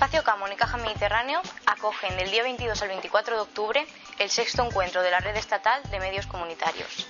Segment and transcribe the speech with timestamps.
[0.00, 3.86] espacio Camón y Caja Mediterráneo acogen del día 22 al 24 de octubre
[4.18, 7.06] el sexto encuentro de la Red Estatal de Medios Comunitarios.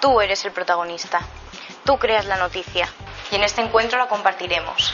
[0.00, 1.20] Tú eres el protagonista,
[1.84, 2.88] tú creas la noticia
[3.30, 4.92] y en este encuentro la compartiremos.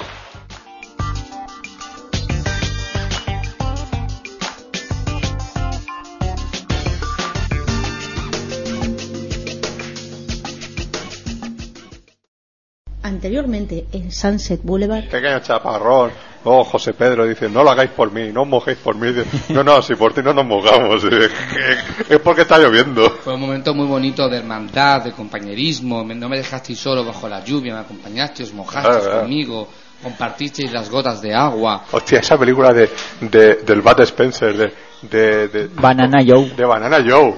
[13.02, 15.04] Anteriormente en Sunset Boulevard.
[15.08, 16.10] Pequeño chaparrón.
[16.44, 19.12] Oh, José Pedro dice, no lo hagáis por mí, no os mojéis por mí.
[19.50, 21.04] No, no, si por ti no nos mojamos.
[22.08, 23.08] Es porque está lloviendo.
[23.10, 26.02] Fue un momento muy bonito de hermandad, de compañerismo.
[26.02, 29.20] No me dejasteis solo bajo la lluvia, me acompañasteis, os mojasteis Ah, ah.
[29.20, 29.68] conmigo,
[30.02, 31.84] compartisteis las gotas de agua.
[31.92, 36.50] Hostia, esa película de, de- del Bud Spencer, de, de, de, Banana Joe.
[36.56, 37.34] de Banana Joe.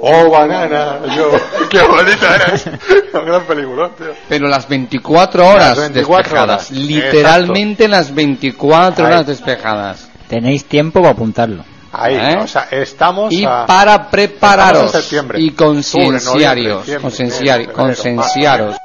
[0.00, 1.40] Oh, Banana Joe.
[1.70, 2.66] Qué bonita eres.
[3.14, 4.12] Una gran película, tío.
[4.28, 6.70] Pero las 24 horas Las 24 despejadas, horas.
[6.70, 9.12] literalmente las 24 Ahí.
[9.12, 10.08] horas despejadas.
[10.28, 11.64] Tenéis tiempo para apuntarlo.
[11.92, 12.36] Ahí, ¿Eh?
[12.42, 15.40] o sea, estamos Y a- para prepararos septiembre.
[15.40, 18.76] y concienciarios, concienciaros.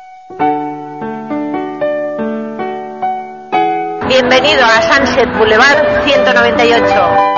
[4.08, 7.33] Bienvenido a Sunset Boulevard 198.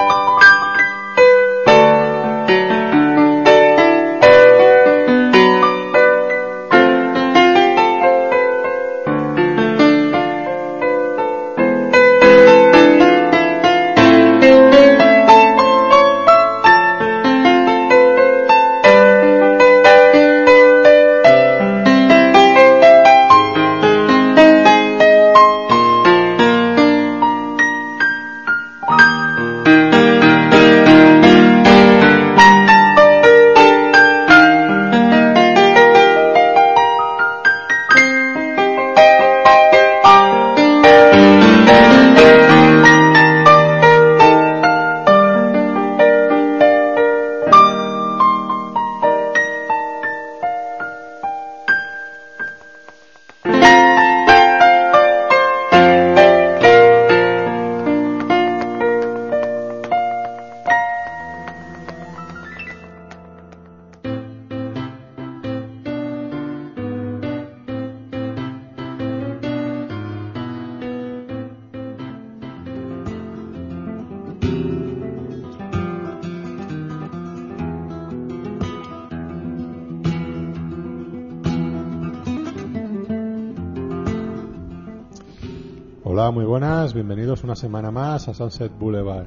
[87.66, 89.26] Semana más a Sunset Boulevard.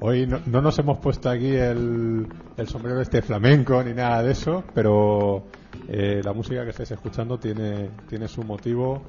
[0.00, 2.26] Hoy no, no nos hemos puesto aquí el,
[2.56, 5.44] el sombrero este flamenco ni nada de eso, pero
[5.88, 9.02] eh, la música que estáis escuchando tiene, tiene su motivo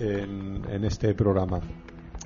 [0.00, 1.60] en, en este programa.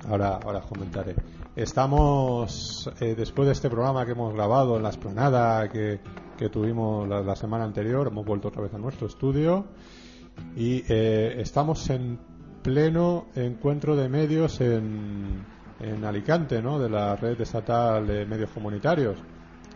[0.09, 1.13] Ahora, ahora os comentaré.
[1.55, 5.99] Estamos, eh, después de este programa que hemos grabado en la esplanada que,
[6.39, 9.63] que tuvimos la, la semana anterior, hemos vuelto otra vez a nuestro estudio
[10.55, 12.17] y eh, estamos en
[12.67, 15.41] pleno encuentro de medios en,
[15.79, 16.77] en Alicante, ¿no?
[16.79, 19.17] De la red estatal de medios comunitarios.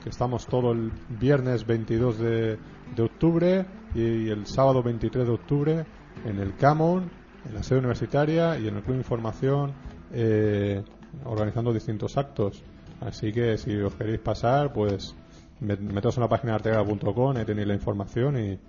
[0.03, 2.57] Que estamos todo el viernes 22 de,
[2.93, 3.65] de octubre
[3.95, 5.85] y el sábado 23 de octubre
[6.25, 7.09] en el Camon,
[7.47, 9.71] en la sede universitaria y en el Club Información
[10.11, 10.83] eh,
[11.23, 12.61] organizando distintos actos.
[12.99, 15.15] Así que si os queréis pasar, pues
[15.61, 18.59] met- meteos en la página arteaga.com, ahí tenéis la información y,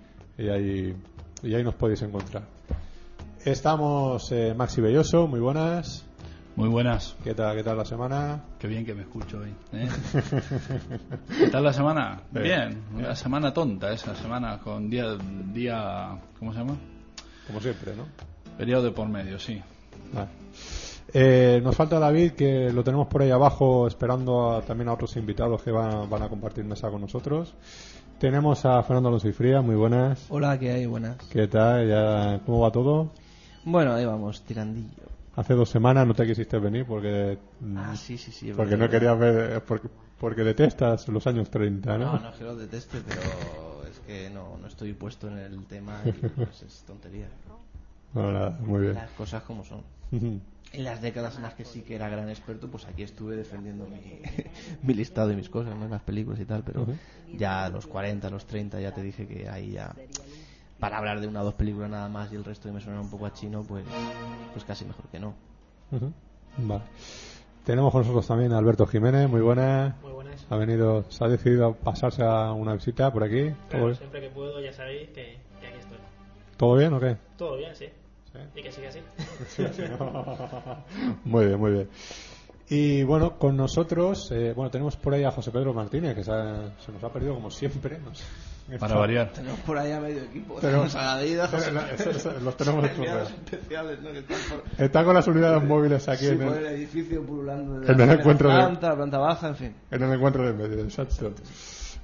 [0.41, 0.95] y ahí,
[1.43, 2.43] y ahí nos podéis encontrar.
[3.45, 6.05] Estamos eh, Maxi Belloso, muy buenas.
[6.55, 7.15] Muy buenas.
[7.23, 8.43] ¿Qué tal, qué tal la semana?
[8.59, 9.53] Qué bien que me escucho hoy.
[9.73, 9.89] ¿eh?
[11.39, 12.21] ¿Qué tal la semana?
[12.31, 12.43] Bien.
[12.43, 12.83] Bien.
[13.05, 15.17] Una semana tonta esa semana con día,
[15.51, 16.75] día ¿cómo se llama?
[17.47, 18.03] Como siempre, ¿no?
[18.57, 19.59] Periodo de por medio, sí.
[20.13, 20.29] Vale.
[21.15, 25.15] Eh, nos falta David, que lo tenemos por ahí abajo esperando a- también a otros
[25.17, 27.53] invitados que van, van a compartir mesa con nosotros.
[28.19, 30.27] Tenemos a Fernando Alonso y Fría, muy buenas.
[30.29, 30.85] Hola, ¿qué hay?
[30.85, 31.17] Buenas.
[31.31, 31.89] ¿Qué tal?
[31.89, 33.11] Ya, ¿Cómo va todo?
[33.65, 35.03] Bueno, ahí vamos, tirandillo.
[35.35, 38.51] Hace dos semanas no te quisiste venir porque, mm, Ah, sí, sí, sí.
[38.55, 39.87] porque no querías ver, porque,
[40.19, 42.13] porque detestas los años 30, ¿no?
[42.13, 45.63] No, no es que lo deteste, pero es que no, no estoy puesto en el
[45.65, 47.27] tema y pues, es tontería.
[48.13, 48.93] No, nada, muy bien.
[48.93, 49.81] Las cosas como son.
[50.11, 53.87] En las décadas en las que sí que era gran experto, pues aquí estuve defendiendo
[53.87, 54.21] mi,
[54.83, 55.87] mi listado y mis cosas, ¿no?
[55.87, 56.93] Las películas y tal, pero Ujú.
[57.33, 59.95] ya a los 40, a los 30 ya te dije que ahí ya...
[60.83, 62.99] Para hablar de una o dos películas nada más y el resto que me suena
[62.99, 63.85] un poco a chino, pues,
[64.51, 65.33] pues casi mejor que no.
[66.57, 66.83] Vale.
[67.63, 69.95] Tenemos con nosotros también a Alberto Jiménez, muy buenas.
[70.01, 70.45] Muy buenas.
[70.49, 73.43] Ha venido, se ha decidido pasarse a una visita por aquí.
[73.69, 75.97] Claro, ¿Todo, siempre que puedo ya sabéis que, que aquí estoy.
[76.57, 77.15] todo bien o qué?
[77.37, 77.85] Todo bien, sí.
[78.53, 78.99] Y que siga así.
[79.47, 80.83] Sí, sí, no.
[81.23, 81.89] Muy bien, muy bien.
[82.67, 86.31] Y bueno, con nosotros, eh, bueno, tenemos por ahí a José Pedro Martínez, que se,
[86.33, 87.99] ha- se nos ha perdido como siempre.
[87.99, 88.25] no sé.
[88.79, 89.31] Para variar.
[89.33, 90.55] Tenemos por ahí a medio equipo.
[90.59, 92.85] Tenemos- a David, a José Eso- eso- los tenemos
[93.43, 94.11] especiales, ¿no?
[94.11, 97.79] Que están por, Está con las unidades móviles aquí sí, en, el el, edificio pululando.
[97.81, 99.75] de en la el encuentro de- planta, la planta baja, en fin.
[99.91, 101.31] en el encuentro de medio, exacto.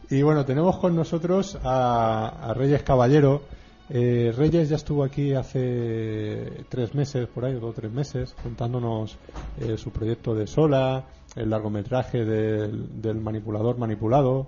[0.09, 3.43] Y bueno, tenemos con nosotros a, a Reyes Caballero.
[3.91, 9.17] Eh, Reyes ya estuvo aquí hace tres meses, por ahí, dos o tres meses, contándonos
[9.59, 11.05] eh, su proyecto de Sola,
[11.35, 14.47] el largometraje del, del manipulador manipulado,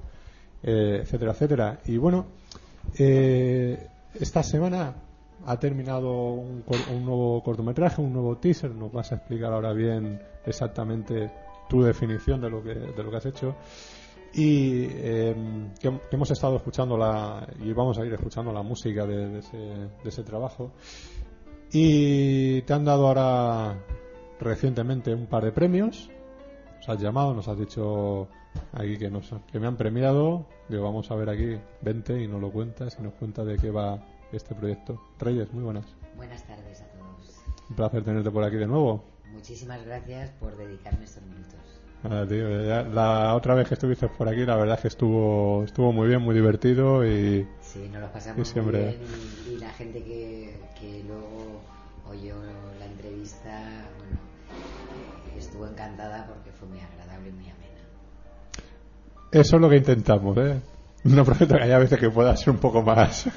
[0.63, 1.79] eh, etcétera, etcétera.
[1.85, 2.25] Y bueno,
[2.97, 3.87] eh,
[4.19, 4.93] esta semana
[5.45, 6.63] ha terminado un,
[6.93, 8.71] un nuevo cortometraje, un nuevo teaser.
[8.71, 11.31] Nos vas a explicar ahora bien exactamente
[11.69, 13.55] tu definición de lo que, de lo que has hecho.
[14.33, 15.35] Y eh,
[15.79, 19.39] que, que hemos estado escuchando la, y vamos a ir escuchando la música de, de
[19.39, 20.71] ese, de ese trabajo.
[21.73, 23.77] Y te han dado ahora
[24.39, 26.09] recientemente un par de premios.
[26.77, 28.27] Nos has llamado, nos has dicho
[28.73, 30.45] aquí que, nos, que me han premiado.
[30.69, 33.71] Digo, vamos a ver aquí, vente y nos lo cuentas y nos cuentas de qué
[33.71, 35.01] va este proyecto.
[35.19, 35.85] Reyes, muy buenas.
[36.15, 37.41] Buenas tardes a todos.
[37.69, 39.03] Un placer tenerte por aquí de nuevo.
[39.31, 41.55] Muchísimas gracias por dedicarme estos minutos.
[42.03, 45.63] Nada, tío, ya la otra vez que estuviste por aquí, la verdad es que estuvo,
[45.63, 48.79] estuvo muy bien, muy divertido y, Sí, nos lo y pasamos siempre.
[48.79, 49.01] muy bien
[49.47, 51.61] y, y la gente que, que luego
[52.09, 52.35] oyó
[52.79, 54.17] la entrevista, bueno,
[55.35, 57.60] eh, estuvo encantada porque fue muy agradable y muy amena.
[59.31, 60.59] Eso es lo que intentamos, ¿eh?
[61.03, 63.27] No prometo que haya veces que pueda ser un poco más,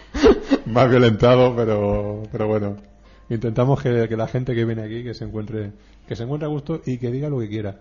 [0.66, 2.76] más violentado, pero, pero bueno,
[3.28, 5.72] intentamos que, que la gente que viene aquí que se encuentre,
[6.06, 7.76] que se encuentre a gusto y que diga lo que quiera.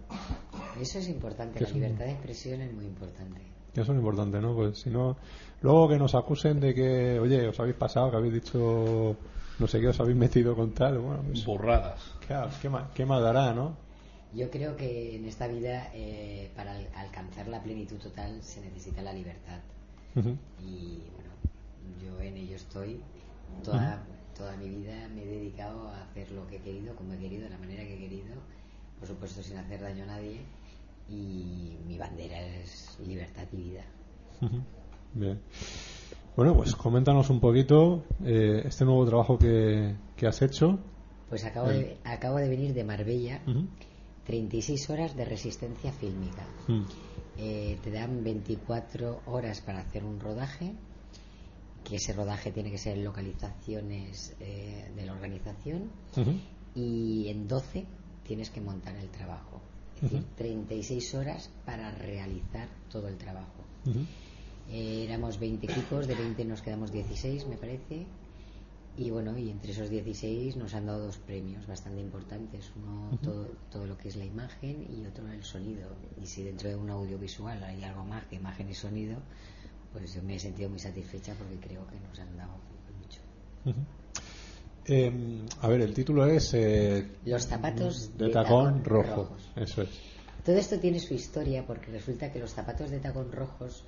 [0.81, 3.41] Eso es importante, Que la es un- libertad de expresión es muy importante.
[3.73, 4.53] Que eso es importante, ¿no?
[4.53, 5.15] Pues si no,
[5.61, 9.15] luego que nos acusen de que, oye, os habéis pasado, que habéis dicho,
[9.59, 12.01] no sé qué, os habéis metido con tal, bueno, pues, Burradas.
[12.27, 13.77] claro, ¿qué más, qué más dará, no?
[14.33, 19.01] Yo creo que en esta vida, eh, para al- alcanzar la plenitud total, se necesita
[19.01, 19.59] la libertad.
[20.61, 21.31] Y bueno,
[22.01, 23.01] yo en ello estoy.
[23.63, 24.03] Toda,
[24.37, 27.43] toda mi vida me he dedicado a hacer lo que he querido, como he querido,
[27.43, 28.35] de la manera que he querido,
[28.99, 30.41] por supuesto sin hacer daño a nadie.
[31.09, 33.83] Y mi bandera es libertad y vida.
[35.13, 35.39] Bien.
[36.37, 40.79] Bueno, pues coméntanos un poquito eh, este nuevo trabajo que, que has hecho.
[41.29, 43.41] Pues acabo de, acabo de venir de Marbella.
[44.25, 46.45] 36 horas de resistencia fílmica.
[46.67, 46.83] Mm.
[47.37, 50.73] Eh, te dan 24 horas para hacer un rodaje,
[51.83, 55.89] que ese rodaje tiene que ser en localizaciones eh, de la organización,
[56.75, 57.85] y en 12
[58.23, 59.59] tienes que montar el trabajo.
[59.95, 60.27] Es decir, Ujú.
[60.35, 63.63] 36 horas para realizar todo el trabajo.
[64.69, 68.05] Eh, éramos 20 equipos, de 20 nos quedamos 16, me parece.
[68.97, 72.71] Y bueno, y entre esos 16 nos han dado dos premios bastante importantes.
[72.75, 75.87] Uno, todo, todo lo que es la imagen y otro el sonido.
[76.21, 79.17] Y si dentro de un audiovisual hay algo más que imagen y sonido,
[79.93, 82.51] pues yo me he sentido muy satisfecha porque creo que nos han dado
[82.99, 83.21] mucho.
[84.85, 89.15] Eh, a ver, el título es eh, Los zapatos de, de tacón, tacón rojo.
[89.23, 89.51] rojos.
[89.55, 89.89] Eso es.
[90.43, 93.83] Todo esto tiene su historia porque resulta que los zapatos de tacón rojos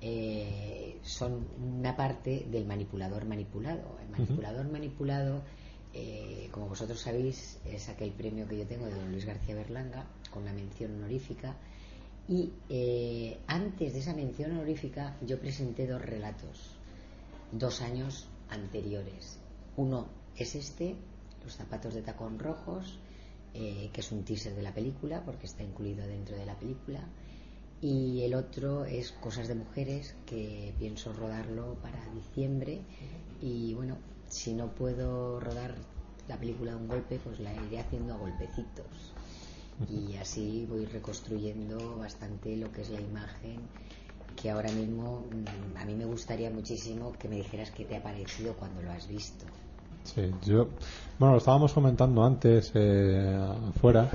[0.00, 3.98] eh, son una parte del manipulador manipulado.
[4.02, 5.42] El manipulador manipulado,
[5.94, 10.06] eh, como vosotros sabéis, es aquel premio que yo tengo de don Luis García Berlanga
[10.30, 11.56] con la mención honorífica.
[12.28, 16.76] Y eh, antes de esa mención honorífica yo presenté dos relatos,
[17.52, 19.38] dos años anteriores.
[19.76, 20.96] Uno es este,
[21.44, 22.98] Los zapatos de tacón rojos,
[23.54, 27.08] que es un teaser de la película, porque está incluido dentro de la película.
[27.82, 32.80] Y el otro es Cosas de Mujeres, que pienso rodarlo para diciembre.
[33.40, 35.74] Y bueno, si no puedo rodar
[36.28, 39.12] la película de un golpe, pues la iré haciendo a golpecitos.
[39.90, 43.60] Y así voy reconstruyendo bastante lo que es la imagen,
[44.34, 48.02] que ahora mismo mm, a mí me gustaría muchísimo que me dijeras qué te ha
[48.02, 49.44] parecido cuando lo has visto.
[50.04, 50.68] Sí, yo,
[51.18, 54.08] bueno, lo estábamos comentando antes eh, afuera.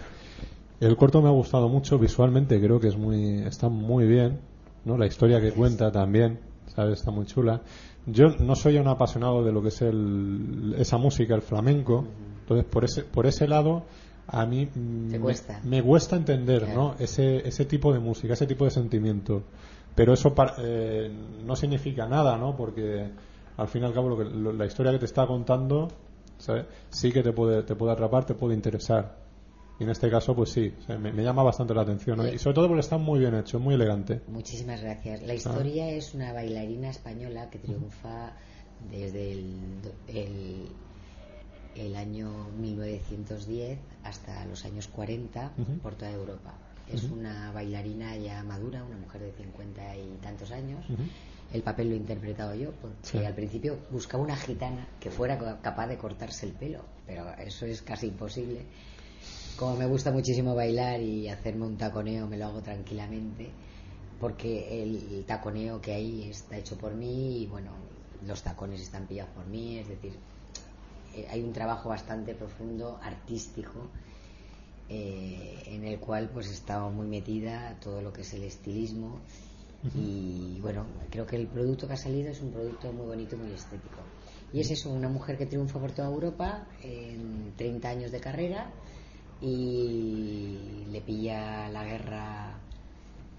[0.82, 4.40] El corto me ha gustado mucho visualmente, creo que es muy, está muy bien,
[4.84, 4.98] ¿no?
[4.98, 6.40] La historia que cuenta también,
[6.76, 7.00] ¿sabes?
[7.00, 7.62] Está muy chula.
[8.08, 12.04] Yo no soy un apasionado de lo que es el, esa música, el flamenco,
[12.42, 13.84] entonces por ese, por ese lado
[14.26, 15.60] a mí me- cuesta.
[15.64, 16.82] Me, cuesta entender, Claro.
[16.82, 16.96] ¿no?
[16.98, 19.44] Ese, ese tipo de música, ese tipo de sentimiento.
[19.94, 20.34] Pero eso
[20.64, 21.12] eh,
[21.46, 22.56] no significa nada, ¿no?
[22.58, 23.06] Porque
[23.56, 25.90] al fin y al cabo lo que, lo- la historia que te está contando
[26.40, 26.66] ¿sabes?
[26.90, 29.21] sí que te puede, te puede atrapar, te puede interesar.
[29.82, 32.18] Y en este caso, pues sí, o sea, me, me llama bastante la atención.
[32.18, 32.24] ¿no?
[32.26, 32.36] Sí.
[32.36, 34.22] Y sobre todo porque está muy bien hecho, muy elegante.
[34.28, 35.24] Muchísimas gracias.
[35.24, 38.34] La historia es una bailarina española que triunfa
[38.92, 39.56] desde el,
[40.08, 40.68] el-
[41.76, 45.72] el año 1910 hasta los años 40 Ujú.
[45.80, 46.54] por toda Europa.
[46.94, 50.86] Es una bailarina ya madura, una mujer de 50 y tantos años.
[51.54, 53.18] El papel lo he interpretado yo, porque Sí.
[53.18, 57.82] al principio buscaba una gitana que fuera capaz de cortarse el pelo, pero eso es
[57.82, 58.66] casi imposible.
[59.62, 63.51] Como me gusta muchísimo bailar y hacerme un taconeo, me lo hago tranquilamente,
[64.20, 67.70] porque el taconeo que hay está hecho por mí y bueno,
[68.25, 70.13] los tacones están pillados por mí, es decir,
[71.15, 73.86] eh, hay un trabajo bastante profundo, artístico,
[74.89, 79.20] eh, en el cual pues he estado muy metida todo lo que es el estilismo
[79.96, 83.51] y bueno, creo que el producto que ha salido es un producto muy bonito muy
[83.51, 84.01] estético.
[84.53, 88.72] Y es eso, una mujer que triunfa por toda Europa en 30 años de carrera
[89.41, 92.60] y le pilla la guerra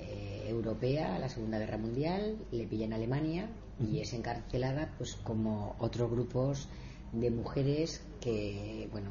[0.01, 3.49] eh, europea, la Segunda Guerra Mundial, le pilla en Alemania
[3.81, 6.69] y es encarcelada pues como otros grupos
[7.13, 9.11] de mujeres que, bueno,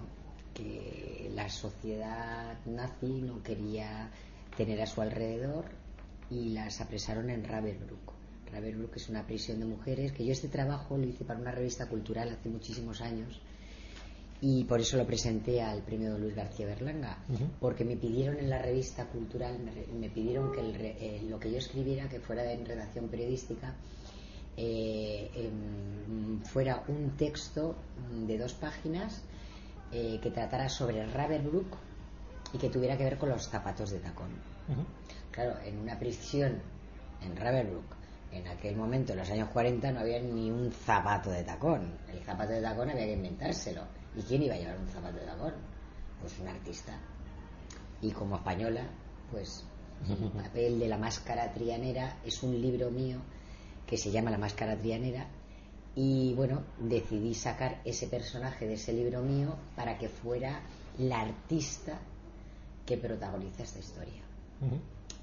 [0.54, 4.10] que la sociedad nazi no quería
[4.58, 5.66] tener a su alrededor
[6.30, 8.12] y las apresaron en Ravensbrück.
[8.52, 11.88] Ravensbrück es una prisión de mujeres que yo este trabajo lo hice para una revista
[11.88, 13.40] cultural hace muchísimos años
[14.42, 17.20] y por eso lo presenté al premio Luis García Berlanga
[17.60, 21.52] porque me pidieron en la revista cultural me, me pidieron que el eh, lo que
[21.52, 23.76] yo escribiera que fuera en redacción periodística
[24.58, 27.76] eh, em, fuera un texto
[28.28, 29.24] de dos páginas
[29.92, 31.78] eh, que tratara sobre Ravensbrück
[32.54, 34.30] y que tuviera que ver con los zapatos de tacón.
[35.32, 36.62] Claro, en una prisión
[37.22, 37.96] en Ravensbrück,
[38.34, 41.98] en aquel momento, en los años 40, no había ni un zapato de tacón.
[42.12, 43.84] El zapato de tacón había que inventárselo.
[44.16, 45.54] ¿Y quién iba a llevar un zapato de tacón?
[46.20, 47.00] Pues un artista.
[48.02, 48.88] Y como española,
[49.32, 49.64] pues
[50.08, 53.20] el papel de la máscara trianera es un libro mío
[53.86, 55.28] que se llama La máscara trianera.
[55.96, 60.62] Y bueno, decidí sacar ese personaje de ese libro mío para que fuera
[60.98, 62.00] la artista
[62.86, 64.22] que protagoniza esta historia.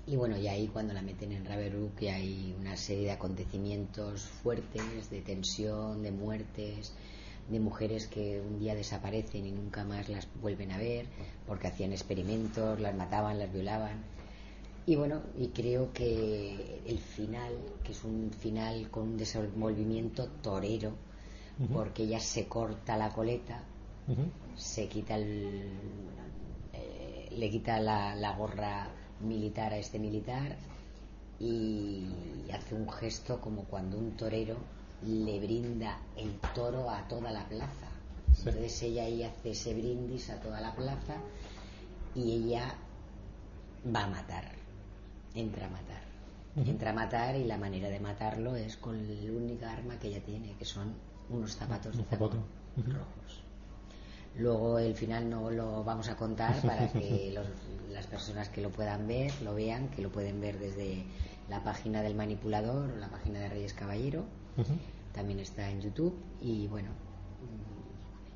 [0.07, 4.23] Y bueno, y ahí cuando la meten en Ravensbrück y hay una serie de acontecimientos
[4.23, 6.93] fuertes, de tensión, de muertes,
[7.51, 11.07] de mujeres que un día desaparecen y nunca más las vuelven a ver
[11.47, 14.03] porque hacían experimentos, las mataban, las violaban.
[14.87, 17.53] Y bueno, y creo que el final,
[17.85, 20.93] que es un final con un desenvolvimiento torero,
[21.73, 23.63] porque ella se corta la coleta,
[24.57, 25.69] se quita el,
[26.73, 28.89] eh, le quita la, la gorra
[29.21, 30.57] militar a este militar
[31.41, 32.07] y
[32.53, 34.57] hace un gesto como cuando un torero
[35.07, 37.89] le brinda el toro a toda la plaza.
[38.35, 38.49] Sí.
[38.49, 41.17] Entonces ella ahí hace ese brindis a toda la plaza
[42.15, 42.75] y ella
[43.95, 44.45] va a matar,
[45.35, 46.03] entra a matar.
[46.57, 50.21] Entra a matar y la manera de matarlo es con la única arma que ella
[50.25, 50.93] tiene, que son
[51.31, 52.25] unos zapatos de zapato.
[52.77, 53.43] rojos.
[54.37, 57.47] Luego el final no lo vamos a contar para que los-
[57.93, 61.05] las personas que lo puedan ver lo vean, que lo pueden ver desde
[61.49, 64.25] la página del manipulador o la página de Reyes Caballero.
[65.15, 66.89] También está en YouTube y bueno,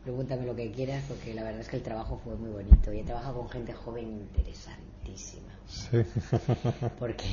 [0.05, 3.01] pregúntame lo que quieras porque la verdad es que el trabajo fue muy bonito y
[3.01, 5.53] he trabajado con gente joven interesantísima.
[5.69, 5.99] Sí.
[6.99, 7.25] Porque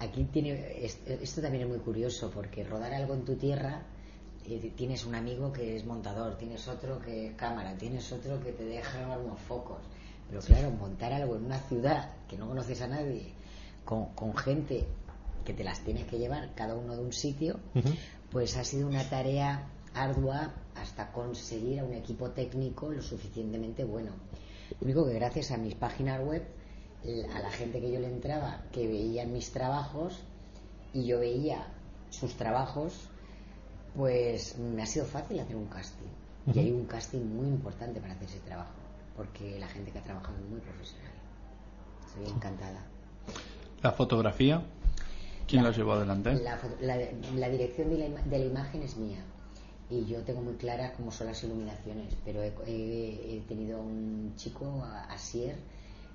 [0.00, 3.82] aquí tiene es- esto también es muy curioso porque rodar algo en tu tierra
[4.46, 8.52] eh, tienes un amigo que es montador, tienes otro que es cámara, tienes otro que
[8.52, 9.78] te deja unos focos.
[10.28, 13.32] Pero claro, montar algo en una ciudad que no conoces a nadie,
[13.84, 14.84] con, con gente
[15.44, 17.90] que te las tienes que llevar cada uno de un sitio, Ujú.
[18.30, 24.12] pues ha sido una tarea ardua hasta conseguir a un equipo técnico lo suficientemente bueno.
[24.80, 26.42] Lo único que gracias a mis páginas web,
[27.34, 30.18] a la gente que yo le entraba, que veía mis trabajos
[30.92, 31.66] y yo veía
[32.10, 32.94] sus trabajos,
[33.94, 36.08] pues me ha sido fácil hacer un casting.
[36.46, 36.60] Y Ujú.
[36.60, 38.72] hay un casting muy importante para hacer ese trabajo,
[39.16, 41.12] porque la gente que ha trabajado es muy profesional.
[42.06, 42.84] Estoy encantada.
[43.82, 44.62] La fotografía,
[45.46, 46.34] ¿quién la llevó adelante?
[46.42, 49.22] La, la- la dirección de de la imagen es mía
[49.90, 54.32] y yo tengo muy claras cómo son las iluminaciones, pero he, he- he tenido un
[54.36, 55.56] chico, a- Asier,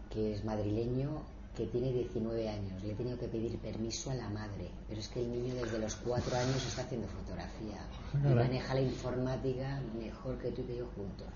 [0.10, 1.22] que es madrileño,
[1.56, 2.82] que tiene 19 años.
[2.84, 5.78] Le he tenido que pedir permiso a la madre, pero es que el niño desde
[5.80, 7.78] los 4 años está haciendo fotografía
[8.14, 11.28] y maneja la informática mejor que tú y que yo juntos.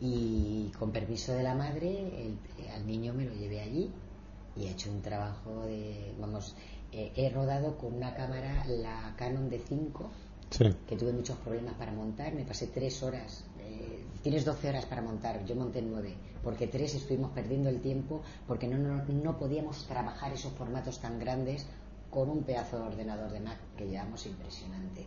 [0.00, 2.38] Y con permiso de la madre, el-
[2.70, 3.90] al niño me lo llevé allí
[4.56, 6.54] y he hecho un trabajo de, vamos,
[6.92, 10.10] eh, he rodado con una cámara, la Canon de 5,
[10.50, 10.64] Sí.
[10.86, 13.44] que tuve muchos problemas para montar, me pasé tres horas.
[13.58, 18.20] eh, tienes 12 horas para montar, yo monté 9, porque tres estuvimos perdiendo el tiempo
[18.46, 21.66] porque no, no, no podíamos trabajar esos formatos tan grandes
[22.10, 25.06] con un pedazo de ordenador de Mac que llevamos impresionante.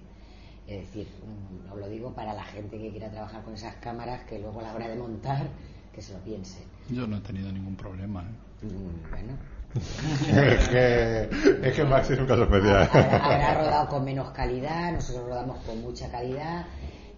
[0.67, 4.23] Es decir, mm, os lo digo para la gente que quiera trabajar con esas cámaras,
[4.23, 5.47] que luego a la hora de montar,
[5.93, 6.63] que se lo piensen.
[6.89, 8.23] Yo no he tenido ningún problema.
[8.23, 8.65] ¿eh?
[8.65, 9.33] Mm, Bueno,
[9.75, 11.29] es que,
[11.67, 12.89] es que Maxi es un caso especial.
[12.93, 16.65] habrá, habrá rodado con menos calidad, nosotros rodamos con mucha calidad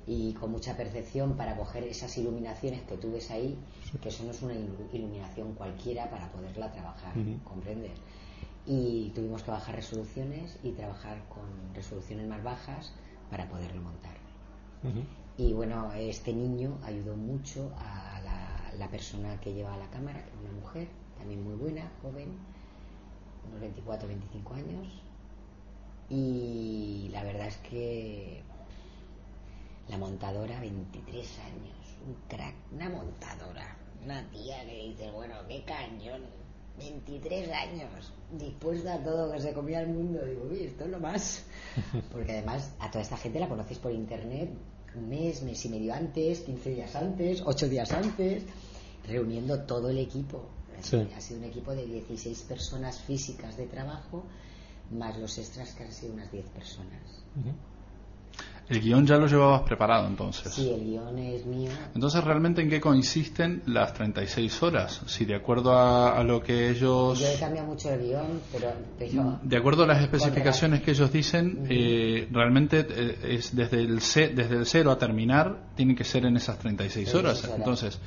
[0.07, 3.57] y con mucha percepción para coger esas iluminaciones que tú ves ahí,
[4.01, 7.37] que eso no es una ilu- iluminación cualquiera para poderla trabajar, Ujú.
[7.43, 7.91] ¿comprendes?
[8.65, 11.43] Y tuvimos que bajar resoluciones y trabajar con
[11.75, 12.91] resoluciones más bajas
[13.29, 14.15] para poderlo montar.
[14.83, 15.03] Ujú.
[15.37, 18.16] Y bueno, este niño ayudó mucho a
[18.77, 22.37] la, persona que lleva la cámara, que era una mujer, también muy buena, joven,
[23.47, 24.87] unos 24, 25 años.
[26.09, 28.41] Y la verdad es que
[29.89, 36.21] la montadora, 23 años, un crack, una montadora, una tía que dice, bueno, qué cañón,
[36.79, 40.23] 23 años, dispuesta a todo que se comía el mundo.
[40.23, 41.45] Digo, uy, esto es lo más.
[42.11, 44.51] Porque además a toda esta gente la conocéis por internet
[44.97, 48.43] un mes, mes y medio antes, 15 días antes, 8 días antes,
[49.07, 50.45] reuniendo todo el equipo.
[50.81, 51.07] Sí.
[51.15, 54.23] Ha sido un equipo de 16 personas físicas de trabajo,
[54.91, 57.01] más los extras que han sido unas 10 personas.
[58.69, 60.53] El guion ya lo llevabas preparado entonces.
[60.53, 61.71] Sí, el guion es mío.
[61.95, 65.01] Entonces, ¿realmente en qué consisten las 36 horas?
[65.05, 67.17] Si de acuerdo a, a lo que ellos...
[67.17, 71.11] Yo he cambiado mucho el guion, pero, pero De acuerdo a las especificaciones que ellos
[71.13, 76.25] dicen, eh, realmente eh, es desde el, desde el cero a terminar, tiene que ser
[76.25, 77.41] en esas 36 horas.
[77.41, 77.59] 36 horas.
[77.59, 77.99] Entonces,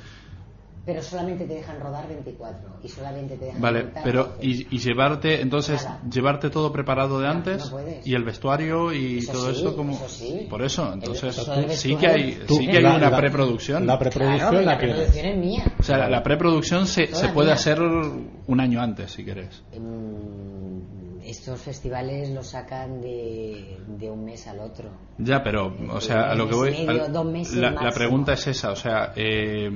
[0.85, 4.45] pero solamente te dejan rodar 24 y solamente te dejan vale, pero 12.
[4.47, 6.01] y, y llevarte, entonces, Nada.
[6.11, 8.07] llevarte todo preparado de No, antes no puedes.
[8.07, 10.47] y el vestuario y Eso todo sí, eso como eso sí.
[10.49, 12.39] por eso, El- entonces eso del sí que hay.
[12.47, 13.85] Tú- sí que hay la- una la- preproducción.
[13.85, 15.63] La preproducción Claro, la la preproducción es mía.
[15.79, 17.53] O sea, la preproducción se, se puede mía.
[17.55, 19.63] hacer un año antes, si querés.
[19.79, 24.89] Mm, Estos festivales los sacan de, de un mes al otro.
[25.19, 26.71] Ya, pero, o sea, a lo que voy.
[26.71, 29.69] Medio, meses la, la pregunta es esa, o sea, eh,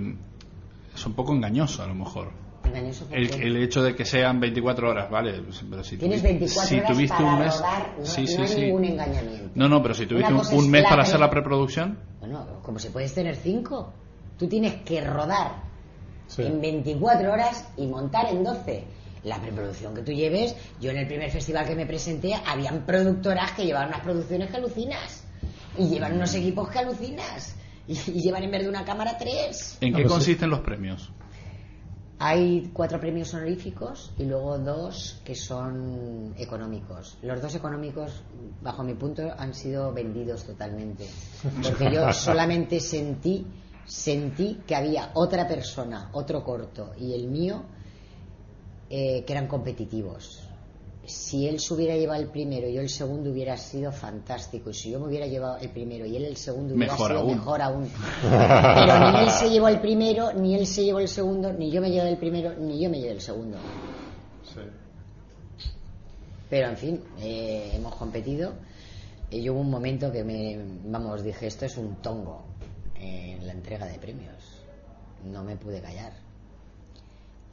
[0.96, 2.32] es un poco engañoso a lo mejor.
[2.64, 6.76] Engañoso El, hecho de que sean 24 horas, vale, pero si, tienes tuvi- 24 si
[6.80, 7.56] horas tuviste para un mes.
[7.56, 8.62] rodar, no, sí, no sí, hay sí.
[8.62, 9.52] ningún engañamiento.
[9.54, 13.14] No, no, pero si tuviste un, mes para hacer la preproducción, Bueno, como si puedes
[13.14, 13.94] tener 5,
[14.38, 15.64] tú tienes que rodar
[16.28, 16.42] Sí.
[16.42, 18.84] en 24 horas y montar en 12.
[19.26, 23.52] La preproducción que tú lleves, yo en el primer festival que me presenté, habían productoras
[23.52, 25.24] que llevaban unas producciones que alucinas.
[25.78, 27.56] Y llevan unos equipos que alucinas.
[27.88, 29.78] Y, y llevan en vez de una cámara tres.
[29.82, 30.20] ¿en Ah, qué pues sí.
[30.20, 31.12] consisten los premios?
[32.18, 37.18] Hay cuatro premios honoríficos y luego dos que son económicos.
[37.22, 38.24] Los dos económicos,
[38.62, 41.06] bajo mi punto, han sido vendidos totalmente.
[41.62, 43.46] Porque yo solamente sentí,
[43.86, 47.64] sentí que había otra persona, otro corto y el mío,
[48.90, 50.45] eh, que eran competitivos.
[51.06, 54.70] Si él se hubiera llevado el primero y yo el segundo hubiera sido fantástico.
[54.72, 57.20] Y si yo me hubiera llevado el primero y él el segundo hubiera Mejor sido
[57.22, 57.32] aún.
[57.32, 57.90] mejor aún.
[58.22, 61.82] Pero ni él se llevó el primero, ni él se llevó el segundo, ni yo
[61.82, 63.58] me llevé el primero, ni yo me llevé el segundo.
[66.50, 68.54] Pero en fin, eh, hemos competido.
[69.30, 72.44] Y yo hubo un momento que me, vamos, dije, esto es un tongo
[72.96, 74.36] en la entrega de premios.
[75.24, 76.14] No me pude callar.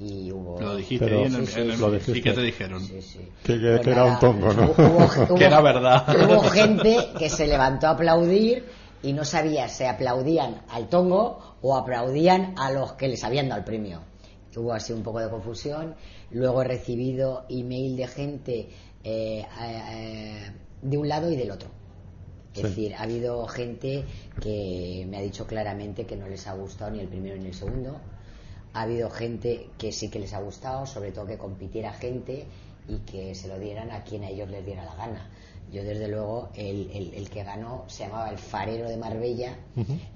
[0.04, 0.60] Y hubo...
[0.60, 2.22] Lo dijiste Pero- ahí en el, Sí, sí, en el- lo ¿Y dijiste.
[2.22, 2.80] qué te dijeron?
[2.84, 3.18] Sí, sí.
[3.44, 4.62] Que- que- Pues que era un tongo, ¿no?
[4.76, 6.06] Hubo, hubo- Que era verdad.
[6.26, 8.64] Hubo gente que se levantó a aplaudir
[9.02, 13.60] y no sabía si aplaudían al tongo o aplaudían a los que les habían dado
[13.60, 14.00] el premio.
[14.56, 15.94] Hubo así un poco de confusión.
[16.30, 18.68] Luego he recibido email de gente
[19.04, 21.68] eh, eh, de un lado y del otro.
[22.54, 22.62] Es Sí.
[22.66, 24.04] decir, ha habido gente
[24.40, 27.54] que me ha dicho claramente que no les ha gustado ni el primero ni el
[27.54, 27.96] segundo.
[28.74, 32.46] Ha habido gente que sí que les ha gustado, sobre todo que compitiera gente
[32.88, 35.30] y que se lo dieran a quien a ellos les diera la gana.
[35.72, 39.56] Yo, desde luego, el, el- el que ganó se llamaba el Farero de Marbella.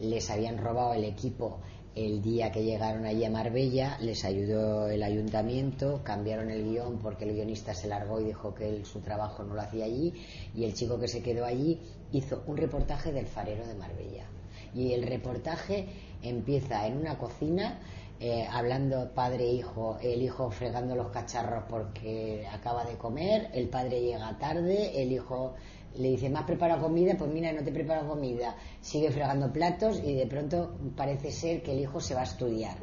[0.01, 1.59] Les habían robado el equipo
[1.95, 7.25] el día que llegaron allí a Marbella, les ayudó el ayuntamiento, cambiaron el guion porque
[7.25, 10.13] el guionista se largó y dijo que él su trabajo no lo hacía allí
[10.55, 11.81] y el chico que se quedó allí
[12.13, 14.27] hizo un reportaje del farero de Marbella.
[14.75, 15.87] Y el reportaje
[16.23, 17.79] empieza en una cocina
[18.19, 23.69] eh, hablando padre e hijo, el hijo fregando los cacharros porque acaba de comer, el
[23.69, 25.55] padre llega tarde, el hijo
[25.99, 27.15] le dice, ¿me has preparado comida?
[27.17, 28.57] Pues mira, no te preparo comida.
[28.81, 32.77] Sigue fregando platos y de pronto parece ser que el hijo se va a estudiar.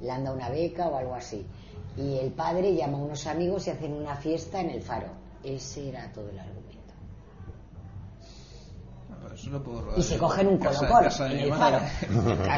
[0.00, 1.46] Le anda una beca o algo así.
[1.96, 5.08] Y el padre llama a unos amigos y hacen una fiesta en el faro.
[5.42, 6.57] Ese era todo el argumento.
[9.44, 11.52] Pero eso lo puedo rodar Y se en cogen un casa- colocón casa en el
[11.54, 11.80] faro.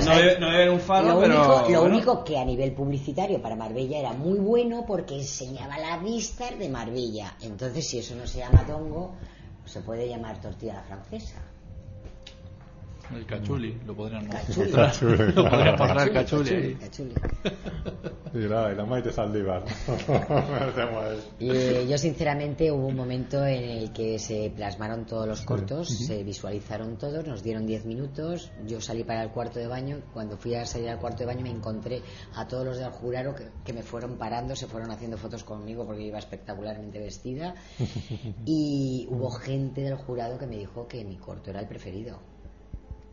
[0.00, 1.94] No un faro, lo pero Único, lo bueno.
[1.96, 6.68] único que a nivel publicitario para Marbella era muy bueno porque enseñaba las vistas de
[6.68, 7.34] Marbella.
[7.42, 9.12] Entonces, si eso no se llama tongo,
[9.66, 11.36] se puede llamar tortilla a la francesa.
[13.14, 14.70] El cachuli, lo podrían Cachuli.
[14.70, 15.76] Cachuli, Lo claro.
[15.76, 16.74] podrían Cachuli, cachuli ahí.
[16.74, 17.14] cachuli.
[18.32, 19.64] Y la, y la Maite Saldívar.
[21.40, 25.88] Y eh, yo sinceramente hubo un momento en el que se plasmaron todos los cortos,
[25.88, 30.36] se visualizaron todos, nos dieron 10 minutos, yo salí para el cuarto de baño, cuando
[30.36, 32.02] fui a salir al cuarto de baño me encontré
[32.36, 35.84] a todos los del jurado que, que me fueron parando, se fueron haciendo fotos conmigo
[35.84, 37.56] porque iba espectacularmente vestida
[38.46, 42.20] y hubo gente del jurado que me dijo que mi corto era el preferido.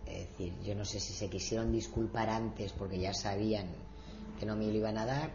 [0.10, 3.68] Es decir, yo no sé si se quisieron disculpar antes porque ya sabían
[4.40, 5.32] que no me lo iban a dar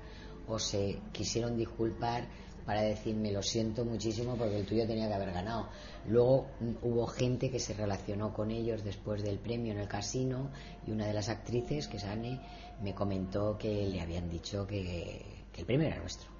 [0.46, 2.26] o se quisieron disculpar
[2.64, 5.68] para decirme lo siento muchísimo porque el tuyo tenía que haber ganado.
[6.06, 10.50] Luego mm, hubo gente que se relacionó con ellos después del premio en el casino
[10.86, 12.40] y una de las actrices, que es Anne,
[12.82, 16.30] me comentó que le habían dicho que, que el premio era nuestro.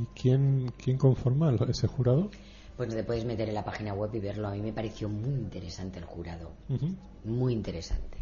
[0.00, 2.30] ¿Y quién, quién conforma ese jurado?
[2.76, 4.48] Pues te puedes meter en la página web y verlo.
[4.48, 6.52] A mí me pareció muy interesante el jurado.
[7.24, 8.18] Muy interesante.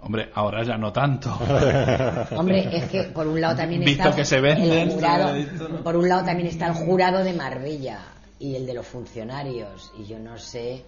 [0.00, 1.30] Hombre, ahora ya no tanto.
[2.36, 5.68] Hombre, es que por un lado también Visto está que se venden, el jurado, visto,
[5.68, 5.82] ¿no?
[5.82, 8.00] por un lado también está el jurado de Marbella
[8.38, 10.84] y el de los funcionarios y yo no sé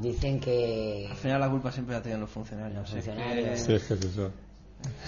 [0.00, 2.80] dicen que Al final la culpa siempre la tienen los funcionarios.
[2.80, 3.60] Los es que- funcionarios.
[3.60, 4.30] Sí, es que es eso.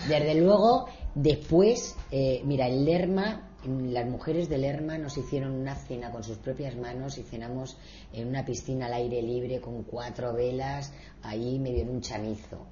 [0.08, 6.11] desde luego después eh, mira el Lerma las mujeres del Lerma nos hicieron una cena
[6.11, 7.77] con sus propias manos y cenamos
[8.12, 10.92] en una piscina al aire libre con cuatro velas
[11.23, 12.66] ahí medio en un chamizo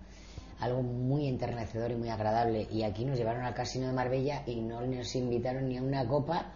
[0.60, 2.66] algo muy enternecedor y muy agradable.
[2.70, 6.06] Y aquí nos llevaron al casino de Marbella y no nos invitaron ni a una
[6.06, 6.52] copa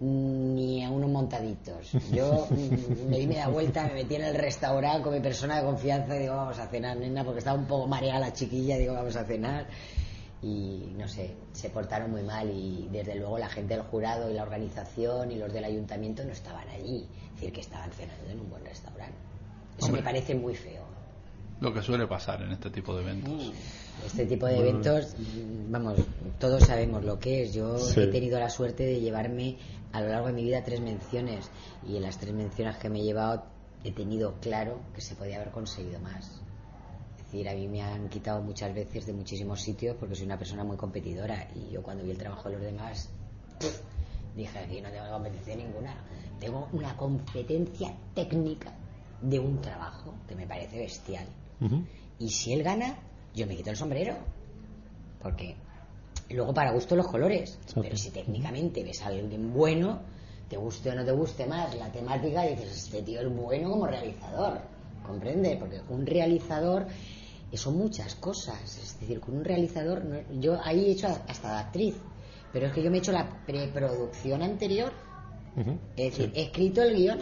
[0.00, 1.92] ni a unos montaditos.
[2.12, 2.48] Yo
[3.08, 6.20] me di media vuelta, me metí en el restaurante con mi persona de confianza y
[6.20, 9.24] digo, vamos a cenar, nena, porque estaba un poco mareada la chiquilla, digo, vamos a
[9.24, 9.66] cenar.
[10.44, 14.34] Y no sé, se portaron muy mal y desde luego la gente del jurado y
[14.34, 17.08] la organización y los del ayuntamiento no estaban allí.
[17.28, 19.16] Es decir, que estaban cenando en un buen restaurante.
[19.78, 20.02] Eso Hombre.
[20.02, 20.84] me parece muy feo.
[21.60, 23.52] Lo que suele pasar en este tipo de eventos.
[24.04, 25.14] Este tipo de eventos,
[25.70, 25.98] vamos,
[26.38, 27.54] todos sabemos lo que es.
[27.54, 28.00] Yo Sí.
[28.00, 29.56] he tenido la suerte de llevarme
[29.92, 31.48] a lo largo de mi vida tres menciones
[31.88, 33.44] y en las tres menciones que me he llevado
[33.82, 36.42] he tenido claro que se podía haber conseguido más.
[37.34, 40.62] Decir, a mí me han quitado muchas veces de muchísimos sitios porque soy una persona
[40.62, 43.10] muy competidora y yo cuando vi el trabajo de los demás
[44.36, 45.96] dije aquí no tengo competencia ninguna.
[46.38, 48.72] Tengo una competencia técnica
[49.20, 51.26] de un trabajo que me parece bestial.
[52.20, 52.98] Y si él gana,
[53.34, 54.14] yo me quito el sombrero.
[55.20, 55.56] Porque
[56.30, 57.58] luego para gusto los colores.
[57.74, 60.00] Pero si técnicamente ves a alguien bueno,
[60.48, 63.88] te guste o no te guste más la temática, dices, este tío es bueno como
[63.88, 64.60] realizador.
[65.04, 65.56] ¿Comprende?
[65.58, 66.86] Porque un realizador
[67.52, 68.60] son muchas cosas.
[68.78, 71.94] Es decir, con un realizador, no- yo ahí he hecho hasta de actriz.
[72.52, 74.92] Pero es que yo me he hecho la preproducción anterior.
[75.96, 77.18] Es decir, he escrito el guion.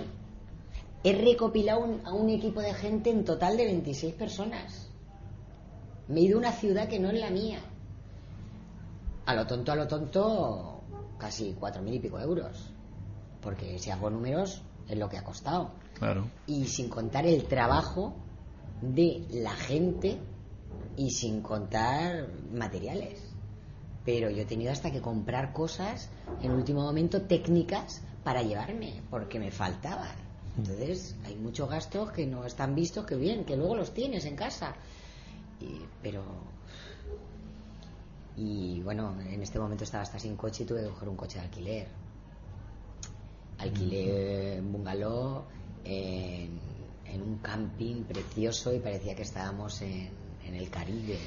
[1.05, 4.89] He recopilado un- a un equipo de gente en total de 26 personas.
[6.09, 7.59] Me he ido a una ciudad que no es la mía.
[9.27, 10.81] A lo tonto, a lo tonto,
[11.19, 12.71] casi cuatro mil y pico euros.
[13.41, 15.71] Porque si hago números, es lo que ha costado.
[15.99, 16.27] Claro.
[16.47, 18.15] Y sin contar el trabajo
[18.83, 20.19] de la gente
[20.97, 23.21] y sin contar materiales.
[24.05, 26.11] Pero yo he tenido hasta que comprar cosas
[26.43, 30.17] en último momento técnicas para llevarme, porque me faltaban.
[30.57, 34.37] Entonces, hay muchos gastos que no están vistos, que bien, que luego los tienes en
[34.37, 34.75] casa.
[35.61, 36.23] Y- pero.
[38.37, 41.39] Y bueno, en este momento estaba hasta sin coche y tuve que coger un coche
[41.39, 41.89] de alquiler.
[43.59, 45.45] Alquilé un bungalow
[45.85, 46.59] en,
[47.13, 50.11] en un camping precioso y parecía que estábamos en,
[50.47, 51.19] en el Caribe.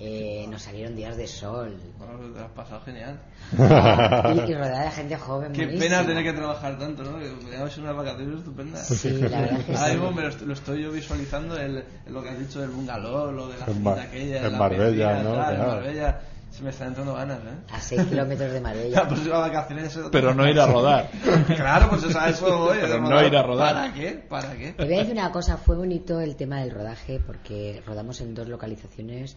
[0.00, 3.20] Eh, nos salieron días de sol Bueno, te lo has pasado genial.
[3.52, 5.52] y, y rodeada de gente joven.
[5.52, 5.96] Qué buenísima.
[5.98, 7.68] pena tener que trabajar tanto, ¿no?
[7.70, 8.86] Ser unas vacaciones estupendas.
[8.88, 9.92] Sí, la verdad es que Ahora sí.
[9.92, 12.70] mismo me lo, est- lo estoy yo visualizando, el, el lo que has dicho del
[12.70, 15.34] bungalow, lo de la En Mar- aquella, en la Marbella, ¿no?
[15.34, 15.70] tal, en Claro.
[15.72, 16.20] Marbella.
[16.52, 17.56] Se me están entrando ganas, ¿eh?
[17.70, 19.02] A 6 kilómetros de La Marbella.
[19.08, 21.10] próxima vacaciones es otra Pero no ir a rodar.
[21.56, 22.76] Claro, pues eso, a eso voy.
[22.80, 23.74] Pero no ir a rodar.
[23.74, 24.10] ¿Para qué?
[24.28, 24.72] ¿Para qué?
[24.72, 28.34] Te voy a decir una cosa, fue bonito el tema del rodaje porque rodamos en
[28.34, 29.36] dos localizaciones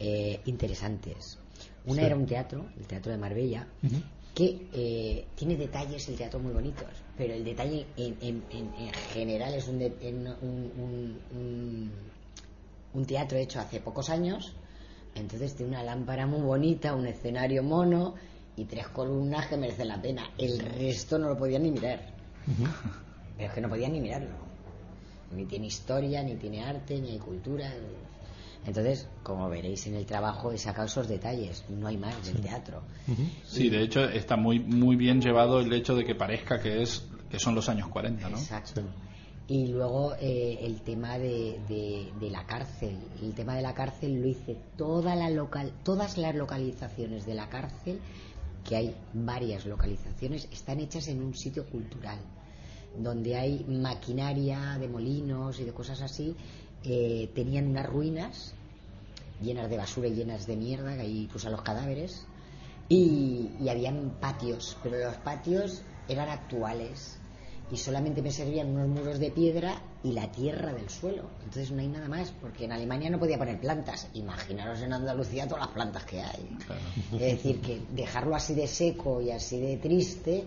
[0.00, 1.38] eh, interesantes.
[1.86, 2.06] Una Sí.
[2.06, 3.66] era un teatro, el Teatro de Marbella,
[4.34, 8.94] que eh, tiene detalles el teatro muy bonitos, pero el detalle en, en- en- en
[9.12, 11.92] general es un, de- en un, un- un-
[12.94, 14.56] un teatro hecho hace pocos años,
[15.14, 18.14] entonces tiene una lámpara muy bonita, un escenario mono
[18.56, 20.30] y tres columnas que merecen la pena.
[20.38, 22.00] El resto no lo podían ni mirar.
[23.36, 24.34] Pero es que no podían ni mirarlo.
[25.34, 27.72] Ni tiene historia, ni tiene arte, ni hay cultura.
[28.66, 31.64] Entonces, como veréis en el trabajo, he sacado esos detalles.
[31.68, 32.82] No hay más del teatro.
[33.46, 37.04] Sí, de hecho está muy muy bien llevado el hecho de que parezca que es
[37.30, 38.38] que son los años 40, ¿no?
[38.38, 38.82] Exacto.
[39.46, 42.96] Y luego eh, el tema de, de- la cárcel.
[43.22, 47.48] El tema de la cárcel lo hice toda la local, todas las localizaciones de la
[47.50, 48.00] cárcel,
[48.66, 52.18] que hay varias localizaciones, están hechas en un sitio cultural,
[52.98, 56.34] donde hay maquinaria de molinos y de cosas así.
[56.86, 58.54] eh, tenían unas ruinas
[59.42, 62.26] llenas de basura y llenas de mierda, que ahí pusan los cadáveres.
[62.88, 67.18] Y, y habían patios, pero los patios eran actuales
[67.70, 71.24] y solamente me servían unos muros de piedra y la tierra del suelo.
[71.44, 74.08] Entonces no hay nada más, porque en Alemania no podía poner plantas.
[74.14, 76.56] Imaginaros en Andalucía todas las plantas que hay.
[77.14, 80.44] Es decir, que dejarlo así de seco y así de triste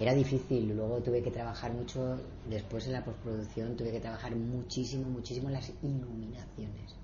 [0.00, 0.68] era difícil.
[0.76, 2.18] Luego tuve que trabajar mucho,
[2.48, 6.94] después en la postproducción, tuve que trabajar muchísimo, muchísimo en las iluminaciones.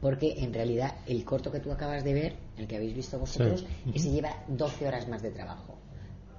[0.00, 3.60] Porque en realidad el corto que tú acabas de ver, el que habéis visto vosotros,
[3.84, 3.92] Sí.
[3.94, 5.74] ese lleva 12 horas más de trabajo.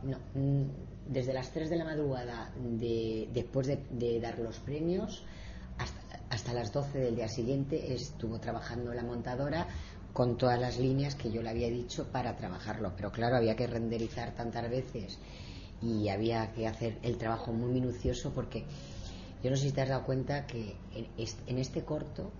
[0.04, 0.64] No, mm,
[1.10, 5.24] desde las 3 de la madrugada de, después de, de dar los premios
[5.78, 9.68] hasta, hasta las 12 del día siguiente estuvo trabajando la montadora
[10.14, 12.94] con todas las líneas que yo le había dicho para trabajarlo.
[12.96, 15.18] Pero claro, había que renderizar tantas veces
[15.82, 18.64] y había que hacer el trabajo muy minucioso porque
[19.44, 22.32] yo no sé si te has dado cuenta que en est- en este corto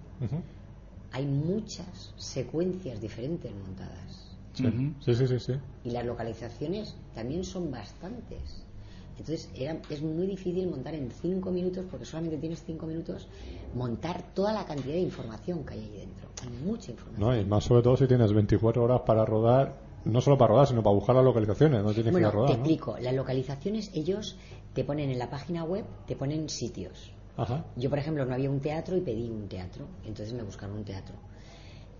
[1.12, 4.27] hay muchas secuencias diferentes montadas
[4.58, 4.94] Sí.
[5.02, 5.54] Sí, sí, sí, sí.
[5.84, 8.64] y las localizaciones también son bastantes.
[9.12, 13.28] Entonces era, es muy difícil montar en cinco minutos, porque solamente tienes cinco minutos,
[13.74, 16.30] montar toda la cantidad de información que hay ahí dentro.
[16.44, 17.30] Hay mucha información.
[17.30, 20.68] No, y más sobre todo si tienes 24 horas para rodar, no solo para rodar,
[20.68, 22.64] sino para buscar las localizaciones, no tienes bueno, que ir a rodar, te ¿no?
[22.64, 22.98] explico.
[23.00, 24.38] Las localizaciones, ellos
[24.74, 27.12] te ponen en la página web, te ponen sitios.
[27.38, 27.66] Ajá.
[27.76, 30.84] Yo, por ejemplo, no había un teatro y pedí un teatro, entonces me buscaron un
[30.84, 31.16] teatro.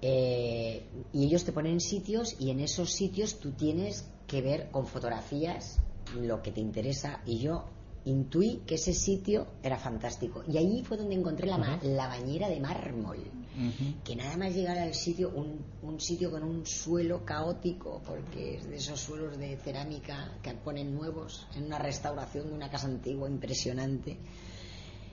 [0.02, 4.86] Eh, y ellos te ponen sitios y en esos sitios tú tienes que ver con
[4.86, 5.80] fotografías
[6.20, 7.22] lo que te interesa.
[7.26, 7.66] Y yo
[8.06, 10.44] intuí que ese sitio era fantástico.
[10.48, 13.18] Y ahí fue donde encontré la, ma- la bañera de mármol.
[14.04, 18.70] Que nada más llegar al sitio un, un sitio con un suelo caótico porque es
[18.70, 23.28] de esos suelos de cerámica que ponen nuevos en una restauración de una casa antigua
[23.28, 24.20] impresionante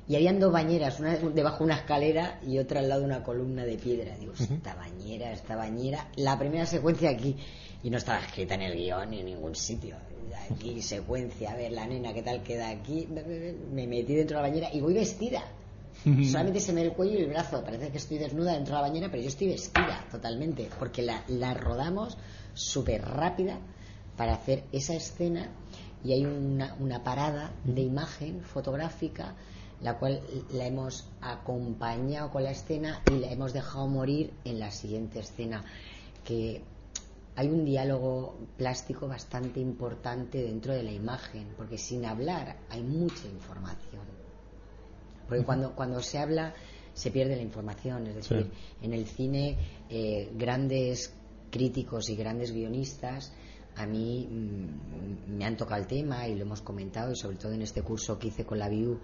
[0.06, 3.22] y habían dos bañeras, una debajo de una escalera y otra al lado de una
[3.22, 4.16] columna de piedra.
[4.18, 6.08] Digo, esta bañera, esta bañera.
[6.16, 7.36] La primera secuencia aquí,
[7.82, 9.96] y no estaba escrita en el guion ni en ningún sitio.
[10.50, 13.08] Aquí, secuencia, a ver, la nena, ¿qué tal queda aquí?
[13.72, 15.42] Me metí dentro de la bañera y voy vestida.
[16.04, 17.64] Solamente se me ve el cuello y el brazo.
[17.64, 20.68] Parece que estoy desnuda dentro de la bañera, pero yo estoy vestida totalmente.
[20.78, 22.18] Porque la, la rodamos
[22.52, 23.58] súper rápida
[24.18, 25.48] para hacer esa escena
[26.04, 29.34] y hay una, una parada de imagen fotográfica
[29.84, 30.22] la cual
[30.54, 35.62] la hemos acompañado con la escena y la hemos dejado morir en la siguiente escena
[36.24, 36.62] que
[37.36, 43.28] hay un diálogo plástico bastante importante dentro de la imagen porque sin hablar hay mucha
[43.28, 44.06] información.
[45.28, 46.54] Porque cuando, cuando se habla
[46.94, 49.58] se pierde la información es decir en el cine
[49.90, 51.12] eh, grandes
[51.50, 53.34] críticos y grandes guionistas
[53.76, 57.52] a mí mm, me han tocado el tema y lo hemos comentado y sobre todo
[57.52, 58.98] en este curso que hice con la VIU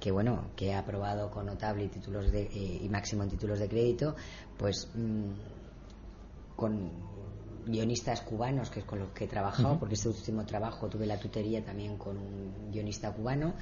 [0.00, 3.58] que bueno que he aprobado con notable y títulos de, eh, y máximo en títulos
[3.58, 4.14] de crédito
[4.56, 6.90] pues mm, con
[7.66, 11.18] guionistas cubanos que es con los que he trabajado porque este último trabajo tuve la
[11.18, 13.54] tutoría también con un guionista cubano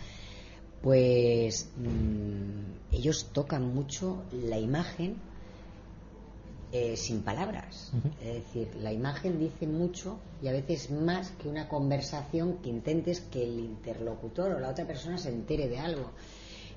[0.82, 5.16] pues mm, ellos tocan mucho la imagen
[6.72, 7.92] eh, sin palabras.
[8.20, 13.20] Es decir, la imagen dice mucho y a veces más que una conversación que intentes
[13.20, 16.10] que el interlocutor o la otra persona se entere de algo.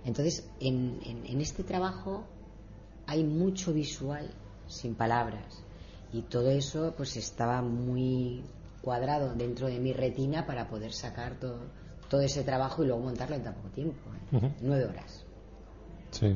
[0.06, 2.24] Entonces, en, en- en este trabajo
[3.08, 4.30] hay mucho visual
[4.68, 5.64] sin palabras
[6.14, 8.44] y todo eso pues estaba muy
[8.82, 11.60] cuadrado dentro de mi retina para poder sacar todo,
[12.10, 14.10] todo ese trabajo y luego montarlo en tan poco tiempo.
[14.32, 14.52] ¿eh?
[14.62, 15.24] Nueve horas.
[16.12, 16.36] Sí.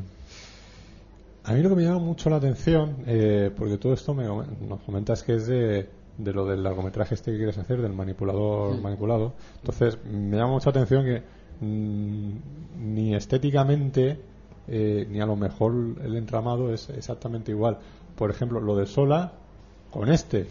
[1.45, 4.81] A mí lo que me llama mucho la atención, eh, porque todo esto me, nos
[4.85, 9.33] comentas que es de, de lo del largometraje este que quieres hacer, del manipulador manipulado.
[9.59, 11.21] Entonces, me llama mucha atención que
[11.59, 12.31] mm,
[12.93, 14.21] ni estéticamente,
[14.67, 17.77] eh, ni a lo mejor el entramado es exactamente igual.
[18.15, 19.33] Por ejemplo, lo de Sola
[19.91, 20.47] con este.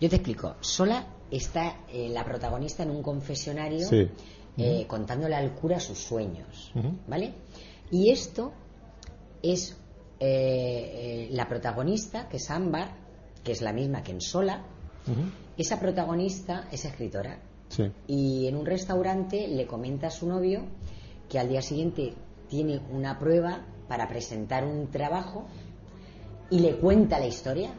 [0.00, 0.54] Yo te explico.
[0.60, 4.08] Sola está eh, la protagonista en un confesionario Sí.
[4.56, 6.72] eh, contándole al cura sus sueños.
[7.06, 7.34] ¿Vale?
[7.90, 8.52] Y esto
[9.42, 9.76] es
[10.24, 12.92] eh, eh, la protagonista, que es Ámbar,
[13.42, 14.64] que es la misma que en Sola.
[15.58, 17.40] Esa protagonista es escritora.
[17.68, 17.90] Sí.
[18.06, 20.62] Y en un restaurante le comenta a su novio
[21.28, 22.14] que al día siguiente
[22.48, 25.46] tiene una prueba para presentar un trabajo
[26.50, 27.72] y le cuenta la historia.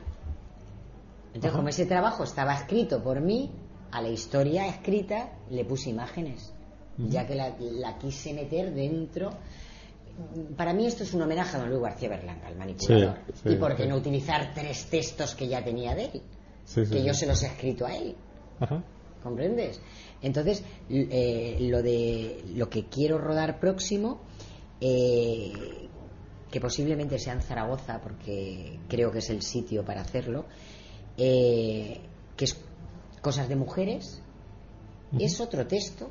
[1.28, 1.58] Entonces, Ajá.
[1.58, 3.52] como ese trabajo estaba escrito por mí,
[3.92, 6.52] a la historia escrita le puse imágenes.
[6.98, 9.32] ya que la, la quise meter dentro.
[10.56, 13.18] Para mí esto es un homenaje a don Luis García Berlanga, al manipulador.
[13.28, 13.90] Sí, sí, y por qué sí.
[13.90, 16.22] no utilizar tres textos que ya tenía de él,
[16.90, 18.16] que yo se los he escrito a él.
[18.60, 18.84] Ajá.
[19.24, 19.80] ¿comprendes?
[20.22, 24.22] Entonces, eh, lo de lo que quiero rodar próximo,
[24.82, 25.52] eh,
[26.52, 30.46] que posiblemente sea en Zaragoza, porque creo que es el sitio para hacerlo,
[31.18, 32.02] eh,
[32.36, 32.58] que es
[33.22, 34.22] Cosas de Mujeres,
[35.18, 36.10] es otro texto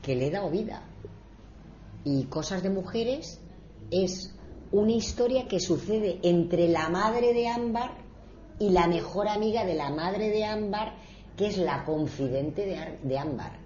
[0.00, 0.84] que le he dado vida.
[2.04, 3.40] Y Cosas de Mujeres
[3.90, 4.34] es
[4.72, 7.92] una historia que sucede entre la madre de Ámbar
[8.58, 10.94] y la mejor amiga de la madre de Ámbar,
[11.36, 13.64] que es la confidente de, de Ámbar.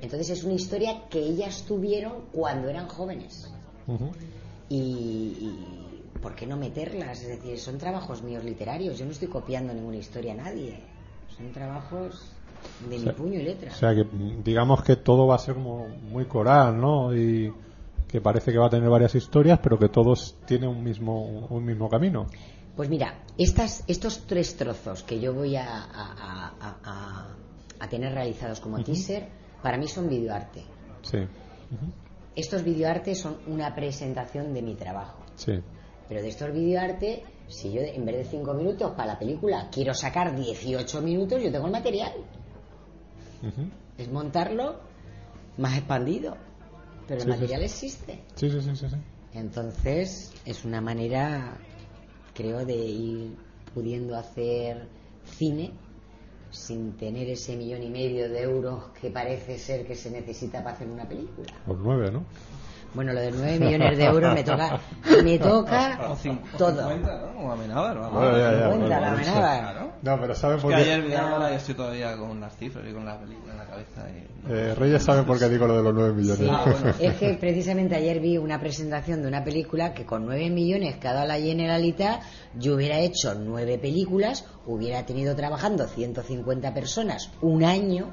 [0.00, 3.50] Entonces es una historia que ellas tuvieron cuando eran jóvenes.
[4.68, 7.22] Y, y ¿por qué no meterlas?
[7.22, 8.98] Es decir, son trabajos míos literarios.
[8.98, 10.78] Yo no estoy copiando ninguna historia a nadie.
[11.36, 12.32] Son trabajos
[12.88, 13.72] de mi sea, puño y letra.
[13.72, 14.06] O sea que
[14.44, 17.14] digamos que todo va a ser como muy coral, ¿no?
[17.14, 17.52] Y
[18.10, 21.64] que parece que va a tener varias historias, pero que todos tienen un mismo un
[21.64, 22.26] mismo camino.
[22.76, 27.34] Pues mira, estas, estos tres trozos que yo voy a, a-
[27.78, 29.28] a- tener realizados como teaser,
[29.62, 30.62] para mí son videoarte.
[31.02, 31.18] Sí.
[32.36, 35.18] Estos videoartes son una presentación de mi trabajo.
[35.34, 35.52] Sí.
[36.08, 39.92] Pero de estos videoarte, si yo en vez de cinco minutos para la película quiero
[39.94, 42.12] sacar 18 minutos, yo tengo el material.
[43.98, 44.76] Es montarlo
[45.58, 46.36] más expandido.
[47.10, 47.64] Pero el sí, material sí.
[47.64, 48.20] existe.
[48.36, 48.96] Sí, sí, sí, sí, sí.
[49.34, 51.56] Entonces, es una manera,
[52.34, 53.36] creo, de ir
[53.74, 54.86] pudiendo hacer
[55.24, 55.72] cine
[56.52, 60.76] sin tener ese millón y medio de euros que parece ser que se necesita para
[60.76, 61.48] hacer una película.
[61.66, 62.22] Por nueve, ¿no?
[62.92, 64.80] Bueno, lo de 9 millones de euros me toca,
[65.22, 66.88] me toca O cin- o todo.
[66.88, 67.40] 50, ¿no?
[67.46, 68.12] O Amenábar, vamos.
[68.14, 69.60] Bueno, ya, ya, 50, bueno, la bueno, Amenábar.
[69.60, 69.90] Claro.
[70.02, 70.76] No, pero ¿saben por qué?
[70.76, 73.64] ayer vi ahora y estoy todavía con las cifras y con la película en la
[73.66, 74.06] cabeza.
[74.10, 74.52] Y...
[74.52, 76.38] Eh, Reyes sabe por qué digo lo de los nueve millones.
[76.40, 76.96] Sí, Ah, bueno.
[77.00, 81.06] es que precisamente ayer vi una presentación de una película que con 9 millones que
[81.06, 82.22] ha dado la Generalitat,
[82.58, 88.12] yo hubiera hecho nueve películas, hubiera tenido trabajando 150 personas un año,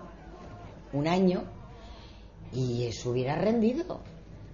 [0.93, 1.43] un año,
[2.53, 4.01] y eso hubiera rendido.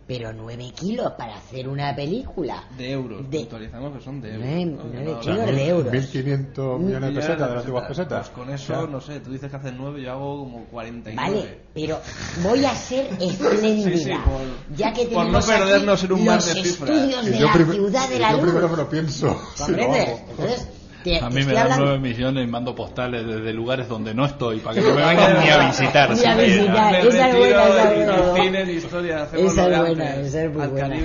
[0.06, 2.66] Pero 9 kilos para hacer una película.
[2.78, 4.46] De euros, De- puntualizamos que son de euros.
[4.46, 4.84] Nueve- ¿no?
[4.84, 5.94] nueve Que no kilos hablamos de euros.
[5.94, 8.30] 1.500 millones de pesetas, de las antiguas pesetas.
[8.30, 10.66] Pues con eso, O sea, no sé, tú dices que haces 9, yo hago como
[10.66, 11.16] 49.
[11.38, 12.00] Vale, pero
[12.44, 13.92] voy a ser espléndida.
[13.98, 16.90] Sí, sí, por- ya que por no perdernos en un mar los de cifras.
[16.90, 18.46] estudios y de yo la ciudad de la yo luz.
[18.46, 19.40] primero me lo pienso.
[19.56, 20.10] Sí, ¿Comprendes?
[20.32, 20.68] Entonces,
[21.04, 24.60] te, A mí me dan 9 millones y mando postales desde lugares donde no estoy
[24.60, 26.10] para que no me vengan ni a visitar.
[26.16, 26.92] Ni a visitar.
[26.92, 28.64] Me esa es buena, esa es buena.
[29.34, 30.98] Esa es buena, antes, esa es muy buena.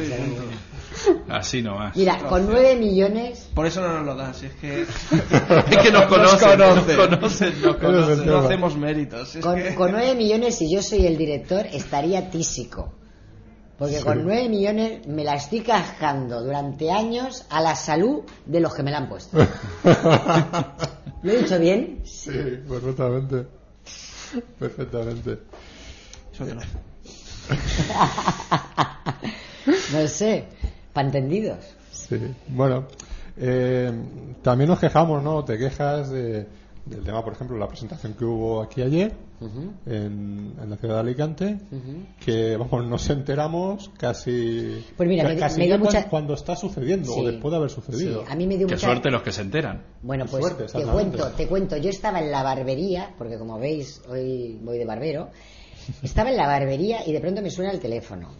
[1.28, 1.94] Así nomás.
[1.96, 4.82] Mira, con 9 millones, Por eso no nos lo dan, si es que...
[5.70, 6.96] Es que nos conocen, nos conocen.
[6.96, 8.26] conocen, nos conocen.
[8.26, 9.36] no hacemos méritos.
[9.36, 12.94] es con, que- con 9 millones, si yo soy el director, estaría tísico.
[13.78, 14.02] Porque Sí.
[14.04, 18.82] con 9 millones me la estoy cascando durante años a la salud de los que
[18.82, 19.38] me la han puesto.
[21.22, 22.00] ¿Lo he dicho bien?
[22.04, 22.30] Sí,
[22.68, 23.46] perfectamente.
[24.58, 25.38] Perfectamente.
[26.32, 26.60] Eso que no.
[29.92, 30.44] no sé,
[30.92, 31.58] para entendidos.
[31.92, 32.18] Sí.
[32.48, 32.86] Bueno,
[33.36, 33.92] eh,
[34.42, 35.44] también nos quejamos, ¿no?
[35.44, 36.46] Te quejas de-
[36.88, 39.12] del tema, por ejemplo, la presentación que hubo aquí ayer
[39.86, 41.58] en, en la ciudad de Alicante,
[42.24, 46.56] que, vamos, nos enteramos casi, Pues mira, ca- me casi me dio mucha- cuando está
[46.56, 48.22] sucediendo Sí, o después de haber sucedido.
[48.24, 48.86] sí, a mí me dio Qué mucha...
[48.86, 49.84] suerte los que se enteran.
[50.02, 51.76] Bueno, Qué pues suerte, te cuento, te cuento.
[51.76, 55.28] Yo estaba en la barbería, porque como veis, hoy voy de barbero.
[56.02, 58.30] Estaba en la barbería y de pronto me suena el teléfono.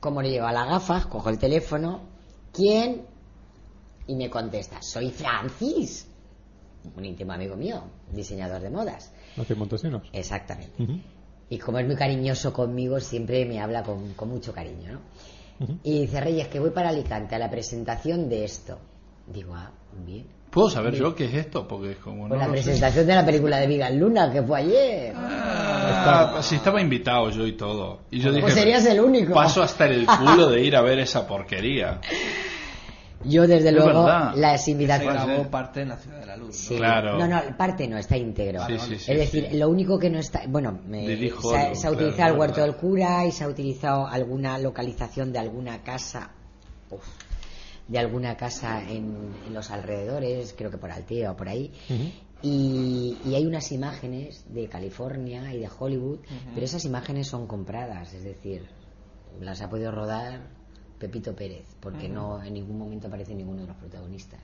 [0.00, 2.02] Como le llevo a las gafas, cojo el teléfono.
[2.52, 3.02] ¿Quién?
[4.06, 6.08] Y me contesta, soy Francis.
[6.96, 9.12] Un íntimo amigo mío, diseñador de modas.
[9.40, 10.02] Hace Montesinos.
[10.12, 10.82] Exactamente.
[10.82, 10.98] Ujú,
[11.48, 15.00] Y como es muy cariñoso conmigo, siempre me habla con, con mucho cariño, ¿no?
[15.84, 18.78] Y dice, Reyes, que voy para Alicante a la presentación de esto.
[19.32, 19.70] Digo, ah,
[20.04, 20.26] bien.
[20.50, 21.66] ¿Puedo saber yo qué es esto?
[21.68, 22.50] Porque es como Pues no la sé.
[22.64, 25.14] presentación de la película de Vigal Luna, que fue ayer.
[25.16, 28.00] Ah, si estaba invitado yo y todo.
[28.10, 29.32] Y yo dije, Pues serías el único.
[29.32, 32.00] paso hasta el culo de ir a ver esa porquería.
[33.24, 34.34] Yo, desde Es luego, verdad.
[34.36, 35.24] las Se invitaciones.
[35.24, 36.48] grabó parte en la Ciudad de la Luz.
[36.48, 36.52] ¿no?
[36.54, 36.76] Sí.
[36.76, 37.18] Claro.
[37.18, 38.66] No, no, parte no, está íntegro.
[38.66, 39.56] Sí, sí, sí, es decir, sí.
[39.56, 40.42] lo único que no está.
[40.48, 43.48] Bueno, se, ha- Hollow, se ha claro, utilizado el huerto del cura y se ha
[43.48, 46.30] utilizado alguna localización de alguna casa.
[46.90, 47.04] uf,
[47.88, 51.72] de alguna casa en, en los alrededores, creo que por Altea o por ahí.
[52.42, 56.20] Y, y hay unas imágenes de California y de Hollywood,
[56.54, 58.66] pero esas imágenes son compradas, es decir,
[59.40, 60.40] las ha podido rodar
[61.02, 64.38] Pepito Pérez, porque no en ningún momento aparece ninguno de los protagonistas.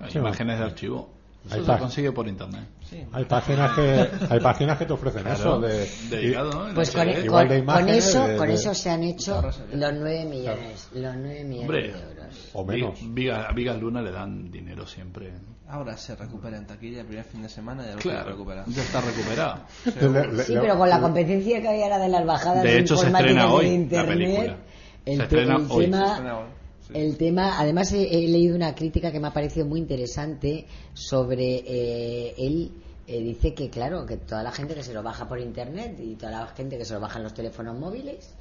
[0.00, 1.08] Hay Sí, imágenes de archivo.
[1.46, 1.78] Eso se está.
[1.78, 2.66] consigue por internet.
[3.12, 6.74] Hay páginas que hay páginas que te ofrecen Claro, eso de, dedicado, ¿no?
[6.74, 9.40] Pues con, igual con- de con imágenes eso, de- con eso se han hecho
[9.72, 11.82] los 9 millones, los 9 millones Hombre.
[11.82, 12.50] de euros.
[12.52, 12.98] o menos.
[13.14, 15.32] Viga- a Vigas Luna le dan dinero siempre.
[15.68, 18.64] Ahora se recupera en taquilla el primer fin de semana ya lo Claro, se recupera.
[18.66, 19.60] ya está recuperado.
[20.44, 23.30] Sí, pero con la competencia que había ahora de las bajadas De hecho, se informáticas
[23.30, 24.56] estrena de hoy la internet, película.
[25.04, 25.84] El, Se te- estrena el hoy.
[25.86, 26.46] tema,
[26.86, 26.92] sí.
[26.94, 31.56] el tema, además he, he leído una crítica que me ha parecido muy interesante sobre
[31.66, 32.72] eh, él
[33.06, 36.14] eh, dice que claro que toda la gente que se lo baja por internet y
[36.16, 38.34] toda la gente que se lo baja en los teléfonos móviles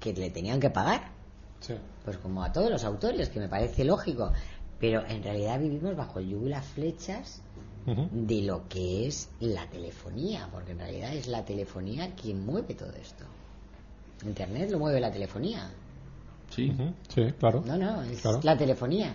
[0.00, 1.12] que le tenían que pagar
[1.60, 1.74] Sí.
[2.04, 4.32] pues como a todos los autores que me parece lógico
[4.78, 7.40] pero en realidad vivimos bajo las flechas
[7.86, 12.92] de lo que es la telefonía, porque en realidad es la telefonía quien mueve todo
[13.00, 13.24] esto.
[14.26, 15.70] Internet lo mueve la telefonía.
[16.54, 16.72] Sí.
[17.38, 17.62] Claro.
[17.66, 18.40] No, no, es Claro.
[18.42, 19.14] la telefonía.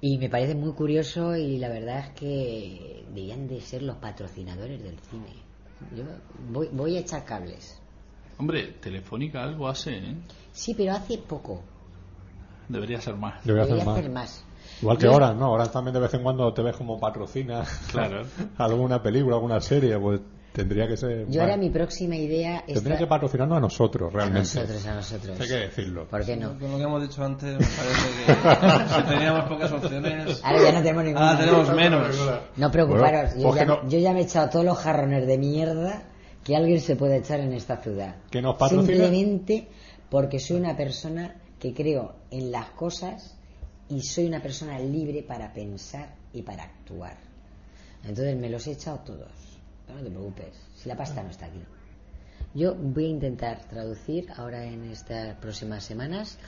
[0.00, 4.82] Y me parece muy curioso y la verdad es que deberían de ser los patrocinadores
[4.82, 5.32] del cine.
[5.96, 6.04] Yo
[6.50, 7.80] voy, voy a echar cables.
[8.38, 10.14] Hombre, Telefónica algo hace, ¿eh?
[10.52, 11.62] Sí, pero hace poco.
[12.68, 13.42] Debería ser más.
[13.44, 13.88] Debería más.
[13.98, 14.44] hacer más.
[14.82, 15.46] Igual que ahora, ¿no?
[15.46, 18.24] Ahora también de vez en cuando te ves como patrocina Claro.
[18.58, 20.20] alguna película, alguna serie, pues
[20.56, 21.26] tendría que ser.
[21.28, 24.40] Yo ahora mi próxima idea es tendría que patrocinarnos a nosotros, a realmente.
[24.58, 25.40] nosotros, a nosotros.
[25.40, 26.06] Hay que decirlo.
[26.08, 26.58] ¿Por qué no?
[26.58, 30.72] Con lo que hemos dicho antes, me parece que si teníamos pocas opciones, Ahora ya
[30.72, 31.30] no tenemos ninguna.
[31.30, 32.16] ahora tenemos menos.
[32.56, 34.78] No preocuparos, Bueno, yo, pues ya, que no- yo ya me he echado todos los
[34.78, 36.02] jarrones de mierda
[36.42, 38.16] que alguien se puede echar en esta ciudad.
[38.30, 38.86] ¿Que nos patrocina?
[38.86, 39.68] Simplemente
[40.10, 43.36] porque soy una persona que creo en las cosas
[43.88, 47.16] y soy una persona libre para pensar y para actuar.
[48.04, 49.28] Entonces me los he echado todos.
[49.88, 51.62] No te preocupes, si la pasta no está aquí.
[52.54, 56.38] Yo voy a intentar traducir ahora en estas próximas semanas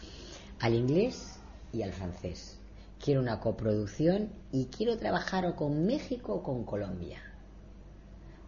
[0.61, 1.39] al inglés
[1.73, 2.59] y al francés.
[3.03, 7.21] Quiero una coproducción y quiero trabajar o con México o con Colombia.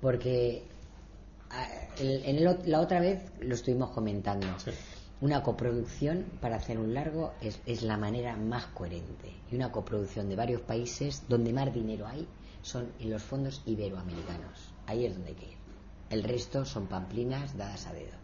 [0.00, 0.64] Porque
[1.50, 1.68] ah,
[1.98, 4.46] en el la otra vez lo estuvimos comentando.
[4.58, 4.70] Sí.
[5.20, 9.34] Una coproducción para hacer un largo es, es la manera más coherente.
[9.52, 12.26] Y una coproducción de varios países donde más dinero hay
[12.62, 14.69] son en los fondos iberoamericanos.
[14.90, 15.56] Ahí es donde hay que ir.
[16.10, 18.18] El resto son pamplinas dadas a dedo.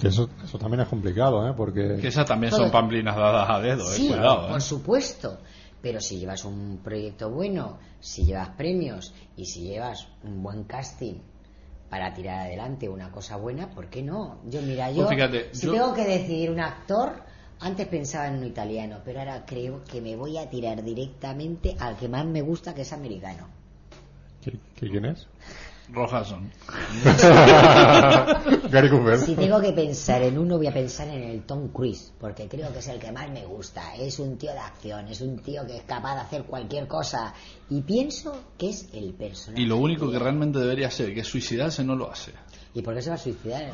[0.00, 1.54] Que eso, eso también es complicado, ¿eh?
[1.56, 1.98] Porque.
[2.00, 3.96] Que esas también Todo- son pamplinas dadas a dedo, eh.
[3.96, 4.60] Sí, Cuidado, por eh.
[4.60, 5.38] supuesto.
[5.80, 11.16] Pero si llevas un proyecto bueno, si llevas premios y si llevas un buen casting
[11.90, 14.38] para tirar adelante una cosa buena, ¿por qué no?
[14.48, 17.12] Yo, mira, yo, Pues fíjate, si yo- tengo que decidir un actor,
[17.60, 21.96] antes pensaba en un italiano, pero ahora creo que me voy a tirar directamente al
[21.96, 23.46] que más me gusta, que es americano.
[24.44, 25.26] ¿Qui- qui- ¿Quién es?
[25.92, 26.50] Rojason.
[28.70, 29.18] Gary Cooper.
[29.18, 32.72] Si tengo que pensar en uno, voy a pensar en el Tom Cruise, porque creo
[32.72, 33.94] que es el que más me gusta.
[33.96, 37.34] Es un tío de acción, es un tío que es capaz de hacer cualquier cosa.
[37.68, 39.62] Y pienso que es el personaje.
[39.62, 42.32] Y lo único que realmente debería hacer, que es suicidarse, no lo hace.
[42.74, 43.70] ¿Y por qué se va a suicidar?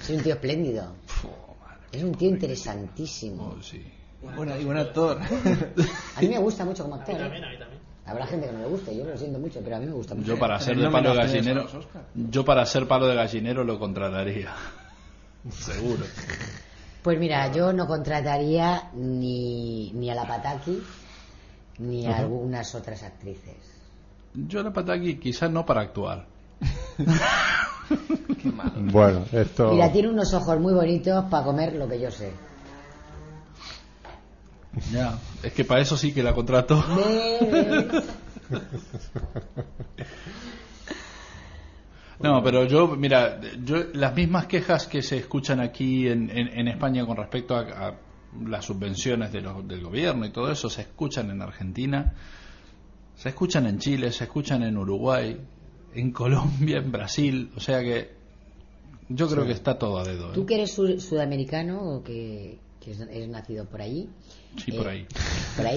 [0.00, 0.94] Es un tío espléndido.
[1.92, 3.54] Es un tío interesantísimo.
[3.58, 3.82] Oh, sí.
[4.36, 5.18] Bueno, y buen actor.
[6.16, 7.16] A mí me gusta mucho como actor.
[7.20, 7.58] ¿eh?
[8.10, 10.16] Habrá gente que no le guste, yo lo siento mucho, pero a mí me gusta
[10.16, 10.26] mucho.
[10.26, 11.66] Yo para ser de no palo a gallinero,
[12.14, 14.52] yo para ser palo de gallinero lo contrataría.
[15.50, 16.04] Seguro.
[17.02, 20.82] Pues mira, yo no contrataría ni, ni a la Pataki
[21.78, 23.56] ni a algunas otras actrices.
[24.34, 26.26] Yo la pataki quizás no para actuar.
[28.92, 29.72] Bueno, esto.
[29.72, 32.30] Mira, tiene unos ojos muy bonitos para comer lo que yo sé.
[34.92, 35.18] Ya.
[35.42, 37.88] Es que para eso sí que la ve.
[42.22, 46.68] No, pero yo, mira, yo las mismas quejas que se escuchan aquí en, en- en
[46.68, 47.94] España con respecto a, a
[48.46, 52.12] las subvenciones de los- del gobierno y todo eso, se escuchan en Argentina,
[53.16, 55.40] se escuchan en Chile, se escuchan en Uruguay,
[55.94, 58.10] en Colombia, en Brasil, o sea que
[59.08, 60.28] yo creo que está todo a dedo.
[60.28, 60.32] ¿eh?
[60.34, 64.10] Tú que eres su- sudamericano o que, que es- eres nacido por allí.
[64.56, 65.06] Sí, por eh, ahí.
[65.56, 65.76] Por ahí.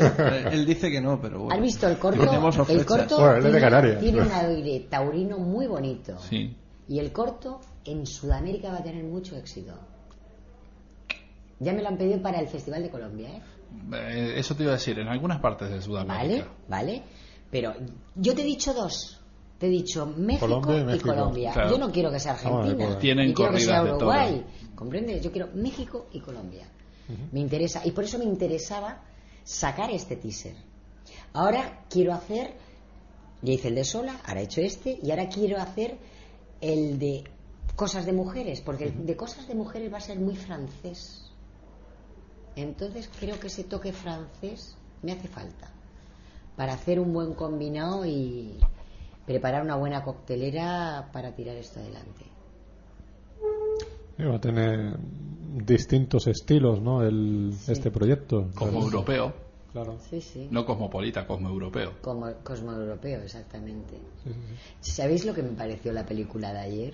[0.51, 1.55] Él dice que no, pero bueno.
[1.55, 2.21] ¿Has visto el corto?
[2.69, 3.99] El corto Bueno, él es de tiene, Canarias.
[3.99, 6.17] tiene un aire taurino muy bonito.
[6.19, 6.55] Sí.
[6.88, 9.74] Y el corto en Sudamérica va a tener mucho éxito.
[11.59, 13.41] Ya me lo han pedido para el Festival de Colombia, ¿eh?
[13.93, 15.86] Eh, Eso te iba a decir, en algunas partes de ¿Vale?
[15.86, 16.47] Sudamérica.
[16.67, 17.03] ¿Vale?
[17.49, 17.74] Pero
[18.15, 19.19] yo te he dicho dos.
[19.57, 21.09] Te he dicho México, Colombia y México.
[21.09, 21.51] Colombia.
[21.53, 21.71] Claro.
[21.71, 22.74] Yo no quiero que sea Argentina.
[22.74, 22.97] acuerdo.
[22.97, 24.43] Tienen ni quiero que sea Uruguay.
[24.76, 25.21] ¿Comprendes?
[25.24, 26.67] Yo quiero México y Colombia.
[27.32, 27.82] Me interesa.
[27.86, 29.04] Y por eso me interesaba
[29.43, 30.56] sacar este teaser.
[31.34, 32.54] Ahora quiero hacer.
[33.41, 34.99] Ya hice el de Sola, ahora he hecho este.
[35.01, 35.97] Y ahora quiero hacer
[36.62, 37.24] el de
[37.76, 38.62] cosas de mujeres.
[38.62, 41.30] Porque el de cosas de mujeres va a ser muy francés.
[42.56, 45.72] Entonces creo que ese toque francés me hace falta.
[46.56, 48.60] para hacer un buen combinado y
[49.26, 52.26] preparar una buena coctelera para tirar esto adelante.
[54.20, 54.97] Va a tener
[55.54, 57.04] distintos estilos, ¿no?
[57.04, 58.49] El, Este proyecto.
[58.56, 59.34] Como europeo.
[59.72, 59.97] Claro.
[60.10, 60.47] Sí, sí.
[60.51, 61.93] No cosmopolita, cosmo europeo.
[62.01, 63.95] Como Cosmo Europeo, exactamente.
[64.24, 64.39] Sí, sí,
[64.82, 64.91] sí.
[64.91, 66.93] ¿Sabéis lo que me pareció la película de ayer?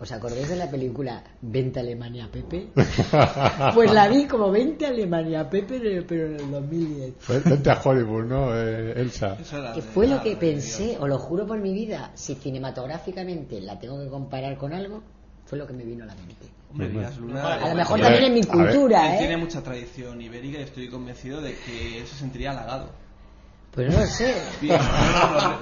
[0.00, 2.70] ¿Os acordáis de la película Vente a Alemania Pepe?
[3.74, 7.14] Pues la vi como Vente a Alemania Pepe, pero en el 2010.
[7.44, 9.36] Vente a Hollywood, ¿no, eh, Elsa?
[9.72, 14.00] Que fue lo que pensé, os lo juro por mi vida, si cinematográficamente la tengo
[14.00, 15.02] que comparar con algo,
[15.46, 16.48] fue lo que me vino a la mente.
[16.74, 16.88] Hombre.
[17.00, 19.18] Díaz Luna, A lo mejor también en mi cultura, ¿eh?
[19.18, 22.90] tiene mucha tradición ibérica y estoy convencido de que se sentiría halagado.
[23.70, 24.34] Pues no sé.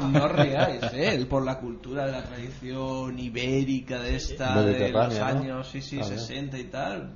[0.01, 1.15] No, no, riáis, ¿eh?
[1.15, 5.99] Él por la cultura de la tradición ibérica de esta, de los años sí, sí,
[5.99, 6.19] También.
[6.19, 7.11] 60 y tal,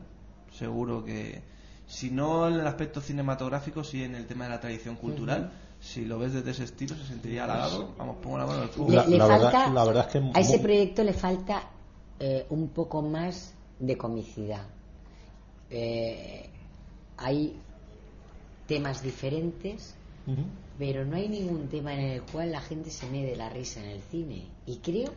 [0.53, 1.42] seguro que,
[1.86, 6.05] si no en el aspecto cinematográfico, sí en el tema de la tradición cultural, si
[6.07, 7.94] lo ves desde ese estilo, se sentiría halagado.
[7.99, 8.90] Vamos, pongo la mano en el fuego.
[8.90, 11.62] Le, La- le la verdad- falta, la verdad es que a ese proyecto le falta
[12.18, 14.66] eh, un poco más de comicidad.
[15.70, 16.48] Eh,
[17.16, 17.56] hay
[18.66, 19.94] temas diferentes,
[20.78, 23.82] pero no hay ningún tema en el cual la gente se me dé la risa
[23.82, 24.44] en el cine.
[24.66, 25.12] Y creo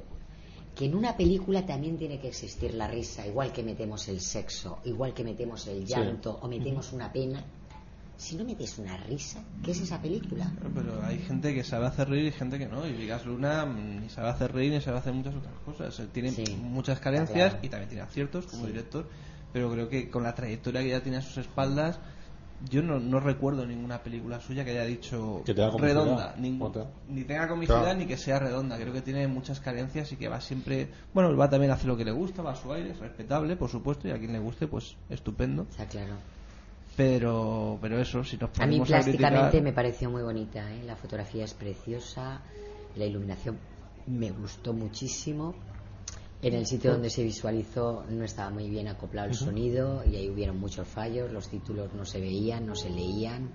[0.75, 4.79] que en una película también tiene que existir la risa, igual que metemos el sexo,
[4.85, 5.93] igual que metemos el Sí.
[5.93, 7.43] llanto o metemos una pena.
[8.19, 10.51] Si no metes una risa, ¿qué es esa película?
[10.75, 12.85] Pero hay gente que sabe hacer reír y gente que no.
[12.85, 15.97] Y Vigas Luna mm, ni sabe hacer reír ni sabe hacer muchas otras cosas.
[15.99, 17.59] Él tiene Sí, muchas carencias claro.
[17.65, 18.71] y también tiene aciertos como Sí.
[18.73, 19.07] director.
[19.53, 21.97] Pero creo que con la trayectoria que ya tiene a sus espaldas,
[22.69, 26.03] yo no, no recuerdo ninguna película suya que haya dicho Que tenga comicidad.
[26.03, 26.35] redonda.
[26.35, 26.87] Ning- Otra.
[27.07, 27.99] ni tenga comicidad Claro.
[27.99, 28.75] ni que sea redonda.
[28.77, 30.89] Creo que tiene muchas carencias y que va siempre.
[31.13, 33.55] Bueno, va también a hacer lo que le gusta, va a su aire, es respetable,
[33.55, 35.67] por supuesto, y a quien le guste, pues estupendo.
[35.71, 36.15] Está claro.
[36.99, 40.69] Pero, pero eso, si nos A mí ponemos a plásticamente criticar- me pareció muy bonita,
[40.75, 40.83] ¿eh?
[40.83, 42.41] la fotografía es preciosa,
[42.97, 43.57] la iluminación
[44.07, 45.55] me gustó muchísimo.
[46.41, 50.29] En el sitio donde se visualizó no estaba muy bien acoplado el sonido y ahí
[50.29, 53.49] hubieron muchos fallos, los títulos no se veían, no se leían,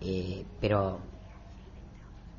[0.00, 1.00] eh, pero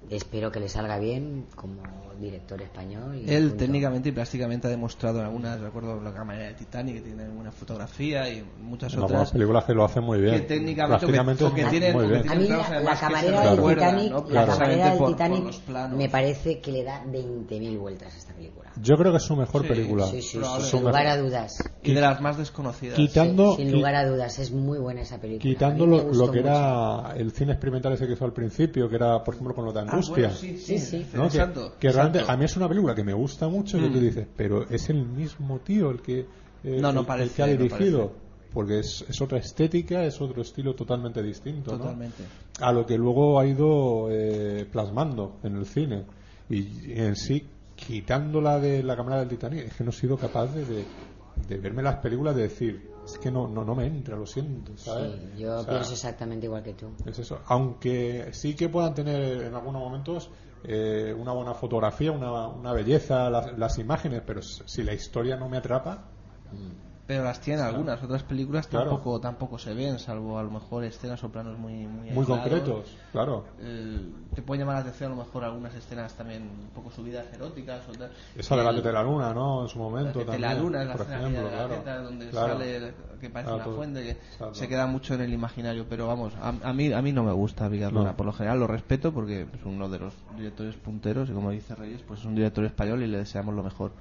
[0.09, 1.81] espero que le salga bien como
[2.19, 3.15] director español.
[3.15, 3.57] y Él punto.
[3.65, 7.51] técnicamente y plásticamente ha demostrado en algunas, recuerdo la cámara de Titanic que tiene buena
[7.51, 10.33] fotografía y muchas En otras películas que lo hacen muy bien.
[10.35, 11.05] que técnicamente
[11.45, 11.95] o que- tienen-
[12.29, 14.25] A mí la, camarera del Titanic, ¿no?
[14.29, 15.53] la camarera del Titanic
[15.95, 18.68] me parece que le da 20.000 vueltas a esta película.
[18.81, 20.05] Yo creo que es su mejor Sí, película.
[20.07, 21.71] Sí, sí, sí, sin lugar a dudas.
[21.83, 22.95] y de las más desconocidas.
[22.95, 25.41] Quitando, sin lugar a dudas, es muy buena esa película.
[25.51, 26.49] quitando A mí me lo, gustó lo que mucho.
[26.51, 29.73] era el cine experimental ese que hizo al principio, que era, por ejemplo, con lo
[29.73, 30.13] de Ah, angustia.
[30.15, 31.05] bueno, sí, Sí, sí, sí.
[31.13, 31.21] ¿no?
[31.29, 32.33] Que- Exacto, que, realmente exacto.
[32.33, 33.93] a mí es una película que me gusta mucho y que Mm.
[33.93, 36.19] tú dices, pero es el mismo tío el que,
[36.63, 37.99] eh, No, no el- el parece, que ha no dirigido.
[38.07, 38.29] parece.
[38.51, 41.73] porque es, es otra estética, es otro estilo totalmente distinto.
[41.73, 41.77] ¿no?
[41.77, 42.23] Totalmente.
[42.59, 46.05] A lo que luego ha ido eh, plasmando en el cine.
[46.49, 47.45] Y en sí,
[47.87, 50.85] quitándola de la cámara del Titanic, es que no he sido capaz de, de,
[51.47, 54.77] de verme las películas de decir, es que no, no, no me entra, lo siento.
[54.77, 55.13] ¿sabes?
[55.35, 56.87] Sí, yo O sea, pienso exactamente igual que tú.
[57.05, 57.39] es eso.
[57.47, 60.29] Aunque sí que puedan tener en algunos momentos
[60.63, 65.47] eh, una buena fotografía, una, una belleza, las, las imágenes, pero si la historia no
[65.49, 66.03] me atrapa,
[67.09, 68.91] Pero las tienen algunas, otras películas Claro.
[68.91, 72.85] tampoco tampoco se ven, salvo a lo mejor escenas o planos muy muy, muy concretos,
[73.11, 73.45] claro.
[73.59, 73.99] Eh,
[74.35, 77.81] te pueden llamar la atención a lo mejor algunas escenas también un poco subidas eróticas
[77.89, 78.11] o tal.
[78.35, 79.63] Esa de la de la luna, ¿no?
[79.63, 80.41] En su momento de también.
[80.43, 81.73] la luna es la escena ejemplo, de la claro.
[81.77, 82.53] teta donde Claro.
[82.59, 84.53] sale que parece una fuente que Exacto.
[84.53, 87.31] se queda mucho en el imaginario pero vamos a, a mí a mí no me
[87.33, 88.15] gusta Vigas No.
[88.15, 91.73] Por lo general lo respeto porque es uno de los directores punteros y como dice
[91.73, 93.93] Reyes pues es un director español y le deseamos lo mejor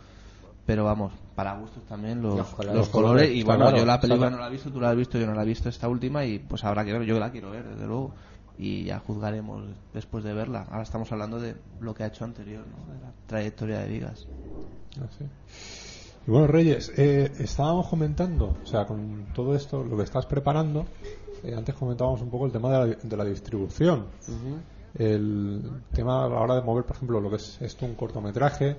[0.66, 3.30] pero vamos para gustos también los, Los los colores.
[3.30, 4.36] y bueno claro, yo la película claro.
[4.38, 6.24] no la he visto tú la has visto yo no la he visto esta última
[6.24, 8.12] y pues habrá que ver yo la quiero ver desde luego
[8.58, 9.62] y ya juzgaremos
[9.94, 12.92] después de verla ahora estamos hablando de lo que ha hecho anterior ¿no?
[12.92, 14.26] de la trayectoria de Vigas
[14.96, 15.24] Así.
[16.26, 20.86] Y bueno, Reyes, eh, estábamos comentando, o sea, con todo esto, lo que estás preparando,
[21.44, 24.06] eh, antes comentábamos un poco el tema de la, de la distribución.
[24.94, 25.62] El
[25.92, 28.76] tema a la hora de mover, por ejemplo, lo que es esto, un cortometraje,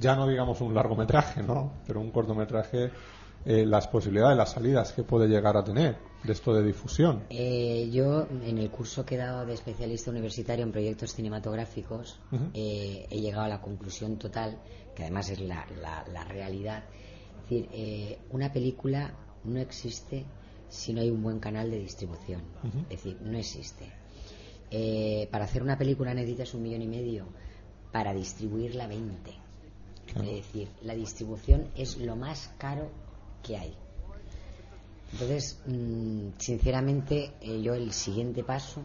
[0.00, 1.72] ya no digamos un largometraje, ¿no?
[1.86, 2.90] Pero un cortometraje,
[3.44, 7.24] eh, las posibilidades, las salidas que puede llegar a tener de esto de difusión.
[7.30, 12.18] Eh, yo, en el curso que he dado de especialista universitario en proyectos cinematográficos,
[12.54, 14.58] eh, he llegado a la conclusión total,
[14.94, 16.84] que además es la, la- la realidad.
[17.44, 19.12] Es decir, eh, una película
[19.44, 20.24] no existe
[20.68, 22.42] si no hay un buen canal de distribución.
[22.90, 23.86] Es decir, no existe.
[24.70, 27.26] Eh, para hacer una película necesitas un millón y medio,
[27.92, 29.32] para distribuirla 20.
[30.12, 30.28] Claro.
[30.28, 32.90] Es decir, la distribución es lo más caro
[33.42, 33.74] que hay.
[35.12, 38.82] Entonces, mm, sinceramente, eh, yo el siguiente paso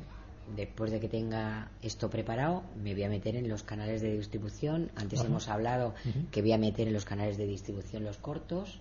[0.56, 4.92] después de que tenga esto preparado, me voy a meter en los canales de distribución.
[4.96, 5.28] Antes Ajá.
[5.28, 5.96] hemos hablado
[6.32, 8.80] que voy a meter en los canales de distribución los cortos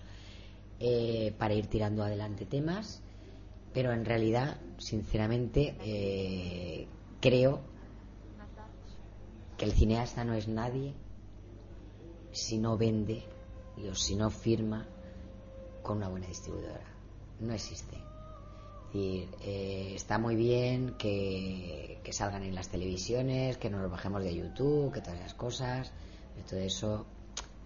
[0.79, 3.01] eh, para ir tirando adelante temas.
[3.73, 6.87] Pero en realidad, sinceramente, eh,
[7.19, 7.61] creo
[9.57, 10.93] que el cineasta no es nadie
[12.35, 13.23] si no vende
[13.77, 14.87] y o si no firma
[15.81, 16.85] con una buena distribuidora.
[17.39, 17.95] No existe.
[17.95, 23.89] Es decir, eh, está muy bien que, que salgan en las televisiones, que nos lo
[23.89, 25.91] bajemos de YouTube, que todas las cosas,
[26.33, 27.05] pero todo eso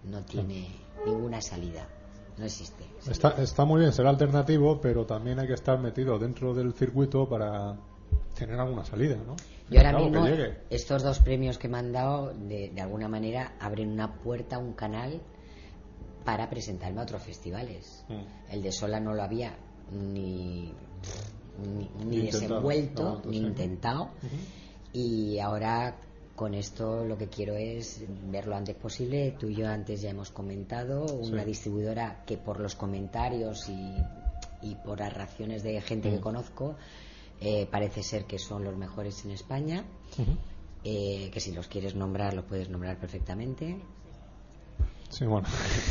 [0.04, 0.68] no tiene
[1.06, 1.86] ninguna salida.
[2.36, 2.84] No existe.
[3.08, 7.28] Está, está muy bien ser alternativo, pero también hay que estar metido dentro del circuito
[7.28, 7.76] para
[8.34, 9.36] tener alguna salida, ¿no?
[9.70, 10.26] Yo ahora mismo,
[10.68, 14.72] estos dos premios que me han dado, de, de alguna manera, abren una puerta, un
[14.72, 15.20] canal
[16.24, 18.04] para presentarme a otros festivales.
[18.08, 18.52] Mm.
[18.52, 19.54] El de Sola no lo había
[19.92, 20.72] ni,
[21.62, 22.40] ni, ni Ni intentado.
[22.40, 24.10] desenvuelto, No, ni intentado.
[24.92, 25.96] Y ahora
[26.34, 29.36] con esto lo que quiero es ver lo antes posible.
[29.38, 31.48] Tú y yo antes ya hemos comentado una Sí.
[31.48, 33.94] distribuidora que por los comentarios y,
[34.62, 36.14] y por las reacciones de gente Mm.
[36.14, 36.76] que conozco
[37.40, 39.84] eh, parece ser que son los mejores en España.
[40.18, 40.36] Ujú.
[40.84, 43.76] eh, que si los quieres nombrar los puedes nombrar perfectamente.
[45.10, 45.46] Sí, bueno.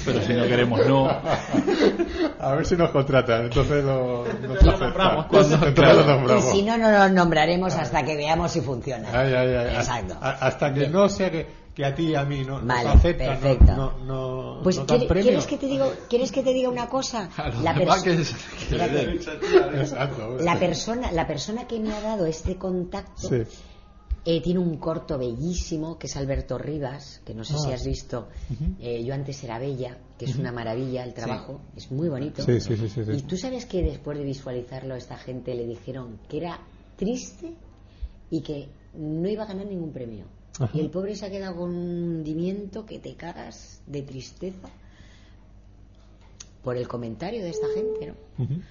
[0.05, 1.09] Pero si no queremos, no.
[2.39, 5.99] A ver si nos contratan, entonces lo, nos Lo nombramos cuando- Entonces claro.
[5.99, 6.45] lo nombramos.
[6.45, 9.09] Y si no, no los nombraremos hasta que veamos si funciona.
[9.11, 9.75] Ay, ay, ay.
[9.75, 10.15] Exacto.
[10.21, 11.45] A- hasta que no sea que,
[11.75, 13.75] que a ti y a mí no Vale, nos aceptan, perfecto.
[13.75, 15.23] no, no, no, Pues no dan ¿quiere- premio.
[15.29, 17.29] ¿quieres que te digo, ¿quieres que te diga una cosa?
[17.37, 19.79] A La, perso- que.
[19.79, 20.37] Exacto.
[20.39, 23.43] la persona, la persona que me ha dado este contacto Sí.
[24.25, 27.59] eh, tiene un corto bellísimo que es Alberto Rivas, que no sé Ah.
[27.65, 28.27] si has visto.
[28.79, 32.43] Eh, yo antes era Bella, que es una maravilla el trabajo, es muy bonito.
[32.43, 32.57] Sí.
[33.13, 36.59] Y tú sabes que después de visualizarlo, esta gente le dijeron que era
[36.97, 37.53] triste
[38.29, 40.25] y que no iba a ganar ningún premio.
[40.59, 40.71] Ajá.
[40.73, 44.69] Y el pobre se ha quedado con un hundimiento que te cagas de tristeza
[46.63, 48.43] por el comentario de esta gente, ¿no?
[48.43, 48.61] Ujú.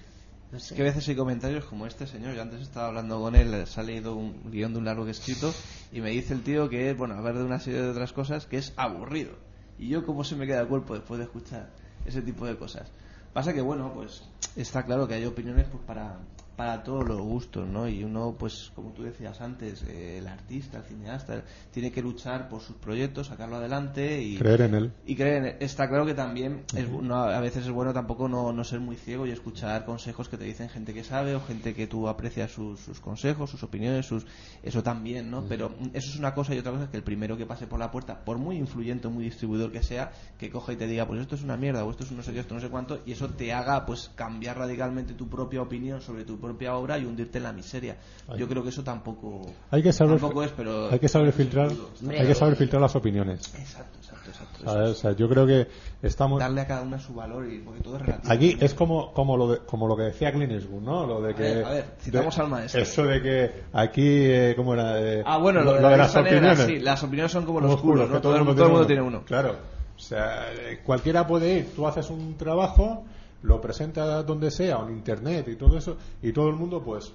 [0.51, 0.75] No sé.
[0.75, 3.79] Que a veces hay comentarios como este señor, yo antes estaba hablando con él, se
[3.79, 5.53] ha leído un guion de un largo que he escrito
[5.91, 8.45] y me dice el tío que, bueno, a ver de una serie de otras cosas,
[8.47, 9.33] que es aburrido.
[9.77, 11.69] Y yo cómo se me queda el cuerpo después de escuchar
[12.05, 12.89] ese tipo de cosas.
[13.33, 14.23] Pasa que, bueno, pues
[14.55, 16.17] está claro que hay opiniones pues para,
[16.59, 17.87] para todos los gustos, ¿no?
[17.87, 21.41] Y uno, pues como tú decías antes, eh, el artista, el cineasta,
[21.71, 24.91] tiene que luchar por sus proyectos, sacarlo adelante y Creer en él.
[25.05, 28.65] y creen, está claro que también es, no, a veces es bueno tampoco no, no
[28.65, 31.87] ser muy ciego y escuchar consejos que te dicen gente que sabe o gente que
[31.87, 34.25] tú aprecias sus, sus consejos, sus opiniones, sus
[34.61, 35.45] eso también, ¿no?
[35.47, 37.67] Pero mm, eso es una cosa y otra cosa es que el primero que pase
[37.67, 40.87] por la puerta, por muy influyente o muy distribuidor que sea, que coja y te
[40.87, 42.59] diga, pues esto es una mierda o esto es un no sé qué, esto no
[42.59, 46.75] sé cuánto, y eso te haga pues cambiar radicalmente tu propia opinión sobre tu propia
[46.75, 47.95] obra y hundirte en la miseria.
[48.37, 49.41] Yo creo que eso tampoco,
[49.71, 50.89] Hay que saber, tampoco es, pero...
[50.91, 51.69] hay que saber filtrar,
[52.09, 53.53] hay que saber filtrar las opiniones.
[53.55, 54.89] Exacto, exacto, exacto.
[54.91, 55.67] O sea, yo creo que
[56.01, 58.33] estamos Darle a cada una su valor y porque todo es relativo.
[58.33, 61.05] Aquí es como, como, lo, de- como lo que decía Clint Eastwood, ¿no?
[61.07, 62.81] Lo de que, ver, a ver, citamos de- al maestro.
[62.81, 64.99] Eso de que aquí, eh, ¿cómo era?
[65.01, 66.59] Eh, Ah, bueno, lo, de la las negra, opiniones.
[66.65, 68.21] sí, las opiniones son como Como los culos, ¿no?
[68.21, 69.23] Todo, el, todo el mundo tiene uno.
[69.25, 69.55] Claro.
[69.95, 71.73] O sea, eh, cualquiera puede ir.
[71.75, 73.03] Tú haces un trabajo,
[73.43, 77.13] lo presentas donde sea, en internet y todo eso, y todo el mundo, pues,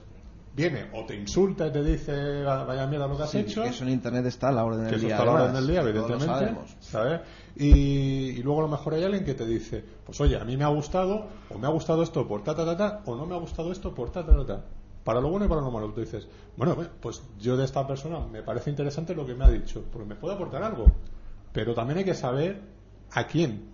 [0.56, 3.62] viene o te insulta y te dice, "Va- vaya mierda lo que has Sí, hecho.
[3.62, 5.16] que eso en internet está a la orden que del eso día.
[5.16, 6.54] está a la orden del día, evidentemente.
[6.80, 7.20] ¿sabes?
[7.56, 7.68] Y,
[8.38, 10.64] y luego a lo mejor hay alguien que te dice, pues oye, a mí me
[10.64, 13.34] ha gustado, o me ha gustado esto por ta, ta, ta, ta, o no me
[13.34, 14.64] ha gustado esto por ta, ta, ta, ta.
[15.02, 15.90] Para lo bueno y para lo malo.
[15.92, 19.44] Tú dices, bueno, ve, pues yo de esta persona me parece interesante lo que me
[19.44, 20.86] ha dicho, porque me puede aportar algo.
[21.52, 22.60] Pero también hay que saber
[23.12, 23.73] a quién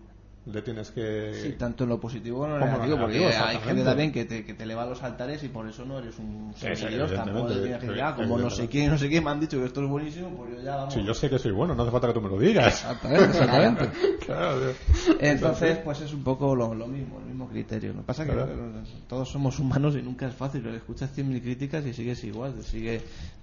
[0.53, 1.33] le tienes que...
[1.43, 4.45] Sí, tanto en lo positivo como en lo negativo, porque hay gente también que te,
[4.45, 7.53] que te eleva los altares y por eso no eres un Sí, sí, seguidor, tampoco
[7.53, 9.83] tienes que ah, como no sé quién, no sé quién me han dicho que esto
[9.83, 10.95] es buenísimo, pues yo ya vamos.
[10.95, 12.67] Si yo sé que soy bueno, no hace falta que tú me lo digas.
[12.69, 13.91] Exactamente, exactamente.
[14.31, 14.73] Claro.
[15.19, 17.93] Entonces, pues es un poco lo, lo mismo, el mismo criterio.
[17.93, 18.53] Lo que pasa es que Claro.
[19.09, 20.61] todos somos humanos y nunca es fácil.
[20.63, 22.55] pero Escuchas 100.000 críticas y sigues igual.
[22.55, 23.01] te Sigue...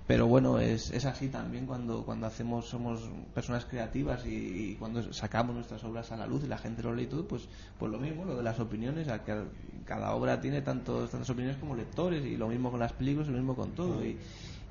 [0.08, 3.02] Pero bueno, es, es así también cuando, cuando hacemos, somos
[3.34, 4.30] personas creativas y,
[4.72, 7.28] y cuando sacamos nuestras obras a la luz y la gente lo lee y todo,
[7.28, 9.08] pues, pues lo mismo, lo de las opiniones.
[9.86, 13.32] Cada obra tiene tantos, tantas opiniones como lectores y lo mismo con las películas y
[13.32, 14.04] lo mismo con todo.
[14.06, 14.18] Y,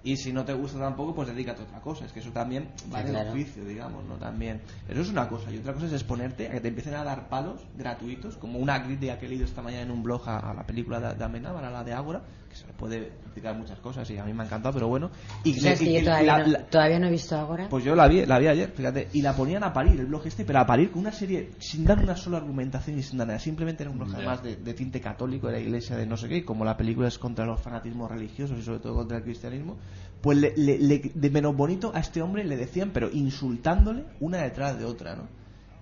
[0.04, 2.06] y si no te gusta tampoco, pues dedícate a otra cosa.
[2.06, 3.26] Es que eso también va en claro.
[3.26, 4.14] el juicio, digamos, ¿no?
[4.14, 4.62] También.
[4.88, 5.50] Eso es una cosa.
[5.50, 8.82] Y otra cosa es exponerte a que te empiecen a dar palos gratuitos, como una
[8.84, 11.24] crítica que he leído esta mañana en un blog a, a la película de, de
[11.24, 12.22] Amenábar, a la de Ágora,
[12.56, 15.10] se le puede criticar muchas cosas y a mí me ha encantado, pero bueno.
[15.44, 17.68] Y, ¿Sabes y- que y yo todavía, la- no, la- todavía no he visto ahora?
[17.68, 20.26] pues yo la vi, la vi ayer, fíjate, y la ponían a parir el blog
[20.26, 23.26] este, pero a parir con una serie sin dar una sola argumentación y sin dar
[23.28, 26.16] nada, simplemente era un blog además de, de tinte católico, de la iglesia de no
[26.16, 29.18] sé qué, y como la película es contra los fanatismos religiosos y sobre todo contra
[29.18, 29.76] el cristianismo,
[30.22, 34.38] Pues le- le- le- de menos bonito a este hombre le decían, pero insultándole una
[34.38, 35.28] detrás de otra, ¿no?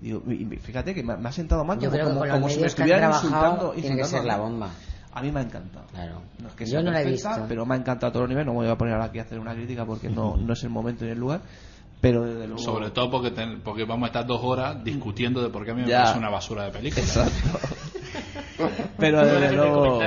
[0.01, 2.29] Digo, y- fíjate que me, me ha sentado mal Yo como, creo que como- con
[2.29, 3.71] los como si me estuvieran trabajado insultando.
[3.73, 4.71] tiene que insultando ser la bomba.
[5.15, 5.87] A mí me ha encantado.
[5.93, 6.21] Claro.
[6.43, 7.29] No es que Yo sea no la he visto.
[7.49, 8.45] pero me ha encantado a todo nivel.
[8.45, 10.63] No me voy a poner ahora aquí a hacer una crítica porque no, no es
[10.65, 11.41] el momento ni el lugar.
[12.01, 12.59] Pero desde luego.
[12.63, 15.75] Sobre todo porque, ten- porque vamos a estar dos horas discutiendo de por qué a
[15.75, 17.03] mí me parece una basura de película.
[17.03, 17.59] Exacto.
[18.99, 20.01] Pero No desde luego.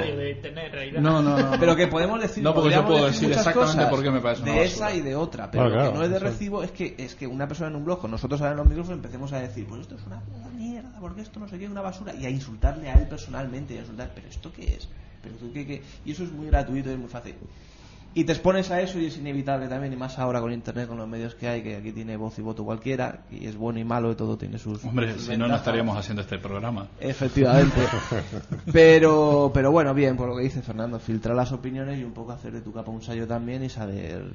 [0.99, 1.51] No, no, no.
[1.60, 2.43] Pero que podemos decir.
[2.43, 5.16] No, porque yo puedo decir exactamente por qué me parece una De esa y de
[5.16, 5.49] otra.
[5.51, 7.76] Pero Ah, lo que no es de recibo es que, es que una persona en
[7.76, 10.22] un blog, con nosotros ahora en los micrófonos, empecemos a decir, pues esto es una
[10.82, 12.13] mierda, porque esto no sé qué, una basura.
[12.13, 13.73] Y a insultarle a él personalmente.
[13.73, 14.88] Y a insultar, ¿pero esto qué es?
[15.21, 15.82] ¿Pero tú qué, qué?
[16.05, 17.36] Y eso es muy gratuito y es muy fácil.
[18.13, 20.97] Y te expones a eso y es inevitable también, y más ahora con internet, con
[20.97, 23.84] los medios que hay, que aquí tiene voz y voto cualquiera, y es bueno y
[23.84, 24.84] malo, y todo tiene sus.
[24.86, 26.88] Hombre, sus si no, no estaríamos haciendo este programa.
[26.99, 27.80] Efectivamente.
[28.73, 32.32] pero, pero bueno, bien, por lo que dice Fernando, filtrar las opiniones y un poco
[32.32, 34.25] hacer de tu capa un sallo también y saber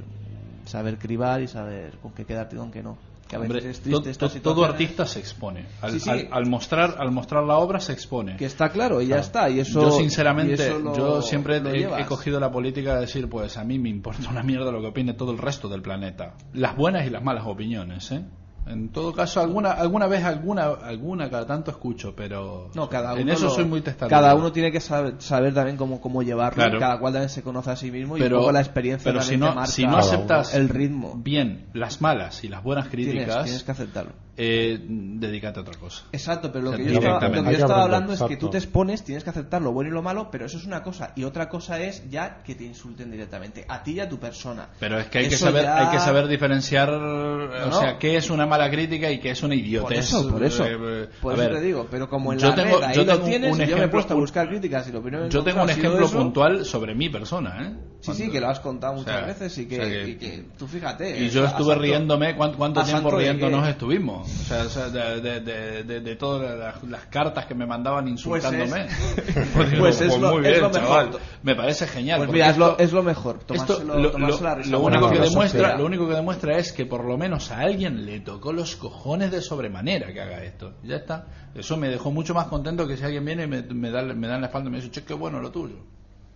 [0.65, 2.97] saber cribar y saber con qué quedarte y con qué no.
[3.33, 5.65] Que a veces Hombre, es to- triste to- estas todo artista se expone.
[5.81, 6.11] Al, Sí, sí.
[6.11, 8.37] al- al mostrar, al mostrar la obra se expone.
[8.37, 9.23] Que está claro y ya Claro.
[9.23, 9.49] está.
[9.49, 13.31] Y eso, yo sinceramente, eso lo- yo siempre he, he cogido la política de decir,
[13.31, 16.35] pues a mí me importa una mierda lo que opine todo el resto del planeta.
[16.53, 18.23] Las buenas y las malas opiniones, ¿eh?
[18.67, 23.23] En todo caso, alguna alguna vez, alguna alguna cada tanto escucho, pero No, cada uno
[23.23, 24.11] en eso lo- soy muy testarudo.
[24.17, 26.57] Cada uno tiene que saber, saber también cómo, cómo llevarlo.
[26.63, 26.79] Claro.
[26.79, 29.23] Cada cual también se conoce a sí mismo y pero, un poco la experiencia pero
[29.23, 31.15] si no, marca si no aceptas el ritmo.
[31.17, 34.13] bien las malas y las buenas Tienes, críticas, tienes que aceptarlo.
[34.37, 36.05] Eh, dedícate a otra cosa.
[36.13, 38.49] Exacto, pero lo O sea, que yo estaba, lo que yo hablando es que tú
[38.49, 41.13] te expones, tienes que aceptar lo bueno y lo malo, pero eso es una cosa.
[41.17, 44.69] Y otra cosa es ya que te insulten directamente, a ti y a tu persona.
[44.81, 48.31] Pero es que hay que saber, ya- hay que saber diferenciar, o sea, qué es
[48.31, 49.83] una mala crítica y qué es una idiotez.
[49.83, 50.65] Por eso, por eso.
[50.67, 52.95] Eh, eh, Por eso ver, te digo, pero como en yo la tengo- red ahí
[52.97, 54.93] yo lo tengo tienes, un y yo me he ejemplo- puesto a buscar críticas y
[54.93, 56.17] lo primero que Yo tengo un ejemplo eso.
[56.19, 57.77] puntual sobre mi persona, ¿eh?
[58.03, 60.09] Sí, sí, que lo has contado o muchas sea, veces y que, o sea que-
[60.11, 61.25] y que tú fíjate.
[61.25, 64.29] Y yo estuve santo- riéndome, ¿cuánto, cuánto tiempo santo riéndonos estuvimos?
[64.29, 68.09] O sea, o sea, de, de, de, de- todas las, las cartas que me mandaban
[68.09, 68.87] insultándome.
[69.55, 70.73] Pues es- pues es lo- muy es lo mejor.
[71.11, 71.11] chaval.
[71.43, 72.19] Me parece genial.
[72.19, 73.39] Pues mira, es lo, esto- es lo mejor.
[73.49, 74.77] esto, lo, tomárselo lo- risa.
[74.79, 78.05] único que la demuestra, lo único que demuestra es que por lo menos a alguien
[78.05, 80.73] le tocó los cojones de sobremanera que haga esto.
[80.83, 81.27] Ya está.
[81.55, 84.27] Eso me dejó mucho más contento que si alguien viene y me, me da, me
[84.27, 85.77] da en la espalda y me dice, che, qué bueno lo tuyo.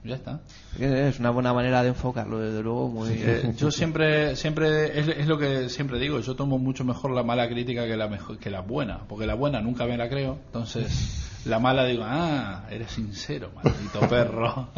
[0.07, 0.41] Ya está.
[0.79, 2.89] Es una buena manera de enfocarlo, desde luego.
[2.89, 3.11] Muy...
[3.13, 6.21] Eh, yo siempre, siempre es, es lo que siempre digo.
[6.21, 9.35] Yo tomo mucho mejor la mala crítica que la mejor, que la buena, porque la
[9.35, 10.39] buena nunca me la creo.
[10.47, 14.69] Entonces, la mala digo, ah, eres sincero, maldito perro.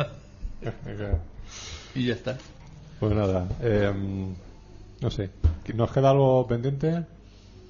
[1.95, 2.37] y ya está.
[3.01, 3.93] Pues nada, eh,
[5.01, 5.31] no sé.
[5.75, 7.05] ¿Nos queda algo pendiente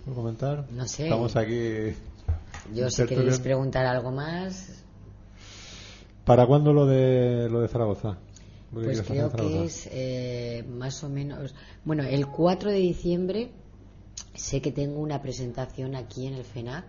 [0.04, 0.64] por comentar?
[0.70, 1.04] No sé.
[1.04, 1.94] Estamos aquí.
[2.74, 4.77] Yo si queréis preguntar algo más,
[6.28, 8.18] ¿Para cuándo lo de lo de Zaragoza?
[8.72, 11.54] Pues creo que es eh, más o menos...
[11.84, 13.50] Bueno, el 4 de diciembre
[14.34, 16.84] sé que tengo una presentación aquí en el FENAC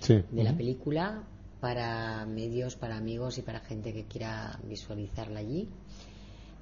[0.00, 0.22] Sí.
[0.30, 1.22] de la película
[1.60, 5.66] para medios, para amigos y para gente que quiera visualizarla allí.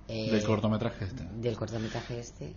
[0.07, 1.25] Eh, Del cortometraje este.
[1.41, 2.53] Del cortometraje este.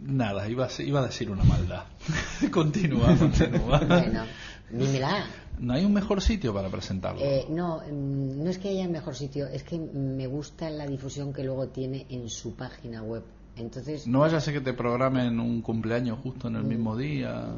[0.00, 1.84] Nada, iba a, iba a decir una maldad.
[2.50, 3.80] continúa, continúa.
[3.84, 4.24] Bueno,
[4.70, 5.26] dímela.
[5.58, 7.20] No hay un mejor sitio para presentarlo.
[7.22, 11.32] Eh, no, mm, no es que haya mejor sitio, es que me gusta la difusión
[11.32, 13.24] que luego tiene en su página web.
[13.56, 17.54] Entonces, No vaya a ser que te programen un cumpleaños justo en el mismo día.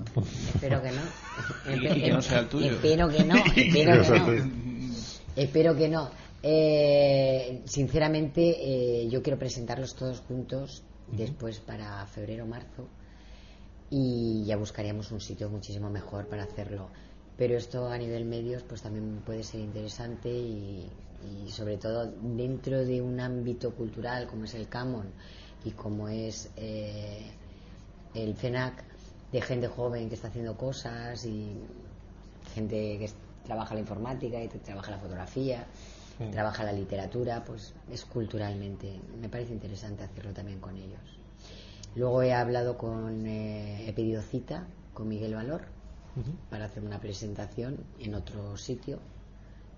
[0.54, 1.02] espero que no.
[1.94, 2.72] Y que no sea el tuyo.
[2.72, 4.50] Espero que no, espero que no.
[5.36, 6.10] Espero que no.
[6.42, 8.42] Eh, sinceramente,
[9.02, 10.82] eh, yo quiero presentarlos todos juntos
[11.12, 12.88] después para febrero o marzo
[13.90, 16.88] y ya buscaríamos un sitio muchísimo mejor para hacerlo.
[17.36, 20.88] Pero esto a nivel medios pues también puede ser interesante y,
[21.46, 25.06] y sobre todo dentro de un ámbito cultural como es el Camon
[25.64, 27.30] y como es eh,
[28.14, 28.84] el FENAC
[29.32, 31.52] de gente joven que está haciendo cosas y
[32.54, 33.10] gente que
[33.44, 35.66] trabaja la informática y trabaja la fotografía,
[36.18, 36.24] Sí.
[36.32, 38.98] trabaja la literatura, pues es culturalmente.
[39.20, 40.98] Me parece interesante hacerlo también con ellos.
[41.94, 45.75] Luego he hablado con, eh, he pedido cita con Miguel Valor
[46.50, 48.98] Para hacer una presentación en otro sitio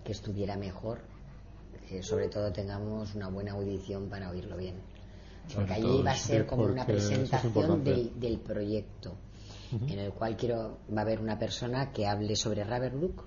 [0.05, 1.01] que estuviera mejor,
[1.89, 4.77] que sobre todo tengamos una buena audición para oírlo bien.
[5.55, 7.91] Porque allí va a ser como una es presentación importante.
[7.91, 9.15] del, del proyecto,
[9.73, 13.25] en el cual quiero va a haber una persona que hable sobre Ravenlook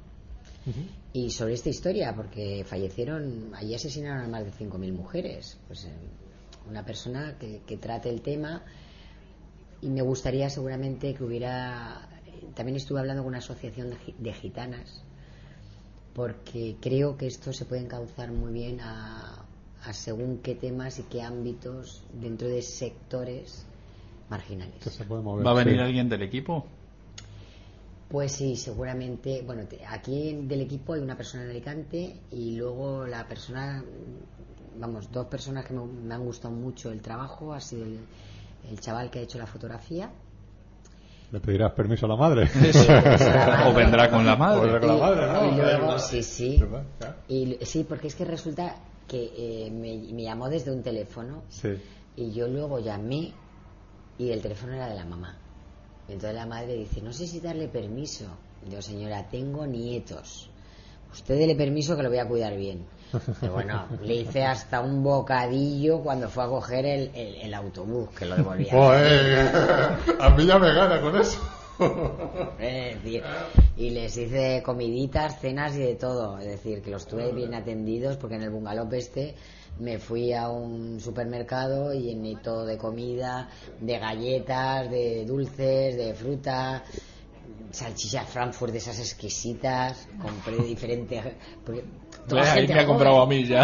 [0.68, 0.80] Ujú.
[1.14, 5.57] y sobre esta historia, porque fallecieron, allí asesinaron a más de 5.000 mujeres.
[5.68, 5.89] Pues eh,
[6.70, 8.64] una persona que, que trate el tema
[9.82, 12.07] y me gustaría seguramente que hubiera.
[12.55, 15.03] También estuve hablando con una asociación de, gi- de gitanas,
[16.13, 19.45] porque creo que esto se puede encauzar muy bien a,
[19.83, 23.65] a según qué temas y qué ámbitos dentro de sectores
[24.29, 24.75] marginales.
[24.83, 25.45] Que se puede mover.
[25.45, 25.79] ¿Va a venir sí.
[25.79, 26.65] alguien del equipo?
[28.09, 29.41] Pues sí, seguramente.
[29.41, 33.83] Bueno, te- aquí del equipo hay una persona en Alicante y luego la persona,
[34.79, 37.53] vamos, dos personas que me, me han gustado mucho el trabajo.
[37.53, 37.99] Ha sido el,
[38.69, 40.11] el chaval que ha hecho la fotografía.
[41.32, 42.49] ¿Le pedirás permiso a la madre?
[43.67, 44.59] O vendrá con la madre.
[44.59, 45.51] O vendrá con la madre, ¿no?
[45.53, 46.61] Y luego, sí, sí.
[47.29, 48.75] Y, sí, porque es que resulta
[49.07, 51.69] que eh, me, me llamó desde un teléfono Sí.
[52.17, 53.34] y yo luego llamé
[54.17, 55.38] y el teléfono era de la mamá.
[56.07, 58.25] Entonces la madre dice, no sé si darle permiso.
[58.69, 60.50] Yo, señora, tengo nietos.
[61.12, 62.86] Usted dele permiso que lo voy a cuidar bien.
[63.41, 68.09] Pero bueno, le hice hasta un bocadillo cuando fue a coger el, el- el autobús,
[68.18, 68.72] que lo devolvía.
[70.20, 71.39] A mí ya me gana con eso.
[72.59, 73.24] Es decir,
[73.76, 76.38] y les hice comiditas, cenas y de todo.
[76.39, 79.36] Es decir, que los tuve bien atendidos porque en el bungalow este
[79.80, 83.49] me fui a un supermercado y llené todo de comida,
[83.80, 86.84] de galletas, de dulces, de fruta,
[87.74, 90.07] salchichas Frankfurt de esas exquisitas.
[90.22, 91.24] Compré diferentes.
[91.65, 91.84] Porque
[92.28, 93.63] toda ahí gente me ha comprado a mí ya.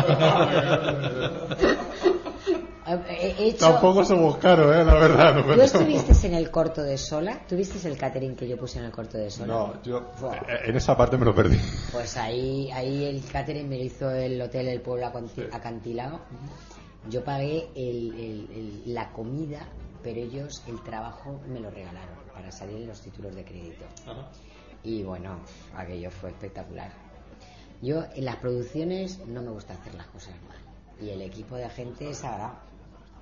[2.88, 4.84] He- he hecho- Tampoco somos caros, ¿eh?
[4.84, 5.36] La verdad.
[5.36, 7.42] no ¿Tú estuviste en el corto de Sola?
[7.48, 9.48] ¿Tuviste el catering que yo puse en el corto de Sola?
[9.54, 10.38] No, yo Buah.
[10.66, 11.58] en esa parte me lo perdí.
[11.92, 15.12] Pues ahí, ahí el catering me lo hizo el hotel El Pueblo
[15.52, 16.22] Acantilado.
[17.10, 19.68] Yo pagué el- el- el- la comida,
[20.04, 23.84] pero ellos el trabajo me lo regalaron para salir en los títulos de crédito.
[24.84, 25.40] Y bueno,
[25.76, 26.92] aquello fue espectacular.
[27.82, 30.58] Yo en las producciones no me gusta hacer las cosas mal.
[31.02, 32.54] Y el equipo de gente es sagrado.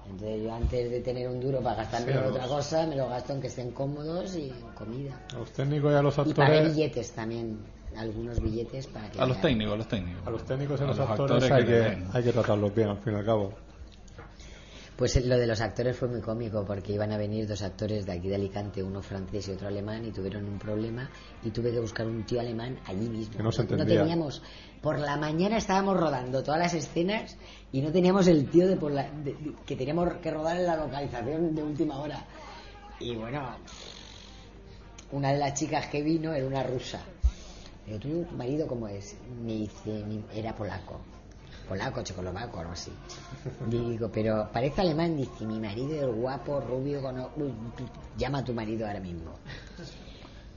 [0.06, 3.08] Entonces yo antes de tener un duro para gastarme Sí, en otra cosa, me lo
[3.10, 5.20] gasto en que estén cómodos y en comida.
[5.34, 6.76] A los técnicos y a los Y pagué actores.
[6.76, 7.58] billetes también,
[7.98, 9.20] algunos billetes para que...
[9.20, 10.28] A los técnicos, a los técnicos.
[10.28, 12.76] A los técnicos y a A los, los actores, actores hay, que hay que tratarlos
[12.76, 13.54] bien, al fin y al cabo.
[14.98, 18.14] Pues lo de los actores fue muy cómico porque iban a venir dos actores de
[18.14, 21.10] aquí de Alicante, uno francés y otro alemán, y tuvieron un problema
[21.44, 23.36] y tuve que buscar un tío alemán allí mismo.
[23.36, 24.00] Que no se entendía.
[24.00, 24.42] teníamos,
[24.82, 27.36] por la mañana estábamos rodando todas las escenas
[27.74, 30.66] y no teníamos el tío de por la, de- de- que teníamos que rodar en
[30.66, 32.26] la localización de última hora.
[33.02, 33.50] Y bueno,
[35.12, 37.02] una de las chicas que vino era una rusa.
[37.86, 39.18] Digo, ¿tu marido cómo es?
[39.44, 41.02] Me dice, "Mi- era polaco.
[41.68, 42.92] Polaco, checoslovaco, algo así.
[43.68, 45.18] Digo, pero parece alemán.
[45.18, 47.16] Dice, mi marido es guapo, rubio, con...
[48.18, 49.32] llama a tu marido ahora mismo.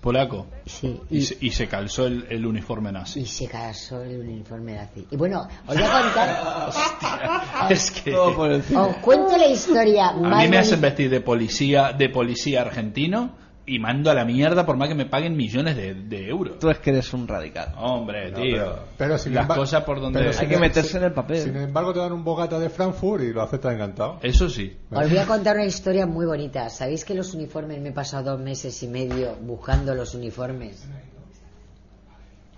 [0.00, 0.46] Polaco.
[0.64, 3.20] Sí, Y, y, se, y se calzó el, el uniforme nazi.
[3.20, 5.06] y se casó el uniforme nazi.
[5.10, 7.72] Y bueno, os voy a contar...
[7.72, 12.08] Es que os cuento la historia a más mí me hacen vestir de policía, de
[12.10, 16.28] policía argentino y mando a la mierda por más que me paguen millones de, de
[16.28, 16.58] euros.
[16.58, 17.74] Tú es que eres un radical.
[17.76, 18.56] Hombre, No, tío.
[18.56, 21.38] pero- pero sin las cosas por donde pero Hay sin- que meterse en el papel.
[21.42, 24.18] Sin embargo, te dan un bogata de Frankfurt y lo aceptas encantado.
[24.22, 24.76] Eso sí.
[24.90, 26.68] Os voy a contar una historia muy bonita.
[26.70, 30.86] ¿Sabéis que los uniformes me he pasado dos meses y medio buscando los uniformes?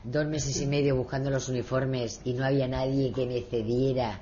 [0.02, 4.20] Dos meses y medio buscando los uniformes y no había nadie que me cediera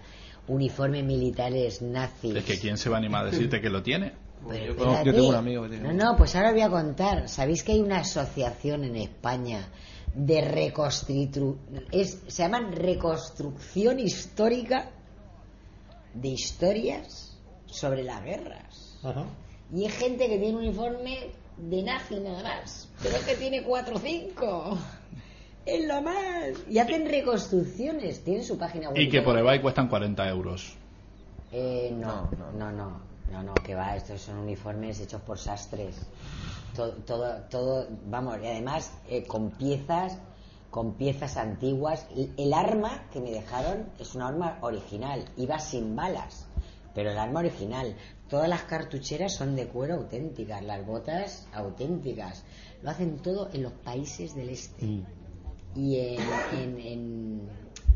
[0.49, 2.35] uniformes militares nazis.
[2.35, 4.13] Es que quién se va a animar a decirte que lo tiene.
[4.47, 7.29] Pero Yo tengo un amigo que tiene No, no, pues ahora os voy a contar.
[7.29, 9.69] ¿Sabéis que hay una asociación en España
[10.15, 11.59] de reconstrucción?
[11.93, 14.91] Se llaman Reconstrucción Histórica
[16.15, 17.37] de Historias
[17.67, 18.99] sobre las guerras.
[19.03, 19.25] Ajá.
[19.73, 23.97] Y hay gente que tiene un uniforme de nazi nada más, pero que tiene cuatro
[23.97, 24.79] o cinco.
[25.67, 26.65] Es lo más.
[26.71, 28.99] Y hacen reconstrucciones, tienen su página web.
[28.99, 30.75] Y que por eBay cuestan 40 euros.
[31.53, 35.97] Eh, no, No, no, no, no, no, que va, estos son uniformes hechos por sastres.
[36.75, 40.19] Todo, todo, todo vamos, y además eh, con piezas,
[40.71, 42.07] con piezas antiguas.
[42.15, 46.47] El, el arma que me dejaron es una arma original, iba sin balas,
[46.95, 47.97] pero el arma original.
[48.29, 52.45] Todas las cartucheras son de cuero auténticas, las botas auténticas.
[52.83, 55.03] Lo hacen todo en los países del este
[55.75, 56.21] y en,
[56.53, 57.49] en- en-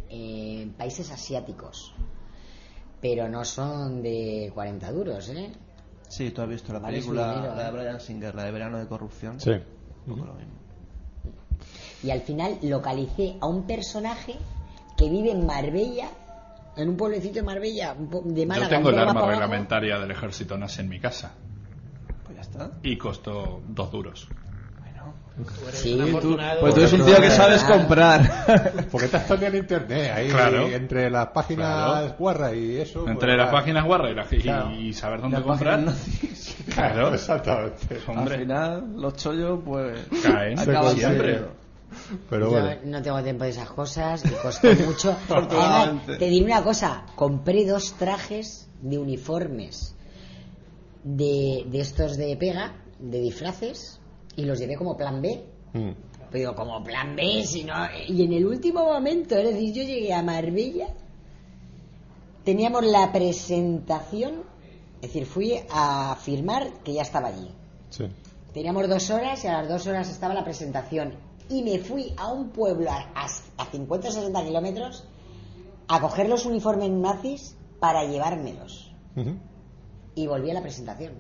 [0.09, 1.95] en países asiáticos.
[3.03, 5.53] Pero no son de 40 duros, ¿eh?
[6.09, 7.73] Sí, tú has visto la Vale película dinero, la de ¿eh?
[7.73, 9.41] Brian Singer, la de Verano de Corrupción.
[9.41, 9.51] Sí.
[9.51, 10.53] Un poco lo mismo.
[12.03, 14.37] Y al final localicé a un personaje
[14.97, 16.11] que vive en Marbella,
[16.77, 17.95] en un pueblecito de Marbella,
[18.25, 18.71] de Málaga.
[18.71, 19.31] Yo tengo el arma abajo.
[19.31, 21.33] reglamentaria del ejército nazi en mi casa.
[22.25, 22.71] Pues ya está.
[22.83, 24.29] Y costó dos duros.
[25.73, 25.99] Sí,
[26.61, 28.87] Pues tú eres un tío que sabes comprar.
[28.93, 30.69] Porque estás todo en internet, ahí Claro.
[30.69, 32.15] entre las páginas Claro.
[32.19, 33.01] guarras y eso.
[33.09, 34.71] Entre pues, las ah, páginas guarra y, la- y- Claro.
[34.73, 35.81] y saber dónde Las comprar.
[35.81, 36.57] nazis.
[36.75, 37.15] Claro.
[37.15, 37.99] Exactamente.
[38.07, 39.99] Al Hombre, final, los chollos, pues.
[40.23, 41.31] caen acaban siempre.
[41.33, 41.53] siendo.
[42.31, 42.81] Pero Yo bueno.
[42.85, 45.17] no tengo tiempo de esas cosas y costó mucho.
[45.29, 49.95] Además, te diré una cosa, compré dos trajes de uniformes
[51.05, 53.99] de, de estos de pega, de disfraces,
[54.37, 55.45] y los llevé como plan B.
[55.73, 55.91] Mm.
[56.31, 57.75] Pero digo, como plan B, si no...
[58.09, 60.89] Y en el último momento, es decir, yo llegué a Marbella,
[62.45, 64.43] teníamos la presentación,
[64.97, 67.51] es decir, fui a firmar que ya estaba allí.
[67.91, 68.05] Sí.
[68.55, 71.15] Teníamos dos horas y a las dos horas estaba la presentación.
[71.51, 73.27] Y me fui a un pueblo a, a,
[73.59, 75.05] a 50 o 60 kilómetros
[75.89, 78.91] a coger los uniformes nazis para llevármelos.
[80.15, 81.15] Y volví a la presentación.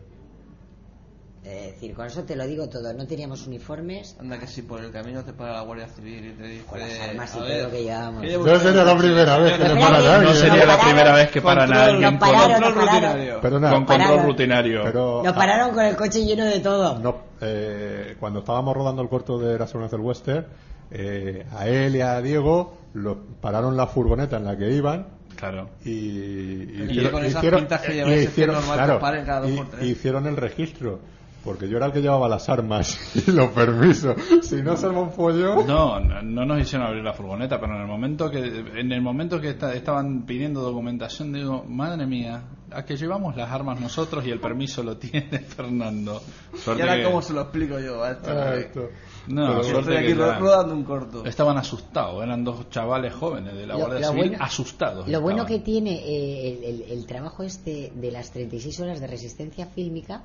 [1.44, 2.92] Es decir, con eso te lo digo todo.
[2.94, 4.16] No teníamos uniformes.
[4.20, 6.64] Anda que si por el camino te para la Guardia Civil y te dice...
[6.66, 8.22] Con las armas y todo ver, lo que llevábamos.
[8.22, 10.32] ¿qué lleva No sería la primera vez que le Espérate, paran a alguien.
[10.32, 13.40] No sería la primera vez que paran a alguien con, Control rutinario.
[13.40, 15.22] Con control rutinario.
[15.24, 16.98] Nos pararon con el coche lleno de todo.
[17.00, 20.46] No, eh, cuando estábamos rodando el corto de la seguridad del western,
[20.92, 25.70] eh, a él y a Diego lo, pararon la furgoneta en la que iban Claro.
[25.84, 29.84] y, y Y con esas que y hicieron, claro, cada dos por tres.
[29.86, 31.00] hicieron el registro
[31.44, 35.00] porque yo era el que llevaba las armas y los permisos si no se arma
[35.02, 38.38] un pollo No, no, no nos hicieron abrir la furgoneta, pero en el momento que
[38.76, 43.50] en el momento que esta- estaban pidiendo documentación digo, madre mía, a que llevamos las
[43.50, 46.22] armas nosotros y el permiso lo tiene Fernando.
[46.54, 48.30] ¿Y Suerte ahora que- cómo se lo explico yo a esto?
[48.30, 48.88] Ah, esto.
[49.28, 51.24] No, Pero estoy aquí rodando un corto.
[51.24, 55.08] Estaban asustados, eran dos chavales jóvenes de la Lo- Guardia lo Civil bueno- asustados.
[55.08, 55.64] Lo bueno que estaban.
[55.64, 60.22] tiene eh, el, el- el trabajo este de las 36 horas de resistencia fílmica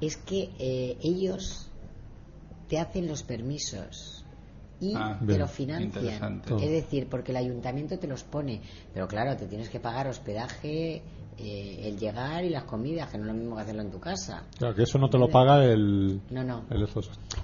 [0.00, 1.70] es que eh, ellos
[2.68, 4.24] te hacen los permisos
[4.80, 6.42] y Ah, te bien, lo financian.
[6.46, 8.60] Es decir, porque el ayuntamiento te los pone.
[8.92, 11.02] Pero claro, te tienes que pagar hospedaje,
[11.38, 14.00] eh, el llegar y las comidas, que no es lo mismo que hacerlo en tu
[14.00, 14.44] casa.
[14.58, 16.64] Claro, que eso no te lo paga el, No, no.
[16.70, 16.88] el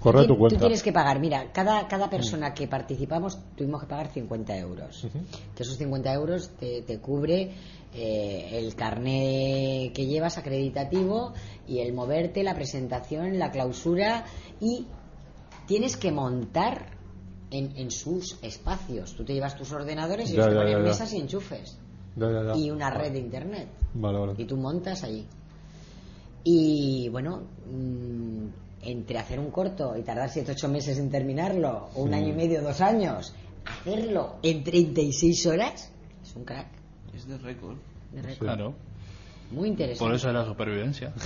[0.01, 3.83] corre Tú tu cuenta Tú tienes que pagar, mira, cada, cada persona que participamos tuvimos
[3.83, 5.07] que pagar 50 euros.
[5.55, 7.53] Que esos 50 euros te, te cubre
[7.95, 11.35] eh, el carnet que llevas acreditativo
[11.69, 14.25] y el moverte, la presentación, la clausura
[14.61, 14.87] y
[15.67, 16.87] tienes que montar
[17.51, 19.15] en, en sus espacios.
[19.15, 20.85] Tú te llevas tus ordenadores y Ya, ellos te ya, ponen ya, ya.
[20.89, 21.79] mesas y enchufes
[22.17, 22.57] Ya, ya, ya.
[22.57, 25.27] y una red de internet vale vale y tú montas allí.
[26.45, 28.47] Y bueno, mm,
[28.83, 32.15] entre hacer un corto y tardar 7-8 meses en terminarlo, o un Sí.
[32.17, 33.33] año y medio, dos años,
[33.65, 35.91] hacerlo en 36 horas,
[36.23, 36.67] es un crack.
[37.15, 37.77] Es de récord.
[38.13, 38.39] de récord.
[38.47, 38.75] Claro,
[39.53, 40.05] Muy interesante.
[40.05, 41.13] por eso es la supervivencia.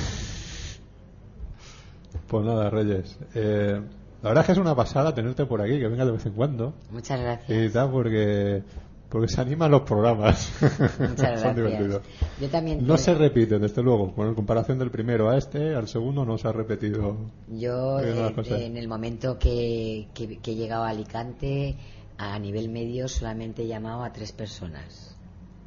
[2.28, 3.80] pues nada Reyes eh,
[4.22, 6.32] la verdad es que es una pasada tenerte por aquí que venga de vez en
[6.32, 7.50] cuando Muchas gracias.
[7.50, 8.62] y tal porque
[9.08, 10.50] porque se animan los programas
[10.98, 11.56] Muchas son gracias.
[11.56, 12.02] divertidos
[12.40, 12.86] Yo también.
[12.86, 16.48] no se repiten desde luego con comparación del primero a este al segundo no se
[16.48, 17.16] ha repetido
[17.48, 21.76] Yo, eh, en el momento que, que- que he llegado a Alicante,
[22.18, 25.16] a nivel medio solamente he llamado a tres personas.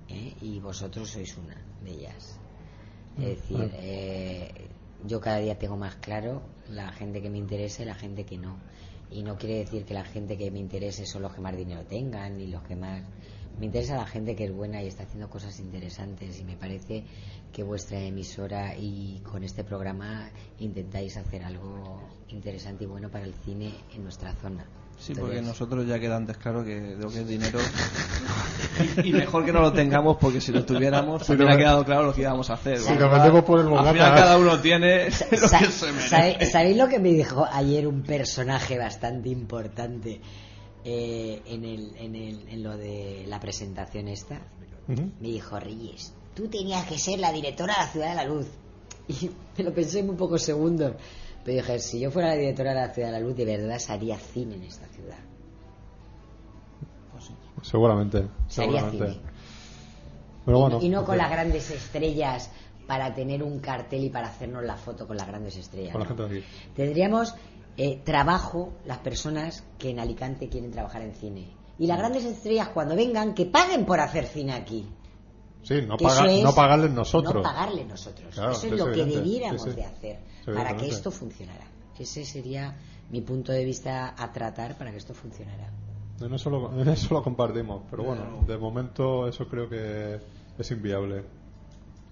[0.10, 0.34] ¿eh?
[0.42, 2.38] Y vosotros sois una de ellas.
[3.20, 4.52] Es decir, eh,
[5.06, 8.38] yo cada día tengo más claro la gente que me interesa y la gente que
[8.38, 8.58] no.
[9.12, 11.84] Y no quiere decir que la gente que me interese son los que más dinero
[11.86, 13.04] tengan ni los que más...
[13.60, 17.04] Me interesa la gente que es buena y está haciendo cosas interesantes y me parece
[17.52, 20.30] que vuestra emisora y con este programa
[20.60, 24.66] intentáis hacer algo interesante y bueno para el cine en nuestra zona.
[25.00, 27.58] Sí, porque nosotros ya queda antes claro que de lo que es dinero.
[29.04, 32.04] y, y mejor que no lo tengamos, porque si lo tuviéramos, lo- ha quedado claro
[32.04, 32.80] lo que íbamos a hacer.
[32.80, 36.10] si lo vendemos por el Al bogata final cada uno tiene lo que se merece.
[36.10, 40.20] ¿sabe- ¿Sabéis lo que me dijo ayer un personaje bastante importante
[40.84, 44.40] eh, en, el, en, el, en lo de la presentación esta?
[44.88, 48.48] Me dijo, Reyes, tú tenías que ser la directora de la Ciudad de la Luz.
[49.08, 50.94] Y me lo pensé en muy pocos segundos.
[51.44, 53.78] Pero dije, si yo fuera la directora de la Ciudad de la Luz, de verdad
[53.78, 55.18] se haría cine en esta ciudad.
[57.62, 59.32] seguramente Se haría seguramente cine.
[60.46, 62.50] pero bueno y, no con las grandes estrellas
[62.88, 65.92] para tener un cartel y para hacernos la foto con las grandes estrellas.
[65.92, 67.36] con la gente de aquí Tendríamos
[67.78, 71.48] eh, trabajo las personas que en Alicante quieren trabajar en cine.
[71.78, 74.86] Y las grandes estrellas cuando vengan, que paguen por hacer cine aquí.
[75.64, 78.34] Sí no, paga- eso es no pagarles nosotros No pagarle nosotros.
[78.34, 79.76] Claro, eso es es lo que debiéramos Sí, sí.
[79.76, 81.66] de hacer para que esto funcionara.
[82.00, 82.78] Ese sería
[83.10, 85.70] mi punto de vista a tratar para que esto funcionara.
[86.22, 90.20] En eso, lo, en eso lo compartimos, pero bueno, de momento eso creo que
[90.58, 91.24] es inviable.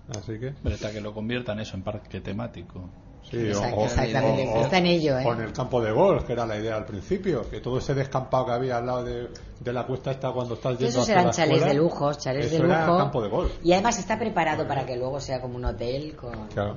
[0.09, 2.89] Así que, Pero hasta que lo conviertan eso en parque temático.
[3.29, 5.25] Sí, Exacto, exactamente, que está en ello, ¿eh?
[5.25, 7.93] o en el campo de golf, que era la idea al principio, que todo ese
[7.93, 9.27] descampado que había al lado de,
[9.59, 12.63] de la cuesta esta cuando estás yendo esos eran la escuela, de lujo, chales eso
[12.63, 12.97] de era lujo.
[12.97, 13.51] campo de golf.
[13.63, 16.75] Y además está preparado para que luego sea como un hotel con, Claro.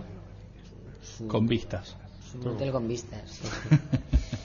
[1.03, 1.96] su, Con vistas.
[2.40, 3.22] un hotel con vistas.
[3.30, 3.76] sí.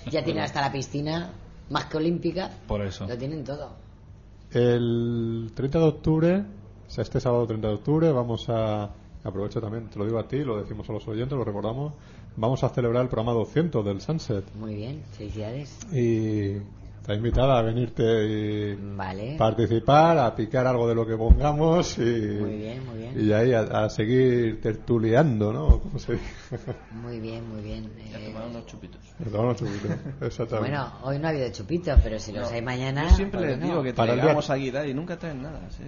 [0.11, 1.31] ya tiene hasta la piscina
[1.69, 3.07] más que olímpica, Por eso.
[3.07, 3.69] lo tienen todo.
[4.51, 6.43] El 30 de octubre,
[6.87, 8.89] o sea, este sábado 30 de octubre, vamos a.
[9.25, 11.93] Aprovecho también, te lo digo a ti, lo decimos a los oyentes, lo recordamos.
[12.37, 14.45] Vamos a celebrar el programa 200 del Sunset.
[14.55, 15.77] Muy bien, felicidades.
[15.91, 16.57] Y
[17.01, 19.35] está invitada a venirte y Vale.
[19.37, 23.13] participar, a picar algo de lo que pongamos y, Muy bien, muy bien.
[23.19, 25.79] y ahí a, a seguir tertuleando, ¿no?
[25.81, 26.25] ¿Cómo se dice?
[26.91, 27.91] Muy bien, muy bien.
[27.97, 29.01] Eh, tomar unos chupitos.
[29.17, 29.87] Perdón, no, chupito.
[30.25, 30.69] Exactamente.
[30.71, 33.09] bueno, hoy no ha habido chupitos, pero si los No, hay mañana.
[33.09, 33.65] Yo siempre ¿por qué les no?
[33.67, 35.61] digo que Para el traigamos a Guida y nunca traen nada.
[35.71, 35.83] sí.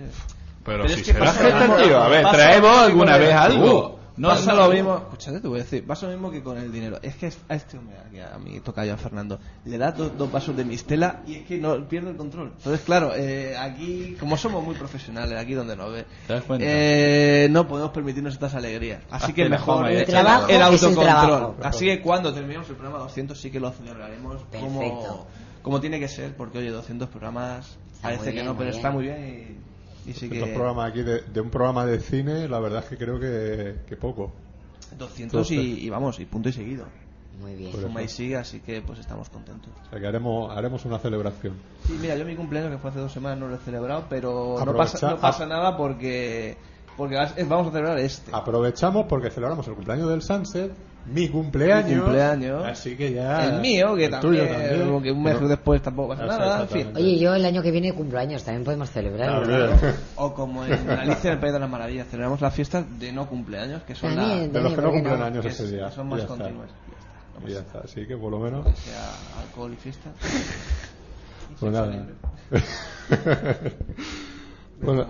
[0.68, 2.04] Pero, Pero si es que será.
[2.06, 3.88] A ver, traemos alguna vez algo.
[3.94, 4.96] Uh, No, pasa no, lo mismo.
[4.98, 5.86] Escúchate, te voy a decir.
[5.86, 6.98] Pasa lo mismo que con el dinero.
[7.04, 10.32] Es que a este hombre, aquí a mi tocayo a Fernando, le da do- dos
[10.32, 12.52] vasos de mistela y es que no pierde el control.
[12.58, 16.06] Entonces, claro, eh, aquí, como somos muy profesionales, aquí donde nos ve,
[16.60, 19.02] eh, no podemos permitirnos estas alegrías.
[19.12, 21.06] Así Hazte que mejor el, trabajo el es el autocontrol.
[21.06, 21.56] trabajo.
[21.64, 25.28] Así que cuando terminemos el programa 200 sí que lo celebraremos como,
[25.62, 28.76] como tiene que ser, porque oye, 200 programas Está parece que no, pero bien.
[28.78, 29.67] está muy bien
[30.08, 30.46] y, sí que...
[30.48, 33.98] Programas aquí de, de un programa de cine, la verdad es que creo que, que
[33.98, 34.32] poco.
[34.98, 36.86] 200 y, y vamos, y punto y seguido.
[37.40, 37.72] Muy bien.
[37.72, 39.70] Por Suma y sigue, así que pues estamos contentos.
[39.86, 41.54] O sea que haremos, haremos una celebración.
[41.86, 44.56] Sí, mira, yo mi cumpleaños que fue hace dos semanas no lo he celebrado, pero
[44.66, 46.58] no pasa, no pasa nada porque
[46.96, 47.16] porque
[47.48, 48.32] vamos a celebrar este.
[48.34, 50.72] Aprovechamos porque celebramos el cumpleaños del Sunset,
[51.08, 51.90] mi cumpleaños.
[51.92, 52.66] Mi cumpleaños.
[52.66, 53.46] Así que ya.
[53.56, 54.86] el mío, que el también, tuyo también.
[54.86, 56.88] como que un mes Pero- después tampoco pasa Eso, nada, en fin.
[56.96, 59.42] Oye, yo el año que viene cumplo años, también podemos celebrar.
[59.42, 59.70] También.
[60.16, 63.28] O como en Alicia en el País de las Maravillas, celebramos las fiestas de no
[63.28, 65.26] cumpleaños, que son También, De los que no ¿por qué cumplen no?
[65.26, 65.92] años ese es- día.
[65.92, 66.38] son Y más ya está.
[66.38, 66.70] continuas.
[67.46, 67.80] Y ya está.
[67.80, 68.66] Así que por lo menos.
[68.66, 69.10] Que sea
[69.42, 70.10] alcohol y fiesta.
[71.60, 72.06] Pues nada.
[72.50, 72.64] pues,
[74.98, 75.08] na-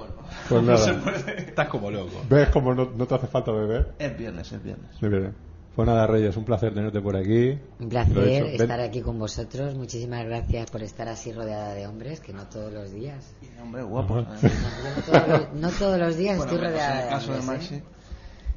[0.47, 0.91] pues nada.
[1.37, 2.21] Estás como loco.
[2.29, 3.93] ¿Ves cómo no, no te hace falta beber?
[3.99, 4.89] Es viernes, es viernes.
[5.01, 5.33] Muy bien.
[5.77, 7.55] Pues nada, Reyes, un placer tenerte por aquí.
[7.79, 9.75] Un placer estar aquí con vosotros.
[9.75, 13.23] Muchísimas gracias por estar así rodeada de hombres, que no todos los días.
[13.43, 14.21] Y de hombre guapo.
[14.21, 14.25] ¿eh?
[14.25, 17.39] No, todos los, no todos los días Bueno, estoy rodeada en el de caso de
[17.39, 17.59] hombres.
[17.61, 17.83] Maxi, ¿eh?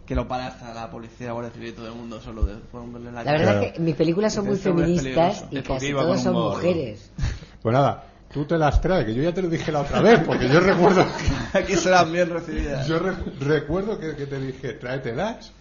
[0.07, 2.55] que lo para hasta la policía, la Guardia Civil y todo el mundo solo de
[2.55, 3.39] la La cara.
[3.39, 3.67] verdad Claro.
[3.67, 6.57] es que mis películas son muy Este feministas y casi todos son gorro.
[6.57, 7.11] mujeres.
[7.63, 10.21] Pues nada, tú te las traes, que yo ya te lo dije la otra vez,
[10.25, 11.05] porque yo recuerdo.
[11.53, 12.87] Aquí serán bien recibidas.
[12.89, 15.53] Yo re- recuerdo que, que te dije, tráetelas.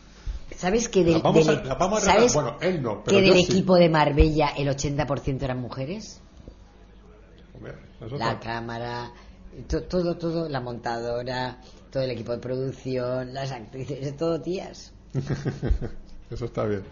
[0.55, 2.29] ¿Sabes que del, Las vamos a- del- las vamos a regalar.
[2.29, 3.43] ¿sabes Bueno, él no, pero que del sí.
[3.51, 6.21] equipo de Marbella el 80% eran mujeres?
[7.55, 7.73] Hombre,
[8.17, 9.11] La cámara,
[9.67, 11.57] to- todo, todo, la montadora,
[11.91, 14.91] todo el equipo de producción, las actrices, todo tías.
[16.31, 16.83] Eso está bien.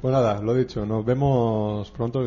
[0.00, 2.22] Pues nada, lo dicho, nos vemos pronto.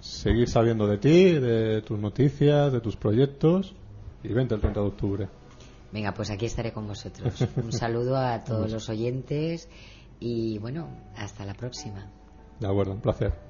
[0.00, 3.74] Seguir sabiendo de ti, de tus noticias, de tus proyectos.
[4.22, 5.28] Y vente el 30 de octubre.
[5.92, 7.40] Venga, pues aquí estaré con vosotros.
[7.56, 9.68] Un saludo a todos los oyentes
[10.18, 12.10] y bueno, hasta la próxima.
[12.60, 13.49] De acuerdo, un placer.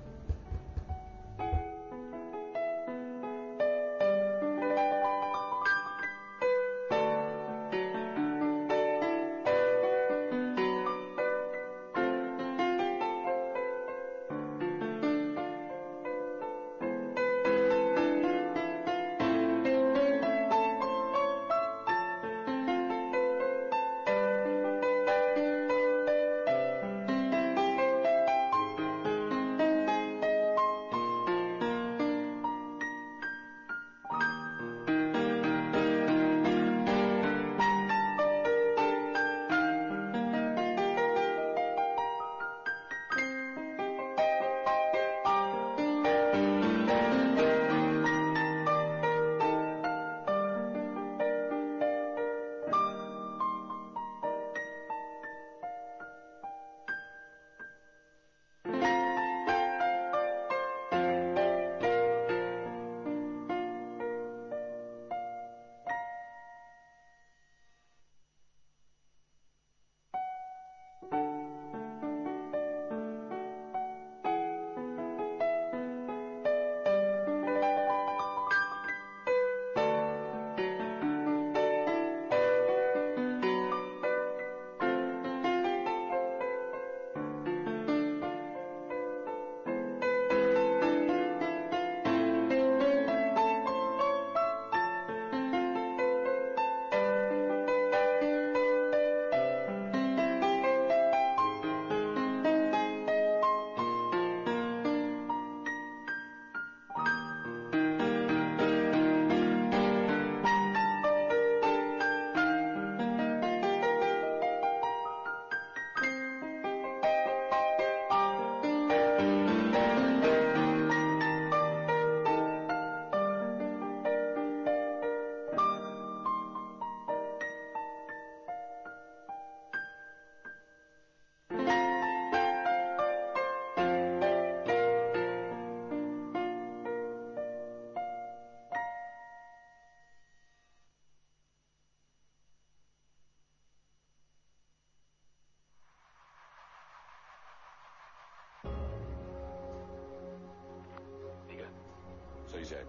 [152.70, 152.86] Jack.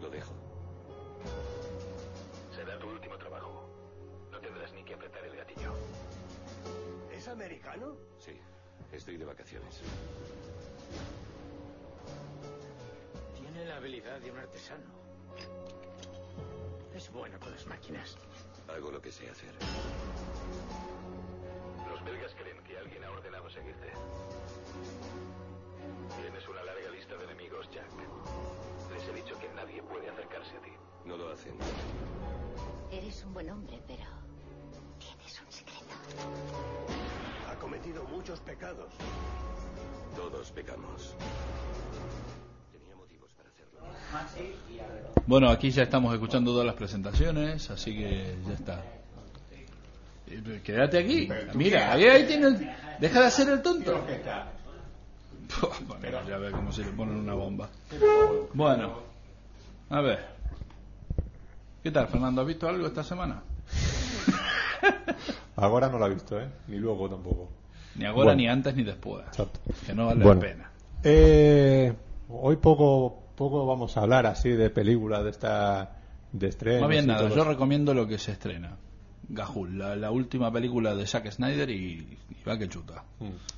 [0.00, 0.32] Lo dejo.
[2.52, 3.70] Será tu último trabajo.
[4.32, 5.72] No tendrás ni que apretar el gatillo.
[7.12, 7.96] ¿Es americano?
[8.18, 8.40] Sí,
[8.90, 9.82] estoy de vacaciones.
[13.36, 14.90] Tiene la habilidad de un artesano.
[16.92, 18.16] Es bueno con las máquinas.
[18.66, 19.54] Hago lo que sé hacer.
[21.88, 23.92] Los belgas creen que alguien ha ordenado seguirte.
[26.20, 27.86] Tienes una larga lista de enemigos, Jack.
[28.92, 30.70] Les he dicho que nadie puede acercarse a ti.
[31.06, 31.54] No lo hacen.
[32.90, 34.04] Eres un buen hombre, pero
[34.98, 35.94] tienes un secreto.
[37.50, 38.92] Ha cometido muchos pecados.
[40.16, 41.14] Todos pecamos.
[42.72, 43.48] Tenía motivos para
[44.24, 45.12] hacerlo.
[45.26, 48.84] Bueno, aquí ya estamos escuchando todas las presentaciones, así que ya está.
[50.26, 51.28] Eh, Quédate aquí.
[51.54, 52.60] Mira, ahí, ahí tienes.
[53.00, 54.04] Deja de hacer el tonto.
[55.88, 57.68] Bueno, ya ve cómo se le ponen una bomba.
[58.54, 58.94] Bueno,
[59.90, 60.18] a ver.
[61.82, 62.42] ¿Qué tal, Fernando?
[62.42, 63.42] ¿Has visto algo esta semana?
[65.56, 66.48] Ahora no lo ha visto, ¿eh?
[66.68, 67.48] Ni luego tampoco.
[67.96, 68.34] Ni ahora, Bueno.
[68.36, 69.24] ni antes, ni después.
[69.26, 69.60] Exacto.
[69.86, 70.40] Que no vale Bueno.
[70.40, 70.70] la pena.
[71.02, 71.92] Eh,
[72.28, 75.96] hoy poco poco vamos a hablar así de películas de esta
[76.32, 76.82] de estreno.
[76.82, 78.76] Más bien nada, yo recomiendo lo que se estrena.
[79.32, 83.04] Gajul, la, la última película de Zack Snyder y, y va que chuta.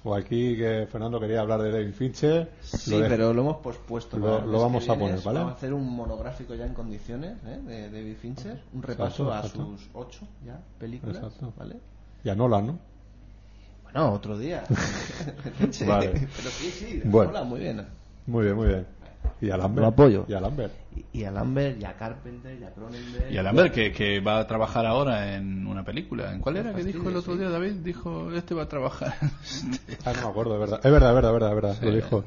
[0.05, 2.51] O aquí que Fernando quería hablar de David Fincher.
[2.61, 4.19] Sí, lo de- pero lo hemos pospuesto.
[4.19, 5.39] Lo, lo vamos a poner, ¿vale?
[5.39, 7.61] Vamos a hacer un monográfico ya en condiciones ¿eh?
[7.66, 8.61] de David Fincher.
[8.74, 9.77] Un repaso Exacto, a exacto.
[9.78, 11.16] sus ocho ya películas.
[11.16, 11.53] Exacto.
[11.57, 11.77] ¿vale?
[12.24, 12.78] Y a Nolan, ¿no?
[13.85, 14.65] Bueno, otro día.
[15.86, 16.09] Vale.
[16.11, 17.31] Pero sí, sí, Bueno.
[17.31, 17.85] hola, muy bien.
[18.27, 18.86] Muy bien, muy bien.
[19.43, 19.82] Y a Lambert.
[19.82, 20.24] Lo apoyo.
[20.28, 20.73] Y a Lambert.
[21.12, 23.32] Y, y a Lambert, y a Carpenter, y a Cronenberg.
[23.32, 26.32] Y a Lambert, que, que va a trabajar ahora en una película.
[26.32, 27.73] ¿En cuál era que dijo el otro día David?
[27.82, 29.14] Dijo, este va a trabajar.
[30.05, 30.81] Ah, no me acuerdo, es verdad.
[30.85, 32.24] Es verdad, es verdad, es verdad, Sí, lo dijo.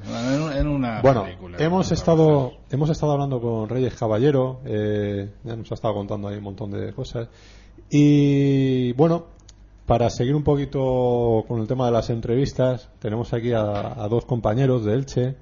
[0.51, 1.57] en, en una Bueno, película.
[1.59, 6.37] hemos estado hemos estado hablando con Reyes Caballero, eh, ya nos ha estado contando ahí
[6.37, 7.27] un montón de cosas.
[7.89, 9.25] Y bueno,
[9.85, 13.61] para seguir un poquito con el tema de las entrevistas, tenemos aquí a,
[14.01, 15.35] a dos compañeros de Elche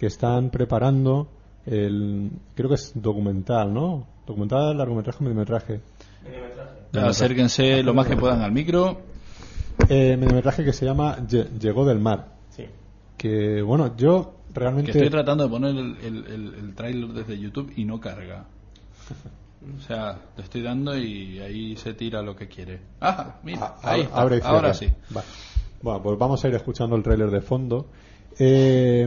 [0.00, 1.28] que están preparando
[1.66, 4.06] el, creo que es documental, ¿no?
[4.26, 5.80] Documental, largometraje, mediometraje.
[6.92, 9.02] Ya, acérquense lo más que puedan al micro.
[9.88, 12.28] Eh, mediometraje que se llama Lle- Llegó del mar.
[12.50, 12.64] Sí.
[13.18, 17.38] Que bueno, yo realmente Que estoy tratando de poner el, el, el, el tráiler desde
[17.38, 18.46] YouTube y no carga.
[19.78, 22.80] O sea, le estoy dando y ahí se tira lo que quiere.
[23.00, 24.20] Ah, mira, A- ahí está.
[24.20, 24.86] abre y ahora sí.
[25.14, 25.22] Va.
[25.82, 27.86] Bueno, pues vamos a ir escuchando el tráiler de fondo.
[28.38, 29.06] Eh,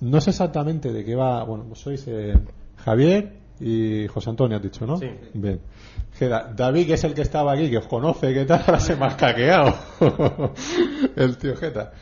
[0.00, 1.44] no sé exactamente de qué va.
[1.44, 2.34] Bueno, pues sois eh,
[2.76, 4.98] Javier y José Antonio, has dicho, ¿no?
[4.98, 5.08] Sí.
[5.34, 5.60] Bien.
[6.18, 8.62] Que David, que es el que estaba aquí, que os conoce, ¿qué tal?
[8.66, 9.74] Ahora se me ha caqueado.
[11.16, 11.92] el tío Jeta.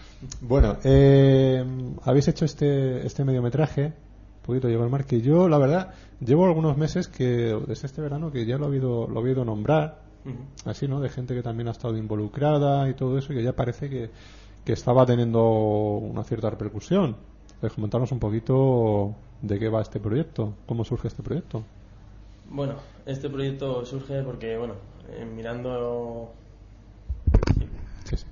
[0.40, 1.64] Bueno, eh,
[2.02, 6.46] habéis hecho este, este mediometraje, un poquito llegó el mar, que yo, la verdad, llevo
[6.46, 10.02] algunos meses que, desde este verano, que ya lo he oído, lo he oído nombrar,
[10.64, 11.00] así, ¿no?
[11.00, 14.10] De gente que también ha estado involucrada y todo eso, y que ya parece que,
[14.64, 17.16] que estaba teniendo una cierta repercusión.
[17.54, 21.62] Entonces, comentarnos un poquito de qué va este proyecto, cómo surge este proyecto.
[22.50, 22.74] Bueno,
[23.06, 24.74] este proyecto surge porque, bueno,
[25.10, 26.30] eh, mirando
[28.04, 28.24] Sí, sí.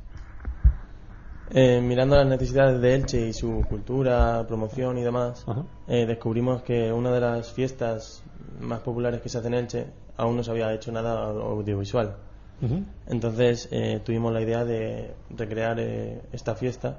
[1.51, 5.45] eh, mirando las necesidades de Elche y su cultura, promoción y demás,
[5.89, 8.23] eh, descubrimos que una de las fiestas
[8.61, 9.87] más populares que se hace en Elche
[10.17, 12.17] aún no se había hecho nada audiovisual.
[13.07, 16.99] Entonces eh, tuvimos la idea de recrear eh, esta fiesta,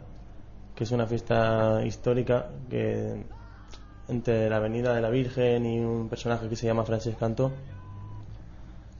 [0.75, 3.23] que es una fiesta histórica que
[4.07, 7.51] entre la Avenida de la Virgen y un personaje que se llama Francis Cantó.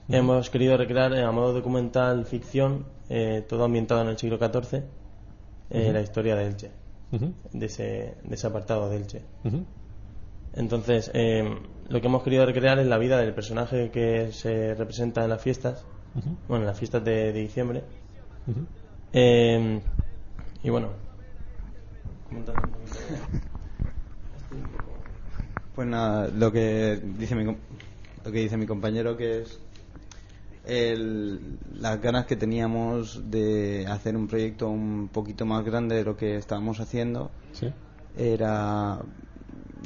[0.08, 4.82] Hemos querido recrear eh, a modo documental ficción, eh, todo ambientado en el siglo XIV,
[5.70, 6.70] eh, la historia de Elche,
[7.52, 9.22] de ese, de ese apartado de Elche.
[10.54, 11.44] Entonces, eh,
[11.88, 15.40] lo que hemos querido recrear es la vida del personaje que se representa en las
[15.40, 15.84] fiestas,
[16.48, 17.82] Bueno, en las fiestas de, de diciembre.
[18.46, 18.66] Ujú.
[19.12, 19.80] Eh,
[20.62, 20.88] y bueno.
[25.74, 27.56] Pues nada, lo que dice mi, com-
[28.24, 29.58] lo que dice mi compañero que es
[30.66, 36.16] el- las ganas que teníamos de hacer un proyecto un poquito más grande de lo
[36.16, 37.72] que estábamos haciendo Sí.
[38.16, 38.98] era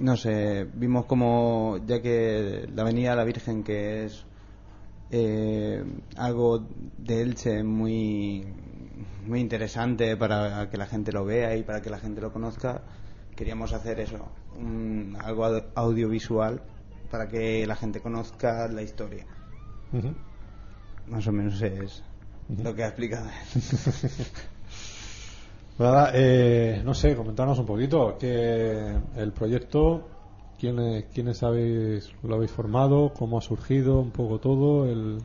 [0.03, 4.25] no sé vimos como ya que la avenida de la Virgen que es
[5.17, 5.85] eh,
[6.17, 6.67] algo
[6.99, 8.45] de Elche muy
[9.27, 12.83] muy interesante para que la gente lo vea y para que la gente lo conozca
[13.37, 14.29] queríamos hacer eso
[14.59, 16.61] un- algo au- audiovisual
[17.11, 19.25] para que la gente conozca la historia.
[21.07, 22.03] Más o menos es
[22.63, 23.63] lo que ha explicado él.
[25.77, 30.07] Pues nada, eh, no sé, comentarnos un poquito que el proyecto,
[30.59, 35.19] ¿quiénes, quiénes habéis, lo habéis formado, cómo ha surgido, un poco todo, el,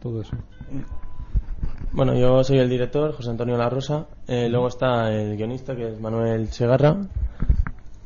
[0.00, 0.36] todo eso.
[1.92, 4.06] Bueno, yo soy el director, José Antonio La Rosa.
[4.26, 6.96] Eh, luego está el guionista, que es Manuel Segarra.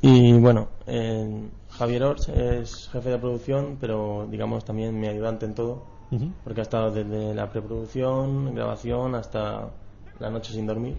[0.02, 5.54] Y bueno, eh, Javier Ors es jefe de producción, pero digamos también mi ayudante en
[5.54, 5.82] todo,
[6.44, 9.68] porque ha estado desde la preproducción, grabación, hasta
[10.18, 10.96] la noche sin dormir,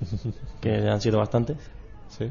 [0.60, 1.56] que han sido bastantes.
[2.08, 2.30] Sí.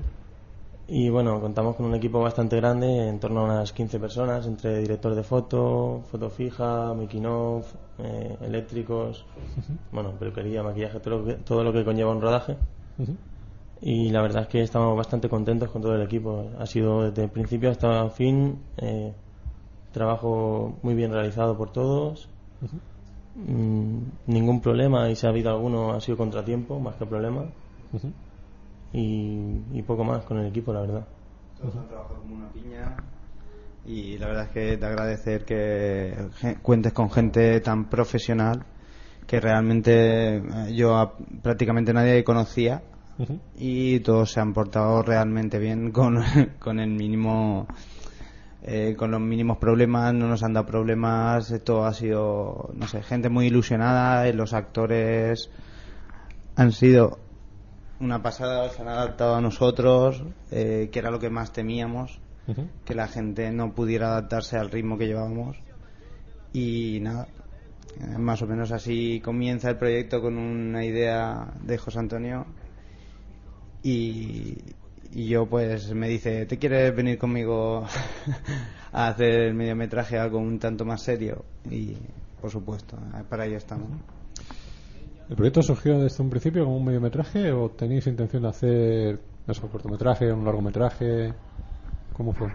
[0.93, 4.79] Y bueno, contamos con un equipo bastante grande, en torno a unas 15 personas, entre
[4.79, 9.25] director de foto, foto fija, making of, eh, eléctricos,
[9.93, 12.57] bueno, peluquería, maquillaje, todo lo, que, todo lo que conlleva un rodaje.
[13.81, 16.51] Y la verdad es que estamos bastante contentos con todo el equipo.
[16.59, 19.13] Ha sido desde el principio hasta el fin eh,
[19.93, 22.27] trabajo muy bien realizado por todos.
[23.35, 27.45] Mm, ningún problema y si ha habido alguno ha sido contratiempo más que problema.
[28.93, 31.07] Y, y poco más con el equipo, la verdad.
[31.59, 32.97] Todos han trabajado como una piña
[33.85, 36.15] y la verdad es que te agradecer que
[36.61, 38.63] cuentes con gente tan profesional
[39.25, 40.41] que realmente eh,
[40.73, 42.83] yo a prácticamente nadie conocía
[43.55, 46.23] y todos se han portado realmente bien con,
[46.59, 47.67] con el mínimo
[48.63, 53.01] eh, con los mínimos problemas no nos han dado problemas esto ha sido no sé
[53.03, 55.49] gente muy ilusionada los actores
[56.55, 57.19] han sido
[58.01, 62.19] una pasada se han adaptado a nosotros eh, que era lo que más temíamos
[62.85, 65.57] que la gente no pudiera adaptarse al ritmo que llevábamos.
[66.51, 67.27] Y nada
[67.99, 72.45] eh, más o menos así comienza el proyecto con una idea de José Antonio.
[73.83, 74.57] Y,
[75.13, 77.85] y yo pues me dice ¿te quieres venir conmigo
[78.91, 81.45] a hacer el mediometraje algo un tanto más serio?
[81.69, 81.95] y
[82.39, 83.87] por supuesto eh, para ello estamos
[85.31, 89.69] ¿El proyecto surgió desde un principio como un mediometraje o tenéis intención de hacer eso,
[89.69, 91.33] cortometraje, un largometraje?
[92.11, 92.49] ¿Cómo fue?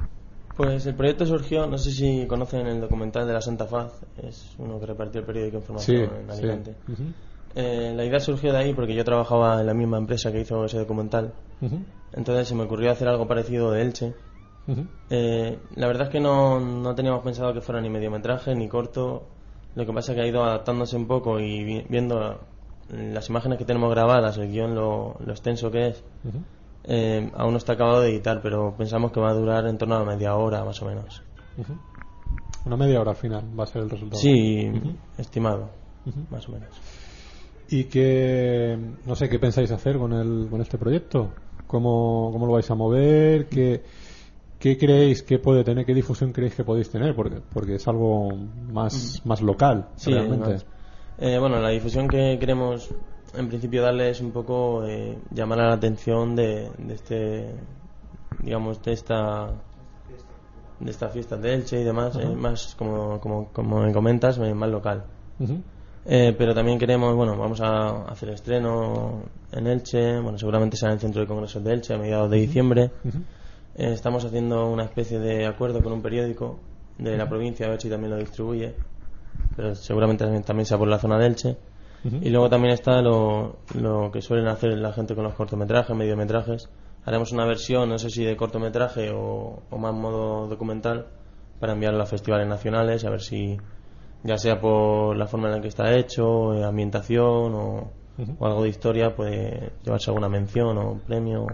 [0.59, 3.93] Pues el proyecto surgió, no sé si conocen el documental de la Santa Faz,
[4.23, 6.39] es uno que repartió el periódico Información Sí, en sí.
[6.39, 6.75] Alicante.
[6.93, 7.03] Ujú.
[7.55, 10.63] Eh, la idea surgió de ahí porque yo trabajaba en la misma empresa que hizo
[10.67, 11.33] ese documental.
[11.63, 11.79] Ujú.
[12.13, 14.13] Entonces se me ocurrió hacer algo parecido de Elche.
[14.69, 14.85] Ujú.
[15.09, 19.23] Eh, la verdad es que no, no teníamos pensado que fuera ni mediometraje ni corto.
[19.75, 22.39] Lo que pasa es que ha ido adaptándose un poco y vi- viendo
[22.89, 26.05] las imágenes que tenemos grabadas, el guion, lo, lo extenso que es,
[26.85, 29.97] eh, aún no está acabado de editar, pero pensamos que va a durar en torno
[29.97, 31.23] a media hora más o menos.
[32.65, 34.21] Una media hora al final va a ser el resultado.
[34.21, 34.71] Sí,
[35.19, 35.71] estimado,
[36.31, 36.69] más o menos.
[37.69, 41.33] ¿Y qué, no sé, qué pensáis hacer con, el, con este proyecto?
[41.67, 43.49] ¿Cómo, cómo lo vais a mover?
[43.49, 43.83] ¿Qué,
[44.61, 45.85] qué creéis que puede tener?
[45.85, 47.17] ¿Qué difusión creéis que podéis tener?
[47.17, 48.29] Porque, porque es algo
[48.71, 50.65] más, más local, Sí, realmente.
[51.19, 52.91] Eh, bueno, la difusión que queremos
[53.35, 57.55] en principio darle es un poco eh, llamar a la atención de, de este,
[58.43, 59.51] digamos, de esta
[60.79, 64.55] de esta fiesta de Elche y demás, eh, más como, como, como me comentas, eh,
[64.55, 65.05] más local.
[66.05, 69.23] Eh, pero también queremos, bueno, vamos a hacer estreno
[69.53, 72.37] en Elche, bueno, seguramente será en el Centro de Congresos de Elche a mediados de
[72.37, 72.91] diciembre.
[73.75, 76.59] Eh, estamos haciendo una especie de acuerdo con un periódico
[76.99, 78.75] de la provincia, a ver si también lo distribuye,
[79.55, 81.57] pero seguramente también, también sea por la zona de Elche.
[82.05, 86.69] Y luego también está lo, lo que suelen hacer la gente con los cortometrajes, mediometrajes.
[87.05, 91.07] Haremos una versión, no sé si de cortometraje o, o más modo documental,
[91.59, 93.57] para enviarlo a festivales nacionales, a ver si,
[94.23, 97.91] ya sea por la forma en la que está hecho, eh, ambientación o,
[98.39, 101.49] o algo de historia, puede llevarse alguna mención o premio o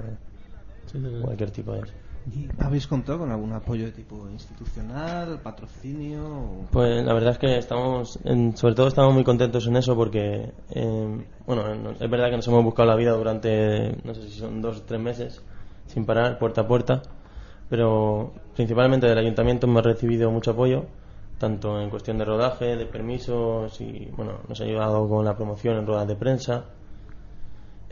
[0.86, 1.92] Sí, cualquier tipo de eso.
[2.30, 6.66] ¿Y ¿Habéis contado con algún apoyo de tipo institucional, patrocinio?
[6.70, 10.52] Pues la verdad es que estamos, en- sobre todo estamos muy contentos en eso porque,
[10.70, 14.38] eh, bueno, no- es verdad que nos hemos buscado la vida durante, no sé si
[14.38, 15.42] son dos o tres meses,
[15.86, 17.02] sin parar, puerta a puerta,
[17.68, 20.84] pero principalmente del ayuntamiento hemos recibido mucho apoyo,
[21.38, 25.76] tanto en cuestión de rodaje, de permisos y, bueno, nos ha ayudado con la promoción
[25.76, 26.66] en ruedas de prensa.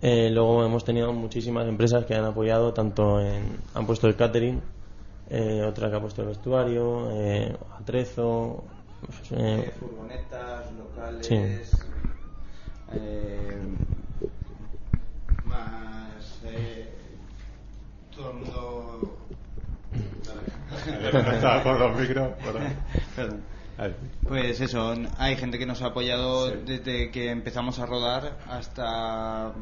[0.02, 4.60] Eh, luego hemos tenido muchísimas empresas que han apoyado, tanto en, han puesto el catering,
[5.28, 8.64] eh, otra que ha puesto el vestuario, eh, atrezo,
[9.32, 11.34] eh, furgonetas locales Sí.
[12.94, 13.58] eh,
[15.44, 16.92] más eh,
[18.16, 19.16] todo el mundo
[21.64, 23.42] por los micros, perdón.
[24.28, 29.52] Pues eso, hay gente que nos ha apoyado desde que empezamos a rodar hasta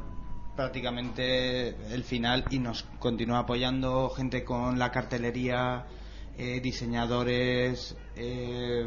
[0.59, 5.87] prácticamente el final y nos continúa apoyando gente con la cartelería
[6.37, 8.85] eh, diseñadores, eh,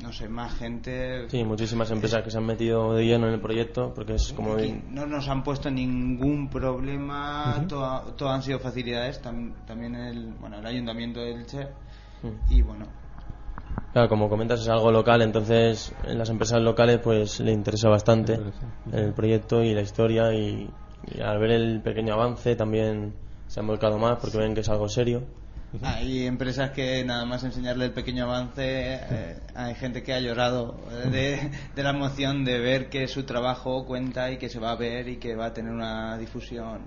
[0.00, 1.28] no sé, más gente.
[1.30, 4.52] Sí, muchísimas empresas que se han metido de lleno en el proyecto porque es como...
[4.54, 7.66] Aquí no nos han puesto ningún problema, Ujú.
[7.66, 11.66] todo, todo han sido facilidades, tam- también el, bueno, el ayuntamiento de Elche
[12.22, 12.52] Mm.
[12.52, 12.86] y bueno,
[13.92, 18.38] Claro, como comentas es algo local, entonces en las empresas locales pues le interesa bastante
[18.92, 20.70] el proyecto y la historia y,
[21.06, 23.14] y al ver el pequeño avance también
[23.48, 25.22] se han volcado más porque ven que es algo serio.
[25.82, 30.76] hay empresas que nada más enseñarle el pequeño avance, eh, hay gente que ha llorado
[30.90, 34.72] eh, de, de la emoción de ver que su trabajo cuenta y que se va
[34.72, 36.80] a ver y que va a tener una difusión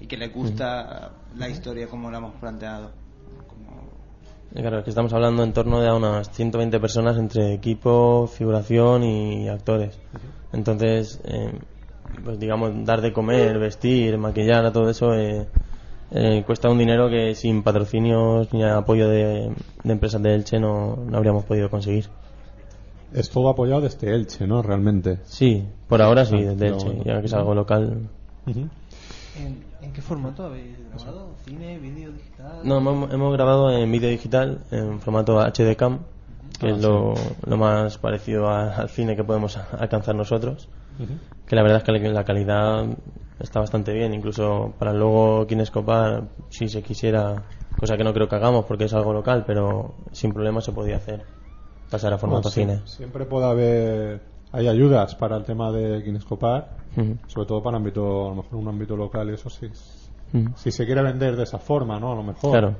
[0.00, 2.92] y que le gusta la historia como la hemos planteado.
[4.54, 9.04] Claro, es que estamos hablando en torno de a unas 120 personas entre equipo, figuración
[9.04, 9.98] y actores.
[10.52, 11.52] Entonces, eh,
[12.24, 15.46] pues digamos, dar de comer, vestir, maquillar, a todo eso eh,
[16.10, 19.52] eh, cuesta un dinero que sin patrocinios ni apoyo de,
[19.84, 22.06] de empresas de Elche no, no habríamos podido conseguir.
[23.12, 24.62] Es todo apoyado desde Elche, ¿no?
[24.62, 25.18] Realmente.
[25.24, 28.08] Sí, por ahora sí, Ah, desde Elche, ya que es algo local.
[28.46, 28.68] Ujú.
[29.38, 31.34] ¿En, en qué formato habéis grabado?
[31.44, 32.60] ¿Cine, vídeo, digital?
[32.64, 36.00] No, hemos, hemos grabado en vídeo digital, en formato HD Cam,
[36.58, 37.14] que Ah, es lo,
[37.46, 40.68] lo más parecido a- al cine que podemos alcanzar nosotros.
[40.98, 41.12] Ujú.
[41.46, 42.86] Que la verdad es que la- la calidad
[43.38, 47.44] está bastante bien, incluso para luego Kinescopar, si se quisiera,
[47.78, 50.96] cosa que no creo que hagamos porque es algo local, pero sin problema se podía
[50.96, 51.24] hacer,
[51.90, 52.86] pasar a formato Bueno, sí, cine.
[52.86, 54.37] Siempre puede haber.
[54.52, 57.16] Hay ayudas para el tema de Kinescopar, Ujú.
[57.26, 59.68] sobre todo para ámbito, a lo mejor un ámbito local, y eso sí.
[60.56, 62.12] Si se quiere vender de esa forma, ¿no?
[62.12, 62.50] A lo mejor.
[62.52, 62.76] Claro.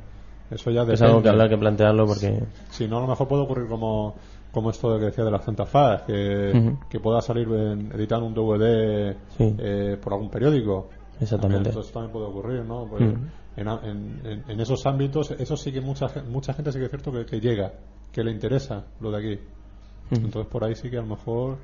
[0.51, 2.43] Eso ya Es algo que habrá que plantearlo porque...
[2.71, 4.15] Si no, a lo mejor puede ocurrir como,
[4.51, 8.27] como esto de que decía de la Santa Faz, que, que pueda salir en, editando
[8.27, 9.55] un DVD Sí.
[9.59, 10.89] eh, por algún periódico.
[11.21, 11.65] Exactamente.
[11.71, 12.87] También, eso también puede ocurrir, ¿no?
[12.87, 16.85] Pues en, en- en- en esos ámbitos, eso sí que mucha, mucha gente sí que
[16.87, 17.73] es cierto que, que llega,
[18.13, 19.41] que le interesa lo de aquí.
[20.11, 21.59] Entonces por ahí sí que a lo mejor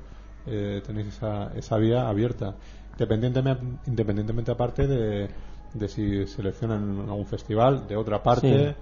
[0.45, 2.55] eh, tenéis esa, esa vía abierta.
[2.91, 5.29] Independientemente, independientemente aparte de,
[5.73, 8.75] de si seleccionan algún festival de otra parte.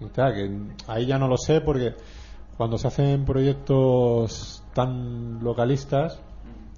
[0.00, 0.50] y tal, que
[0.88, 1.94] ahí ya no lo sé porque
[2.56, 6.20] cuando se hacen proyectos tan localistas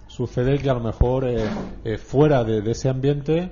[0.06, 1.44] sucede que a lo mejor eh,
[1.84, 3.50] eh, fuera de, de ese ambiente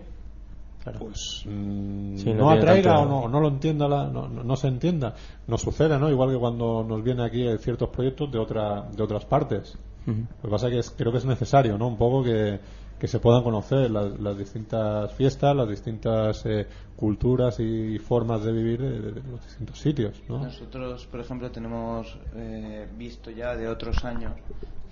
[0.99, 4.57] pues mm, Sí, no atraiga tanto- o no, no lo entienda la- no, no- no
[4.57, 5.15] se entienda.
[5.47, 9.25] Nos sucede no igual que cuando nos viene aquí ciertos proyectos de otra de otras
[9.25, 9.77] partes.
[10.07, 12.61] Lo que pasa es que es- creo que es necesario no un poco que,
[12.99, 16.67] que se puedan conocer las, las distintas fiestas las distintas eh,
[16.97, 20.39] culturas y formas de vivir de, de los distintos sitios ¿no?
[20.45, 24.33] Nosotros, por ejemplo, tenemos eh, visto ya de otros años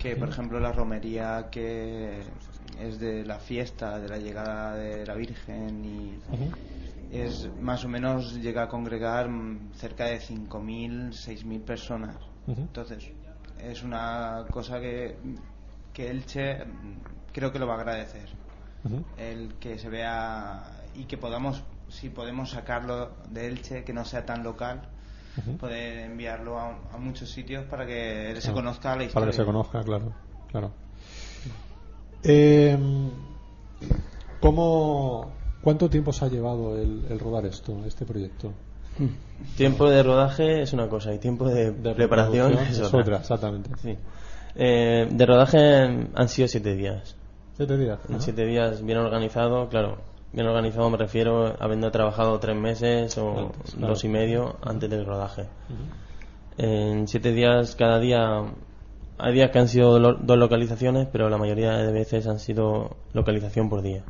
[0.03, 2.19] que, por ejemplo, la romería que
[2.77, 6.19] es de la fiesta, de la llegada de la Virgen y
[7.09, 9.29] es más o menos llega a congregar
[9.75, 12.17] cerca de 5.000, 6.000 personas.
[12.47, 12.63] Ujú.
[12.63, 13.11] Entonces,
[13.57, 15.15] es una cosa que,
[15.93, 16.57] que Elche
[17.31, 18.27] creo que lo va a agradecer.
[19.17, 24.25] El que se vea y que podamos, si podemos sacarlo de Elche, que no sea
[24.25, 24.81] tan local,
[25.59, 29.13] Poder enviarlo a, a muchos sitios para que se Ah, conozca la historia.
[29.13, 30.13] Para que se conozca, claro.
[30.51, 30.71] claro.
[32.23, 32.77] Eh,
[34.39, 35.31] ¿cómo,
[35.61, 38.53] ¿Cuánto tiempo se ha llevado el, el rodar esto, este proyecto?
[39.57, 42.99] Tiempo de rodaje es una cosa y tiempo de, preparación producción es, es otra.
[43.01, 43.71] otra, exactamente.
[43.81, 43.97] Sí.
[44.55, 45.57] Eh, de rodaje
[46.13, 47.15] han sido siete días.
[47.57, 47.99] ¿Siete días?
[48.09, 49.97] En siete días bien organizado, claro.
[50.33, 53.87] Bien organizado me refiero habiendo trabajado tres meses o claro.
[53.87, 55.45] dos y medio antes del rodaje.
[56.57, 58.41] En siete días, cada día,
[59.19, 63.69] hay días que han sido dos localizaciones, pero la mayoría de veces han sido localización
[63.69, 64.03] por día.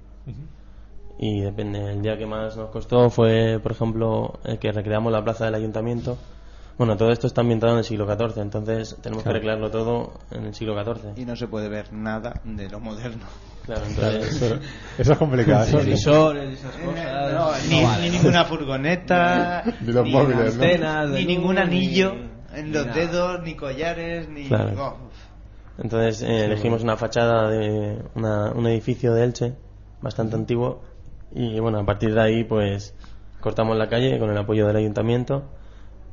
[1.19, 5.23] Y depende, el día que más nos costó fue, por ejemplo, el que recreamos la
[5.23, 6.17] plaza del ayuntamiento.
[6.77, 9.33] Bueno, todo esto está ambientado en el siglo XIV, entonces tenemos Claro.
[9.35, 11.17] que recrearlo todo en el siglo XIV.
[11.17, 13.25] Y no se puede ver nada de lo moderno.
[13.65, 14.41] Claro, Claro, entonces...
[14.41, 14.55] eso,
[14.97, 15.65] eso es complicado.
[15.85, 16.51] y esas Eh,
[16.83, 17.33] cosas.
[17.33, 20.57] no, ni, ni ninguna furgoneta, Ni los móviles,
[21.11, 22.13] ni ningún ni- anillo
[22.53, 24.45] en los dedos, ni collares, ni.
[24.47, 24.71] Claro.
[24.77, 24.97] oh.
[25.81, 29.53] Entonces eh, elegimos una fachada de una- un edificio de Elche,
[30.01, 30.81] bastante antiguo,
[31.33, 32.93] y bueno, a partir de ahí pues
[33.39, 35.43] cortamos la calle con el apoyo del ayuntamiento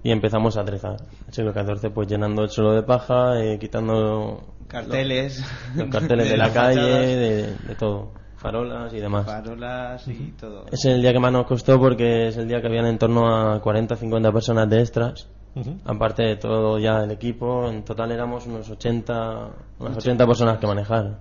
[0.03, 0.97] y empezamos a trezar.
[1.27, 5.39] El siglo XIV pues llenando el suelo de paja, eh, quitando Carteles.
[5.75, 9.27] los, los carteles de, de la calle, de, de todo, farolas y demás.
[9.27, 10.67] Farolas y todo.
[10.71, 13.29] Es el día que más nos costó porque es el día que habían en torno
[13.53, 15.29] a 40 50 personas de extras.
[15.55, 15.79] Ujú.
[15.85, 19.49] Aparte de todo ya el equipo, en total éramos unos 80,
[19.81, 21.19] unas 80 personas que manejar.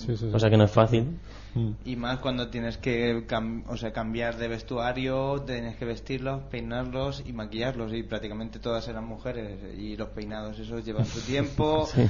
[0.00, 0.30] Sí, sí, sí.
[0.32, 1.18] O sea que no es fácil.
[1.54, 1.70] Mm.
[1.84, 7.22] Y más cuando tienes que cam- o sea, cambiar de vestuario, tienes que vestirlos, peinarlos
[7.26, 7.92] y maquillarlos.
[7.92, 9.58] Y prácticamente todas eran mujeres.
[9.78, 11.86] Y los peinados, esos llevan su tiempo.
[11.94, 12.02] Sí.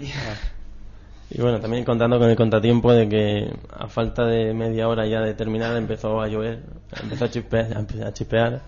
[0.00, 0.12] Y-
[1.38, 5.20] Y bueno, también contando con el contratiempo de que a falta de media hora ya
[5.20, 6.62] de terminar empezó a llover,
[7.02, 7.76] empezó a chispear,
[8.06, 8.60] a chispear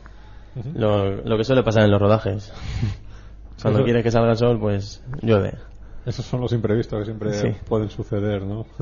[0.56, 0.70] Ujú.
[0.74, 2.50] lo, lo que suele pasar en los rodajes.
[3.62, 5.54] Cuando quieres que salga el sol, pues llueve.
[6.06, 7.48] Esos son los imprevistos que siempre Sí.
[7.68, 8.64] pueden suceder, ¿no?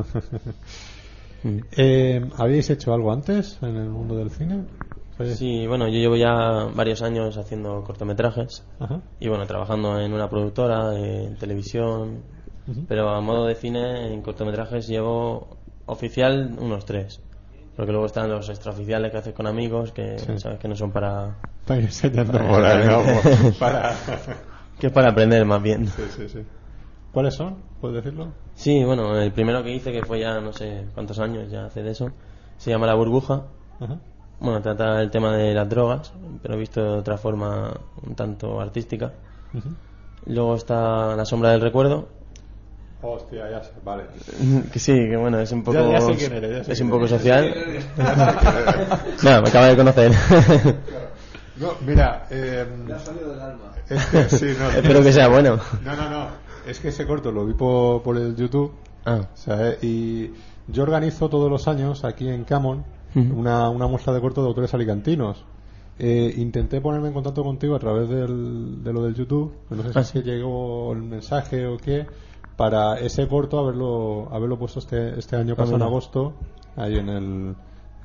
[1.42, 1.58] Mm.
[1.76, 4.64] Eh, ¿Habéis hecho algo antes en el mundo del cine?
[5.18, 5.34] Oye.
[5.34, 9.02] Sí, bueno, yo llevo ya varios años haciendo cortometrajes Ajá.
[9.20, 12.22] y bueno, trabajando en una productora, en televisión,
[12.88, 17.20] pero a modo de cine, en cortometrajes llevo oficial unos tres.
[17.76, 20.38] Porque luego están los extraoficiales que haces con amigos, que Sí.
[20.38, 21.36] sabes que no son para...
[21.60, 22.86] Están enseñando para- ahí,
[23.44, 23.52] ¿no?
[23.58, 23.94] Para...
[24.80, 25.86] que es para aprender más bien.
[25.88, 26.38] Sí, sí, sí.
[27.14, 27.56] ¿Cuáles son?
[27.80, 28.32] ¿Puedes decirlo?
[28.54, 31.82] Sí, bueno, el primero que hice, que fue ya no sé cuántos años ya hace
[31.82, 32.10] de eso,
[32.58, 33.44] se llama La Burbuja.
[33.80, 33.98] Ajá.
[34.40, 36.12] Bueno, trata el tema de las drogas,
[36.42, 37.72] pero visto de otra forma
[38.04, 39.12] un tanto artística.
[40.26, 42.08] Luego está La Sombra del Recuerdo,
[43.06, 44.04] Hostia, ya sé, vale.
[44.72, 46.78] que sí, que bueno, es un poco, Ya- ya sé quién eres, ya sé es
[46.78, 47.18] quién un poco eres.
[47.20, 47.54] social.
[49.22, 50.12] Nada, me acaba de conocer.
[51.56, 52.66] No, mira, eh,
[53.88, 55.56] es que, sí, no, Espero que sea bueno.
[55.84, 56.26] No, no, no.
[56.66, 58.72] Es que ese corto lo vi por, por el YouTube.
[59.06, 59.28] Ah.
[59.34, 59.82] ¿sabes?
[59.84, 60.30] Y
[60.68, 62.84] yo organizo todos los años aquí en Camon
[63.14, 65.44] una, una muestra de corto de autores alicantinos.
[66.00, 69.52] Eh, intenté ponerme en contacto contigo a través del, de lo del YouTube.
[69.70, 72.06] No sé si Ah, es que llegó el mensaje o qué.
[72.56, 76.34] Para ese corto haberlo haberlo puesto este, este año Ah, pasado en agosto
[76.76, 77.54] ahí en el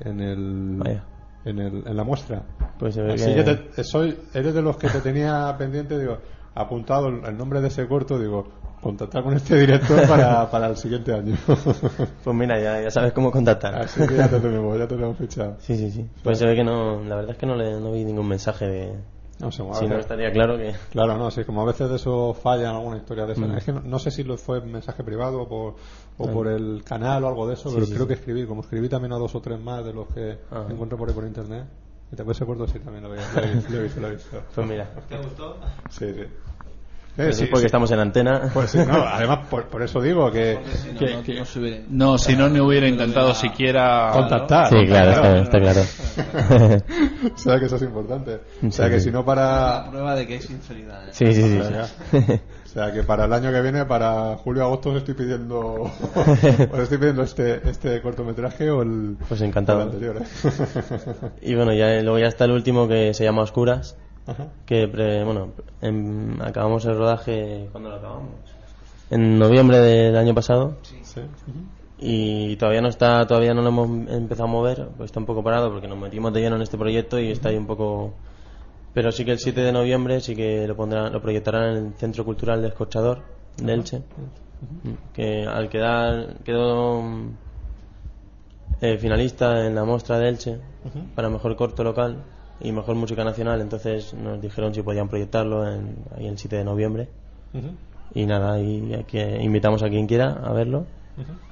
[0.00, 1.04] en el Vaya.
[1.44, 2.42] en, el, en la muestra.
[2.78, 5.98] Pues se ve Así que- que te- soy, eres de los que te tenía pendiente,
[5.98, 6.18] digo,
[6.54, 8.48] apuntado el, nombre de ese corto, digo,
[8.80, 11.36] contactar con este director para, para el siguiente año.
[12.24, 13.74] Pues mira, ya, ya sabes cómo contactar.
[13.74, 15.56] Así que ya te tenemos, ya te tenemos fichado.
[15.60, 16.08] Sí, sí, sí.
[16.22, 18.66] Pues se ve que no, la verdad es que no, le, no vi ningún mensaje
[18.66, 18.98] de...
[19.40, 20.74] No sé, si no estaría claro que...
[20.90, 23.46] Claro, no, sí, como a veces de eso falla en alguna historia de esa.
[23.46, 23.56] Mm.
[23.56, 25.76] Es que no, no sé si lo fue mensaje privado o por,
[26.18, 26.30] o Ah.
[26.30, 29.14] por el canal o algo de eso, Sí, pero creo que escribí, como escribí también
[29.14, 30.66] a dos o tres más de los que Ah.
[30.68, 31.64] encuentro por ahí por internet.
[32.12, 34.08] Y te ese corto, sí, también lo he, lo he visto, lo he visto, lo
[34.08, 34.42] he visto.
[34.54, 34.88] Pues mira.
[35.08, 35.58] ¿Te gustó?
[35.88, 36.24] Sí, sí.
[37.16, 38.50] Pues es porque estamos en antena.
[38.54, 41.44] Pues sí, no, además, por, por eso digo que, si no, Que- no- que- no
[41.44, 44.68] se hubiera- No, si no, no hubiera intentado siquiera contactar.
[44.70, 45.80] Sí, claro, está, claro.
[47.34, 48.34] o sea que eso es importante.
[48.36, 49.06] O Sí, sea que sí.
[49.06, 49.90] si no La para.
[49.90, 51.08] prueba de que hay sinceridad.
[51.08, 51.12] ¿eh?
[51.12, 52.18] Sí, sí, sí.
[52.70, 55.82] O sea, que para el año que viene, para julio-agosto, os estoy pidiendo.
[56.72, 59.80] os estoy pidiendo este, este cortometraje o el, Pues encantado.
[59.80, 60.16] o el anterior.
[60.22, 61.30] ¿eh?
[61.42, 64.46] Y bueno, ya luego ya está el último que se llama Oscuras, Ajá.
[64.66, 65.48] que pre- bueno,
[65.82, 68.30] em, acabamos el rodaje cuando lo acabamos.
[69.10, 71.20] En noviembre del año pasado Sí.
[71.98, 75.42] y todavía no está, todavía no lo hemos empezado a mover, pues está un poco
[75.42, 78.14] parado porque nos metimos de lleno en este proyecto y está ahí un poco
[78.92, 81.94] pero sí que el 7 de noviembre sí que lo pondrán, lo proyectarán en el
[81.94, 83.22] Centro Cultural de Escorchador
[83.56, 84.02] de Elche,
[85.14, 87.36] que al quedar quedó mm,
[88.80, 90.58] eh, finalista en la muestra de Elche
[91.14, 92.24] para mejor corto local
[92.60, 96.64] y mejor música nacional, entonces nos dijeron si podían proyectarlo en, ahí el 7 de
[96.64, 97.08] noviembre.
[98.12, 100.86] Y nada, y aquí invitamos a quien quiera a verlo.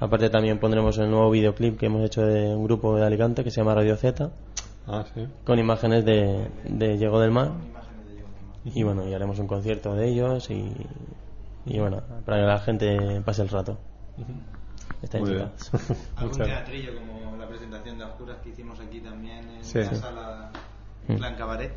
[0.01, 3.51] Aparte también pondremos el nuevo videoclip que hemos hecho de un grupo de Alicante que
[3.51, 4.31] se llama Radio Z
[4.89, 5.27] Ah, sí.
[5.45, 7.53] con imágenes de, de Llego del Mar
[8.65, 10.73] y bueno, y haremos un concierto de ellos y,
[11.67, 13.79] y bueno, para que la gente pase el rato.
[15.03, 15.51] Está Muy bien.
[16.17, 19.79] Algún teatrillo como la presentación de Oscuras que hicimos aquí también en Sí.
[19.79, 19.97] la Sí.
[19.97, 20.51] sala
[21.07, 21.15] Mm.
[21.17, 21.73] Plan Cabaret.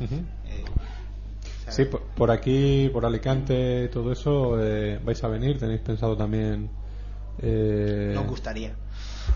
[0.00, 0.14] Ujú.
[0.44, 5.58] Eh, o sea, Sí, por, por aquí, por Alicante todo eso, eh, vais a venir.
[5.58, 6.70] ¿Tenéis pensado también.?
[7.40, 8.72] Eh, Nos gustaría.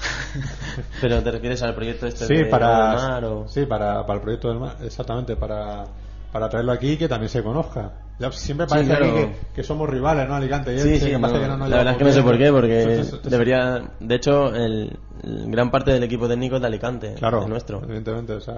[1.01, 3.49] Pero te refieres al proyecto este sí, de Llego del para, Mar o...
[3.49, 5.85] sí para, para el proyecto del mar, exactamente, para,
[6.33, 7.93] para traerlo aquí y que también se conozca.
[8.19, 9.07] Ya siempre Sí, parece claro.
[9.07, 10.35] aquí que, que somos rivales, ¿no?
[10.37, 12.13] Alicante y Sí, sí, que no, pasa que no nos la verdad es que no
[12.13, 16.57] sé por qué, porque Entonces, debería, de hecho, el, el gran parte del equipo técnico
[16.57, 17.83] es de Alicante, Claro, es nuestro.
[17.83, 18.35] evidentemente.
[18.35, 18.55] O sea,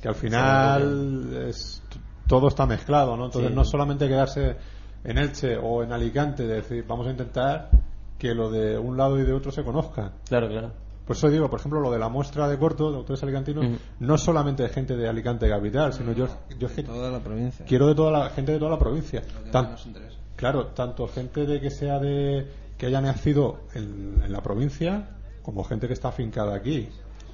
[0.00, 1.82] que al final es,
[2.26, 3.26] todo está mezclado, ¿no?
[3.26, 4.56] Entonces no solamente quedarse
[5.04, 7.70] en Elche o en Alicante, de decir, vamos a intentar
[8.18, 10.12] que lo de un lado y de otro se conozca.
[10.28, 10.72] Claro, claro.
[11.06, 13.76] Por eso digo, por ejemplo, lo de la muestra de corto de autores alicantinos, Ujú.
[14.00, 16.26] no es solamente de gente de Alicante capital, sino yo,
[16.58, 17.64] yo es que toda la provincia.
[17.66, 19.22] quiero de toda la gente de toda la provincia.
[19.50, 19.74] Tan-
[20.36, 22.46] claro, tanto gente de que sea de
[22.76, 25.08] que haya nacido en, en la provincia,
[25.42, 26.88] como gente que está afincada aquí.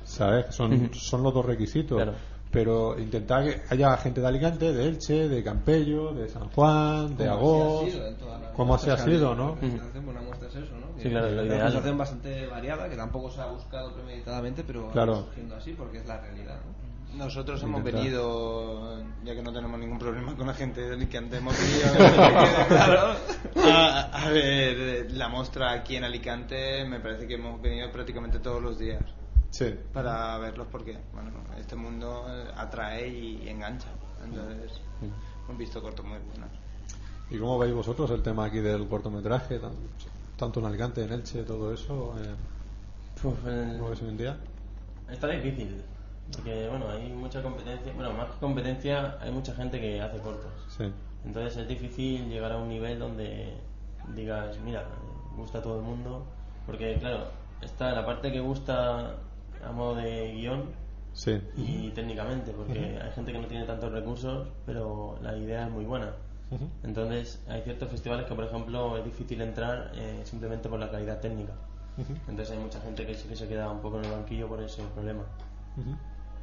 [0.05, 0.55] ¿Sabes?
[0.55, 1.97] Son, son los dos requisitos.
[1.97, 2.13] Claro.
[2.55, 7.29] Pero intentar que haya gente de Alicante, de Elche, de Campello, de San Juan, de
[7.29, 7.91] Agos,
[8.55, 9.59] como así ha sido, ¿no?
[9.61, 9.73] Es.
[11.03, 15.25] Sí, claro, lo una bastante variada que tampoco se ha buscado premeditadamente, pero Claro.
[15.25, 17.19] surgiendo así porque es la realidad, ¿no?
[17.25, 18.03] Nosotros hemos Intentar.
[18.03, 23.15] venido, ya que no tenemos ningún problema con la gente de Alicante, hemos venido claro,
[23.69, 26.85] a, a ver la muestra aquí en Alicante.
[26.85, 29.01] Me parece que hemos venido prácticamente todos los días
[29.55, 29.73] Sí.
[29.93, 33.87] para verlos porque bueno, este mundo eh, atrae y engancha.
[34.25, 34.81] Entonces,
[35.47, 36.49] hemos visto cortos muy buenos.
[37.31, 39.77] ¿Y cómo veis vosotros el tema aquí del cortometraje, tan-
[40.37, 42.15] tanto en Alicante, en Elche, todo eso?
[42.19, 42.35] Eh,
[43.23, 44.37] Uf, eh, ¿Cómo hoy en día?
[45.09, 45.83] Está difícil,
[46.33, 50.51] porque bueno, hay mucha competencia, bueno, más que competencia, hay mucha gente que hace cortos.
[50.77, 50.91] Sí.
[51.25, 53.55] Entonces es difícil llegar a un nivel donde
[54.17, 54.85] digas, mira,
[55.37, 56.27] gusta a todo el mundo,
[56.67, 57.29] porque claro,
[57.63, 59.15] está la parte que gusta
[59.67, 61.41] a modo de guion Sí.
[61.57, 65.85] y técnicamente, porque hay gente que no tiene tantos recursos, pero la idea es muy
[65.85, 66.11] buena.
[66.85, 71.21] Entonces hay ciertos festivales que, por ejemplo, es difícil entrar eh, simplemente por la calidad
[71.21, 71.53] técnica.
[72.29, 74.61] Entonces hay mucha gente que sí que se queda un poco en el banquillo por
[74.61, 75.23] ese problema.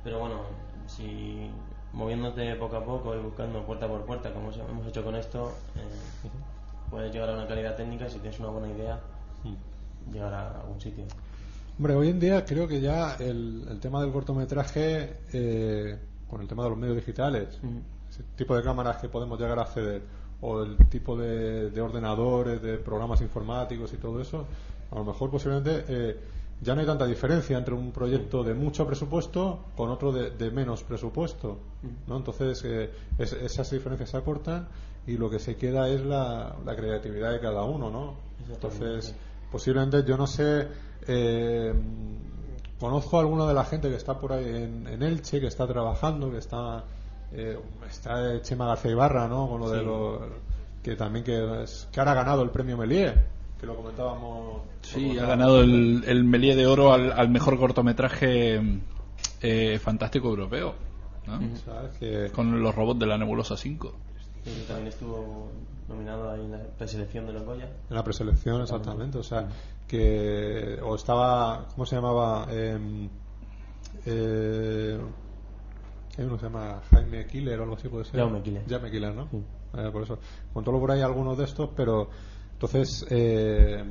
[0.04, 0.42] Pero bueno,
[0.88, 1.50] si
[1.94, 6.30] moviéndote poco a poco y buscando puerta por puerta, como hemos hecho con esto, eh,
[6.90, 9.00] puedes llegar a una calidad técnica y si tienes una buena idea,
[10.12, 11.06] llegar a algún sitio.
[11.82, 15.98] Hombre, hoy en día creo que ya el, el tema del cortometraje, eh,
[16.30, 17.58] con el tema de los medios digitales,
[18.08, 20.04] ese tipo de cámaras que podemos llegar a acceder,
[20.42, 24.46] o el tipo de, de ordenadores, de programas informáticos y todo eso,
[24.92, 26.20] a lo mejor posiblemente eh,
[26.62, 30.52] ya no hay tanta diferencia entre un proyecto de mucho presupuesto con otro de, de
[30.52, 31.58] menos presupuesto.
[32.08, 32.16] ¿no?
[32.18, 34.68] Entonces, eh, es- esas diferencias se acortan
[35.08, 37.90] y lo que se queda es la, la creatividad de cada uno.
[37.90, 38.14] ¿no?
[38.54, 39.16] Entonces,
[39.52, 40.68] posiblemente yo no sé.
[41.08, 41.74] Eh,
[42.80, 45.68] conozco a alguna de la gente que está por ahí en, en Elche, que está
[45.68, 46.84] trabajando, que está.
[47.32, 47.58] eh,
[47.90, 49.48] está Chema García Ibarra, ¿no?
[49.50, 50.22] Con lo de lo.
[50.84, 53.26] que también que, es- que ahora ha ganado el premio Melier,
[53.60, 54.62] que lo comentábamos.
[54.82, 58.60] Sí, ha ganado el, el Melier de Oro al, al mejor cortometraje
[59.42, 60.74] eh, fantástico europeo.
[61.28, 61.40] ¿no?
[61.58, 61.92] ¿Sabes?
[62.00, 63.94] Que- Con los robots de la Nebulosa 5.
[64.46, 65.50] Y también estuvo
[65.88, 67.70] nominado ahí en la preselección de los Goya.
[67.90, 69.18] En la preselección, exactamente.
[69.18, 69.48] O sea,
[69.88, 70.80] que.
[70.84, 71.68] O estaba.
[71.76, 72.48] ¿Cómo se llamaba?
[72.50, 73.08] Eh,
[74.06, 75.00] eh,
[76.18, 78.20] hay uno que se llama Jaime Killer o algo así, puede ser.
[78.20, 78.64] Jaume Killer.
[78.68, 79.28] Jaume Killer, ¿no?
[79.78, 80.18] Eh, por eso.
[80.54, 82.10] Controlo por ahí algunos de estos, pero.
[82.54, 83.06] Entonces.
[83.10, 83.84] Eh,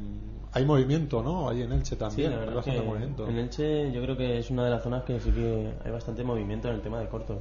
[0.53, 1.49] hay movimiento, ¿no?
[1.49, 2.33] Ahí en Elche Sí, también.
[2.33, 3.29] la hay bastante que movimiento.
[3.29, 6.25] en Elche yo creo que es una de las zonas que sí que hay bastante
[6.25, 7.39] movimiento en el tema de cortos.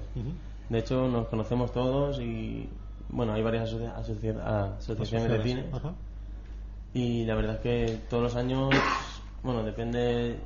[0.69, 2.69] De hecho, nos conocemos todos y
[3.09, 5.65] bueno, hay varias asocia- asocia- asociaciones de cine.
[5.71, 5.93] Ajá.
[6.93, 8.69] Y la verdad es que todos los años,
[9.43, 10.39] bueno, depende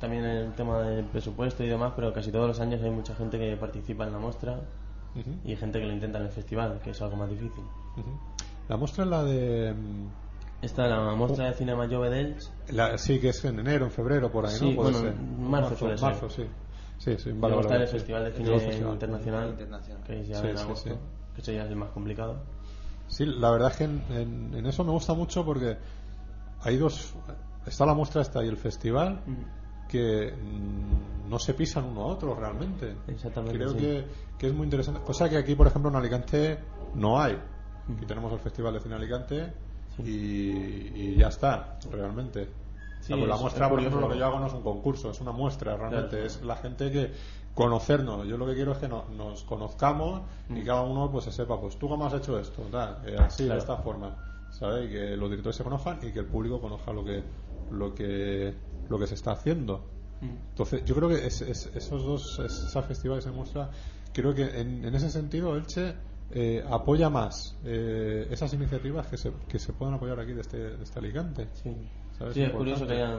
[0.00, 3.38] también el tema del presupuesto y demás, pero casi todos los años hay mucha gente
[3.38, 4.60] que participa en la muestra
[5.44, 7.64] y gente que lo intenta en el festival, que es algo más difícil.
[8.68, 9.74] La muestra es la de.
[10.62, 12.52] Está la muestra de Cinema Jove d'Elx.
[12.70, 14.76] La, sí, que es en enero, en febrero, por ahí, Sí, ¿no?
[14.76, 15.20] Puede bueno, ser.
[15.20, 16.08] marzo suele ser.
[16.08, 16.44] marzo, sí.
[16.98, 17.92] Sí, sí, vale, está vale, el sí.
[17.94, 18.50] Festival de Cine.
[18.92, 20.02] Internacional, Internacional.
[20.04, 20.98] que es ya Sí, en sí, agosto,
[21.42, 21.50] sí.
[21.50, 22.36] eso ya es el más complicado.
[23.08, 25.76] Sí, la verdad es que en, en- en eso me gusta mucho porque
[26.62, 27.14] hay dos.
[27.66, 29.20] Está la muestra esta y el festival
[29.88, 32.94] que mm, no se pisan uno a otro realmente.
[33.08, 33.78] Exactamente, Creo sí.
[33.78, 34.04] que,
[34.38, 35.00] que es muy interesante.
[35.00, 36.58] Cosa que aquí, por ejemplo, en Alicante
[36.94, 37.32] no hay.
[37.96, 39.52] Aquí tenemos el Festival de Cine Alicante
[40.04, 40.50] y,
[41.12, 42.48] y ya está, realmente.
[43.00, 44.52] Sí, Ah, pues la es- muestra, es por ejemplo, lo que yo hago no es
[44.52, 46.10] un concurso, es una muestra realmente.
[46.10, 46.24] Claro.
[46.26, 47.12] Es la gente que
[47.58, 48.24] conocernos.
[48.28, 51.60] Yo lo que quiero es que no- nos conozcamos y cada uno pues se sepa,
[51.60, 53.54] pues tú cómo has hecho esto, tal, eh, así, Claro.
[53.54, 54.14] de esta forma.
[54.50, 54.86] ¿Sabes?
[54.88, 57.22] Y que los directores se conozcan y que el público conozca lo que,
[57.70, 58.54] lo que,
[58.88, 59.84] lo que se está haciendo.
[60.20, 63.70] Entonces, yo creo que es- es- esos dos, es- esas festivales se muestra,
[64.12, 65.94] creo que en, en ese sentido Elche
[66.30, 70.58] eh, apoya más eh, esas iniciativas que se, que se puedan apoyar aquí de este,
[70.76, 71.48] de este Alicante.
[71.54, 71.74] Sí,
[72.18, 72.34] ¿Sabes?
[72.34, 73.18] Sí, es curioso que hayan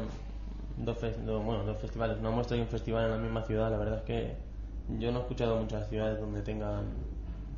[0.79, 3.69] dos, dos- bueno, dos festivales, una muestra y un festival en la misma ciudad.
[3.71, 4.35] La verdad es que
[4.99, 6.85] yo no he escuchado muchas ciudades donde tengan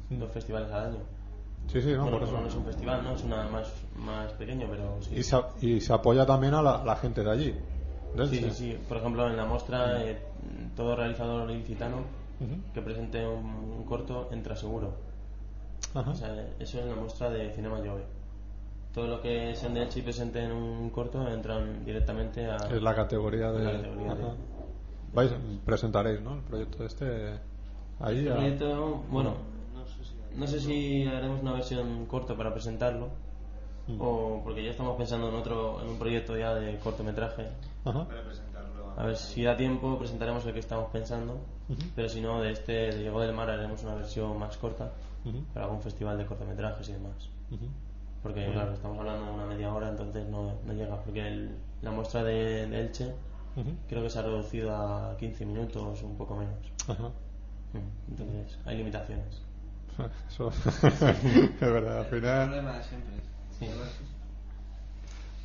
[0.09, 0.99] dos festivales al año.
[1.67, 2.37] Sí, sí, no, bueno, por eso.
[2.41, 3.13] no es un festival, ¿no?
[3.15, 5.15] Es una más, más pequeño, pero sí.
[5.15, 7.55] Y se, y se apoya también a la, la gente de allí.
[8.29, 8.77] Sí, sí, sí.
[8.89, 10.19] Por ejemplo, en la muestra, eh,
[10.75, 11.97] todo realizador ilicitano
[12.41, 12.55] Ujú.
[12.73, 14.91] que presente un, un corto entra seguro.
[15.93, 16.11] Ajá.
[16.11, 18.03] O sea, eso es la muestra de Cinema Jove.
[18.93, 22.57] Todo lo que sean de Elche y presenten un corto entran directamente a...
[22.57, 23.63] Es la categoría de.
[23.63, 24.23] la categoría de-.
[25.13, 25.31] Vais,
[25.65, 26.35] presentaréis, ¿no?
[26.35, 27.39] El proyecto este
[27.99, 28.17] ahí.
[28.19, 29.33] Este a- proyecto, bueno,
[30.35, 33.09] no sé si haremos una versión corta para presentarlo
[33.87, 33.99] Mm.
[33.99, 37.47] o porque ya estamos pensando en otro en un proyecto ya de cortometraje
[37.83, 38.05] Ajá.
[38.07, 41.39] Para presentarlo A ver si da tiempo, presentaremos el que estamos pensando.
[41.95, 44.91] Pero si no, de este, de Llegó del Mar, haremos una versión más corta
[45.53, 47.27] para algún festival de cortometrajes y demás.
[47.49, 47.65] Ujú.
[48.23, 50.95] Porque, Muy claro, estamos hablando de una media hora, entonces no, no llega.
[51.03, 53.13] Porque el- la muestra de, de Elche
[53.89, 56.53] creo que se ha reducido a 15 minutos, un poco menos.
[56.87, 57.09] Ajá.
[57.73, 59.41] Mm, Entonces, hay limitaciones.
[60.29, 60.49] Eso
[60.87, 62.47] es verdad, al El final.
[62.49, 63.13] problema de siempre.
[63.59, 63.67] Sí.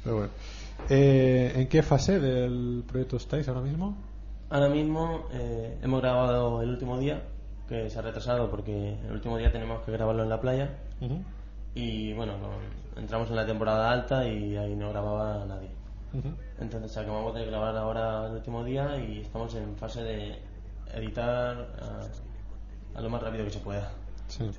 [0.04, 0.30] Pero bueno.
[0.90, 3.96] Eh, ¿En qué fase del proyecto estáis ahora mismo?
[4.50, 7.22] Ahora mismo eh, hemos grabado el último día,
[7.68, 10.70] que se ha retrasado porque el último día tenemos que grabarlo en la playa.
[11.76, 12.32] Y bueno,
[12.96, 15.68] entramos en la temporada alta y ahí no grababa nadie.
[16.14, 16.28] Ujú.
[16.58, 20.38] Entonces acabamos de grabar ahora el último día y estamos en fase de
[20.94, 23.90] editar a, a lo más rápido que se pueda.
[24.26, 24.50] Sí.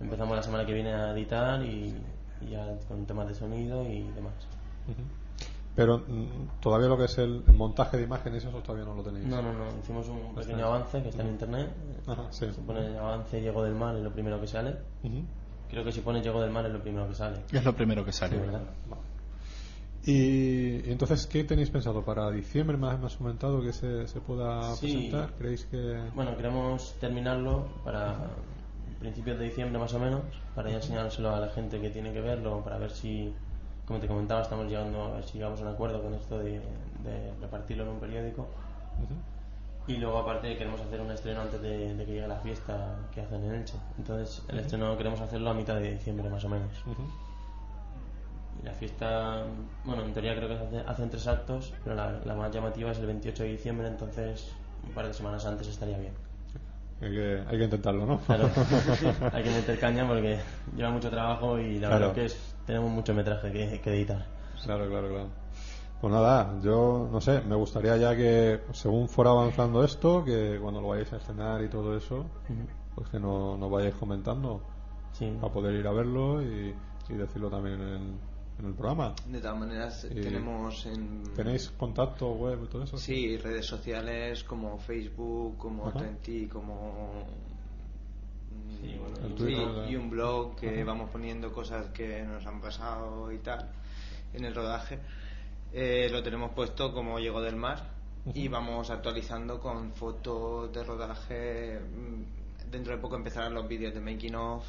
[0.00, 1.94] Empezamos la semana que viene a editar y,
[2.40, 4.32] y ya con temas de sonido y demás.
[4.88, 5.02] Ujú.
[5.76, 9.02] Pero mm, todavía lo que es el, el montaje de imágenes, eso todavía no lo
[9.02, 9.26] tenéis.
[9.26, 11.68] No, no, no, hicimos un pequeño avance que está en internet.
[12.06, 12.46] Ajá, sí.
[12.46, 14.70] Se pone avance Llegó del Mar, es lo primero que sale.
[15.02, 15.24] Ujú.
[15.70, 17.38] Creo que si pone Llegó del Mar es lo primero que sale.
[17.52, 18.36] Es lo primero que sale.
[18.36, 18.62] Sí, ¿verdad?
[20.06, 22.76] Y, y entonces, ¿qué tenéis pensado para diciembre?
[22.76, 24.92] ¿Me has, me has comentado que se, se pueda Sí.
[24.92, 25.32] presentar?
[25.38, 25.98] ¿Creéis que.?
[26.14, 28.14] Bueno, queremos terminarlo para
[29.00, 30.22] principios de diciembre más o menos,
[30.54, 33.32] para ya enseñárselo a la gente que tiene que verlo, para ver si,
[33.86, 36.52] como te comentaba, estamos llegando a ver si llegamos a un acuerdo con esto de,
[37.02, 38.46] de repartirlo en un periódico.
[39.86, 43.20] Y luego aparte queremos hacer un estreno antes de, de que llegue la fiesta que
[43.20, 43.74] hacen en Elche.
[43.98, 44.64] Entonces el Ujú.
[44.64, 46.70] estreno queremos hacerlo a mitad de diciembre más o menos.
[46.86, 47.02] Ujú.
[48.62, 49.42] Y la fiesta,
[49.84, 52.98] bueno, en teoría creo que hace- hacen tres actos, pero la, la más llamativa es
[52.98, 54.52] el 28 de diciembre, entonces
[54.86, 56.12] un par de semanas antes estaría bien.
[57.02, 58.18] Hay que, hay que intentarlo, ¿no?
[58.20, 58.48] Claro,
[59.32, 60.38] hay que meter caña porque
[60.74, 62.00] lleva mucho trabajo y la Claro.
[62.00, 64.24] verdad que es, tenemos mucho metraje que, que editar.
[64.64, 65.28] Claro, claro, claro.
[66.04, 70.82] Pues nada, yo no sé, me gustaría ya que según fuera avanzando esto, que cuando
[70.82, 72.26] lo vayáis a estrenar y todo eso,
[72.94, 74.60] pues que no- nos vayáis comentando
[75.12, 75.34] Sí.
[75.40, 76.74] para poder ir a verlo y,
[77.08, 78.02] y decirlo también en el,
[78.58, 79.14] en el programa.
[79.26, 81.22] De todas maneras, Y- tenemos en.
[81.34, 82.98] ¿Tenéis contacto web y todo eso?
[82.98, 86.00] Sí, redes sociales como Facebook, como Ajá.
[86.00, 87.24] Twenty, como.
[88.78, 89.00] Sí,
[89.40, 90.84] bueno, y un blog que Ajá.
[90.84, 93.70] vamos poniendo cosas que nos han pasado y tal
[94.34, 94.98] en el rodaje.
[95.76, 97.82] Eh, lo tenemos puesto como Llegó del Mar
[98.32, 101.80] y vamos actualizando con fotos de rodaje.
[101.80, 104.64] Mm, Dentro de poco empezarán los vídeos de making of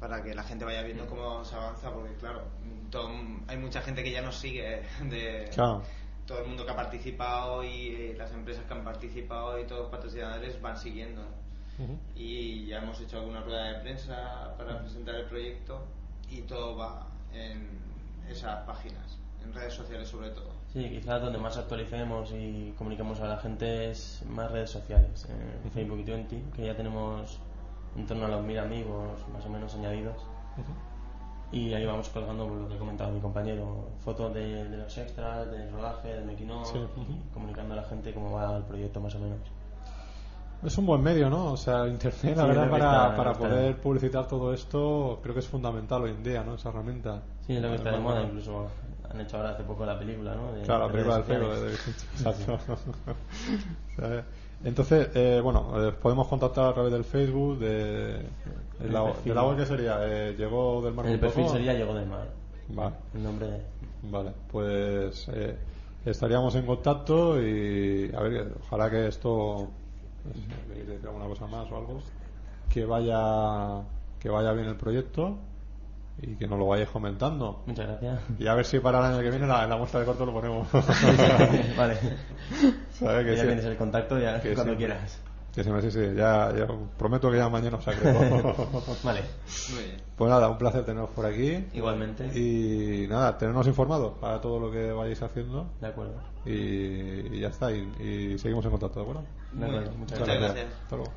[0.00, 2.42] para que la gente vaya viendo cómo se avanza, porque claro,
[2.90, 3.10] todo-
[3.46, 5.82] hay mucha gente que ya nos sigue de Claro.
[6.26, 9.82] todo el mundo que ha participado y eh, las empresas que han participado y todos
[9.82, 11.22] los patrocinadores van siguiendo.
[12.16, 15.84] Y ya hemos hecho alguna rueda de prensa para presentar el proyecto
[16.30, 17.68] y todo va en
[18.28, 20.50] esas páginas, en redes sociales sobre todo.
[20.72, 25.26] Sí, quizás donde más actualicemos y comuniquemos a la gente es más redes sociales,
[25.64, 27.38] en Facebook y Twenty, que ya tenemos
[27.96, 30.16] en torno a los mil amigos más o menos añadidos.
[31.50, 34.96] Y ahí vamos colgando por lo que ha comentado mi compañero, fotos de, de los
[34.96, 36.78] extras, del rodaje, del making of, Sí,
[37.34, 39.38] comunicando a la gente cómo va el proyecto más o menos.
[40.64, 41.52] Es un buen medio, ¿no?
[41.52, 45.34] O sea, Internet, la Sí, verdad, para, está- para está- poder publicitar todo esto, creo
[45.34, 46.54] que es fundamental hoy en día, ¿no?
[46.54, 47.20] Esa herramienta.
[47.46, 48.68] Sí, es lo que está de moda, incluso
[49.14, 50.52] han hecho ahora hace poco la película, ¿no?
[50.52, 51.74] De Claro, la película del de-
[52.28, 52.58] Exacto.
[53.96, 54.24] ¿Sabes?
[54.64, 58.20] Entonces, eh, bueno, eh, podemos contactar a través del Facebook, de,
[58.80, 59.24] El la, perfil.
[59.30, 61.06] de la web que sería, eh, llegó del mar.
[61.06, 62.28] El perfil sería Llegó del Mar.
[62.68, 62.94] Vale.
[63.14, 63.60] El nombre de...
[64.04, 65.56] Vale, pues eh,
[66.04, 69.68] estaríamos en contacto y a ver, ojalá que esto,
[70.24, 72.00] no sé, ¿queréis decir alguna cosa más o algo?
[72.68, 73.82] Que vaya,
[74.20, 75.38] que vaya bien el proyecto
[76.22, 77.62] y que nos lo vayáis comentando.
[77.66, 78.20] Muchas gracias.
[78.38, 80.32] Y a ver si para el año que viene la, la muestra de corto lo
[80.32, 80.68] ponemos.
[81.76, 81.98] vale.
[82.92, 83.24] ¿Sabes?
[83.26, 83.46] Que ya sí.
[83.48, 84.78] tienes el contacto ya Que cuando sí.
[84.78, 85.20] quieras.
[85.54, 86.66] Que sí, sí, sí, ya, ya
[86.96, 88.12] prometo que ya mañana os sacaré.
[89.04, 89.20] Vale.
[89.74, 89.96] Muy bien.
[90.16, 91.66] Pues nada, un placer teneros por aquí.
[91.74, 92.24] Igualmente.
[92.38, 95.66] Y nada, tenernos informados para todo lo que vayáis haciendo.
[95.78, 96.14] De acuerdo.
[96.46, 99.24] Y, y ya está, y, y seguimos en contacto, ¿de acuerdo?
[99.52, 99.92] De acuerdo.
[99.98, 100.54] Muchas Muchas gracias.
[100.54, 100.74] gracias.
[100.84, 101.12] Hasta luego.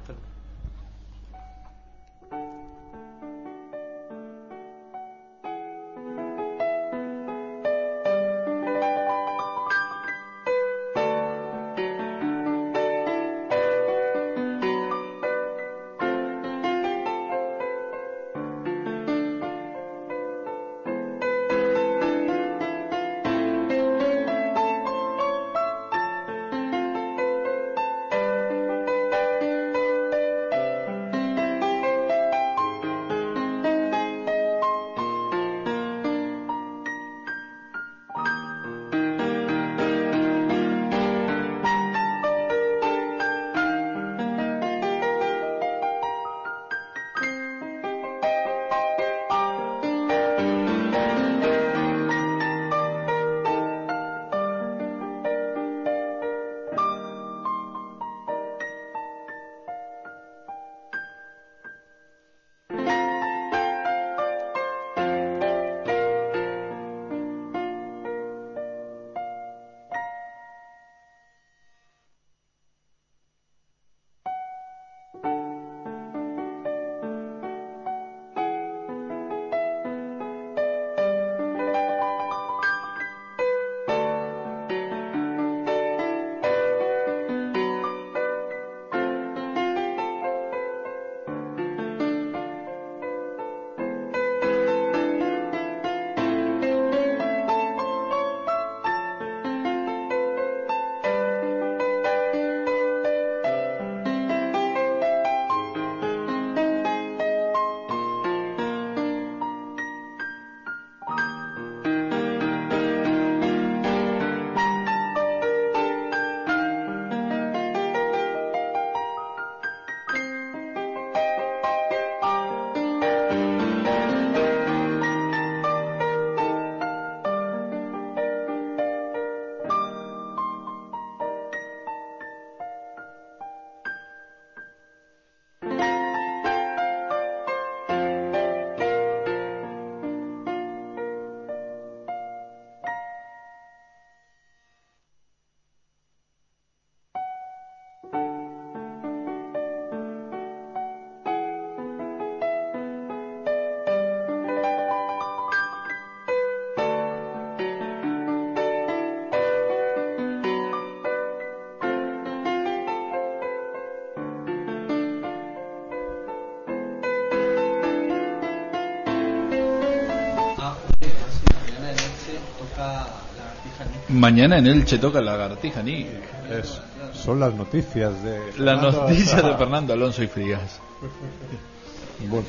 [174.26, 176.08] Mañana en Elche toca la lagartija ni
[176.50, 176.82] Es-
[177.14, 178.40] son las noticias de.
[178.58, 180.80] La Fernando- noticia de Fernando Alonso y Frías.
[182.28, 182.48] Bueno.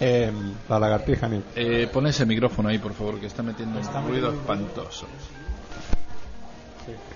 [0.00, 0.32] Eh,
[0.68, 1.40] la lagartija ni.
[1.54, 5.06] Eh, pon ese micrófono ahí, por favor, que está metiendo un ruido espantoso.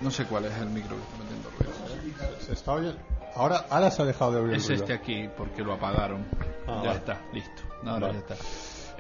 [0.03, 2.41] No sé cuál es el micro que está metiendo ruido.
[2.47, 2.99] ¿Se está oyendo?
[3.35, 4.83] Ahora, ahora se ha dejado de oír el Es ruido.
[4.83, 6.27] este aquí, porque lo apagaron.
[6.69, 6.99] Ah, ya vale.
[6.99, 7.63] está, listo.
[7.87, 8.13] Ahora Vale.
[8.13, 8.35] ya está.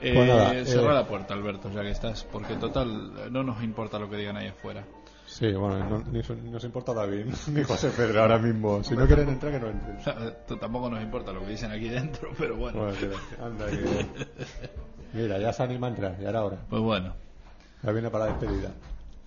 [0.03, 3.63] Pues Eh, nada, cerra eh, la puerta, Alberto, ya que estás, porque total no nos
[3.63, 4.85] importa lo que digan ahí afuera.
[5.27, 6.21] Sí, bueno, no, ni,
[6.51, 8.83] nos importa David ni José Pedro ahora mismo.
[8.83, 9.99] Si no quieren entrar, que no entren.
[10.61, 12.81] Tampoco nos importa lo que dicen aquí dentro, pero bueno.
[12.81, 14.27] Bueno, que- anda, que-
[15.15, 16.59] Mira, ya se anima a entrar, ya era hora.
[16.69, 17.15] Pues bueno.
[17.83, 18.73] Ya viene para la despedida.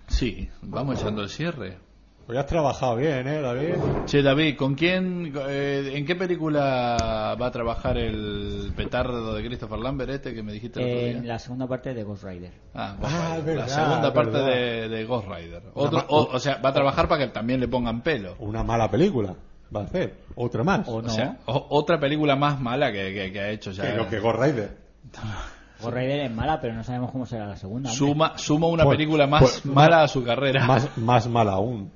[0.08, 1.78] Sí, vamos echando el cierre.
[2.26, 3.76] Pues ya has trabajado bien, ¿eh, David?
[4.06, 9.78] Che, David, ¿con quién, eh, en qué película va a trabajar el petardo de Christopher
[9.78, 12.52] Lambert este que me dijiste el otro En la segunda parte de Ghost Rider.
[12.74, 13.46] Ah, Ghost Ah, Rider.
[13.46, 15.64] verdad, la segunda parte de, de Ghost Rider.
[15.76, 18.36] Otro- o, o sea, va a trabajar para que también le pongan pelo.
[18.40, 19.36] Una mala película.
[19.76, 20.16] Va a hacer.
[20.36, 20.88] Otra más.
[20.90, 23.84] O sea, o- otra película más mala que, que- que ha hecho ya.
[23.84, 24.78] Que lo que Ghost Rider.
[25.80, 27.92] Ghost Rider es mala, pero no sabemos cómo será la segunda.
[27.92, 30.66] Suma, suma una Pues- película más pues- mala a su carrera.
[30.66, 31.92] Más, más mala aún.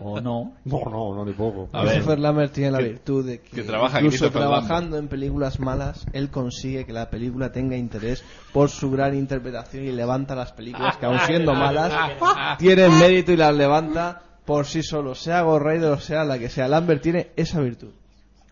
[0.00, 0.52] O no.
[0.64, 1.68] No, no, no, ni poco.
[1.72, 1.82] A.
[1.82, 6.06] Christopher Lambert tiene la que- virtud de que, que trabaja incluso trabajando en películas malas,
[6.12, 10.96] él consigue que la película tenga interés por su gran interpretación y levanta las películas
[10.98, 11.92] que aun siendo malas
[12.58, 16.68] tienen mérito y las levanta por sí solo, sea Rider o sea la que sea.
[16.68, 17.90] Lambert tiene esa virtud.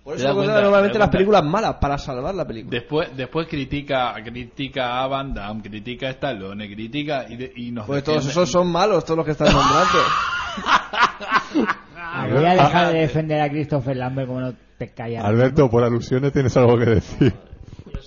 [0.04, 2.70] Por eso cuenta, normalmente las películas malas para salvar la película.
[2.78, 7.86] Después, después critica, critica a Van Damme, critica a Stallone, critica y, de- y nos
[7.86, 9.98] Pues todos esos son malos, todos los que están nombrando.
[12.32, 15.24] Voy a dejar de defender a Christopher Lambert como no te callas.
[15.24, 17.34] Alberto, por alusiones tienes algo que decir.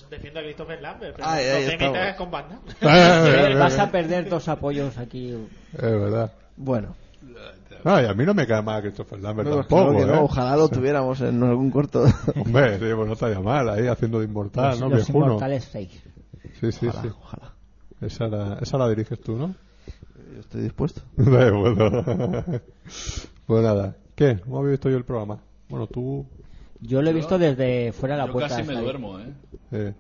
[0.10, 2.60] Defiendo a Christopher Lambert, pero Ay, no ahí te metas con banda.
[2.82, 5.36] Eh, Vas a perder tus apoyos aquí.
[5.74, 6.32] Es verdad.
[6.58, 6.96] Bueno,
[7.84, 10.20] Ay, a mí no me cae mal Christopher Lambert no, tampoco, claro que no, ¿eh?
[10.24, 12.04] ojalá lo tuviéramos en algún corto.
[12.36, 14.90] Hombre, sí, pues no estaría mal ahí haciendo de inmortal, Los, ¿no?
[14.90, 15.26] los Viejuno.
[15.26, 16.04] Inmortales 6.
[16.60, 17.10] Sí, sí, Ojalá, sí.
[17.22, 17.54] ojalá.
[18.02, 19.56] Esa la, esa la diriges tú, ¿no?
[20.34, 21.02] Yo estoy dispuesto.
[21.18, 22.44] Bueno.
[23.46, 23.96] pues nada.
[24.16, 24.40] ¿Qué?
[24.44, 25.40] ¿Cómo habéis visto yo el programa?
[25.70, 26.26] Bueno, tú...
[26.82, 28.56] Yo lo he visto desde fuera de la Yo puerta.
[28.56, 29.34] casi me duermo, ¿eh?
[29.74, 29.94] eh,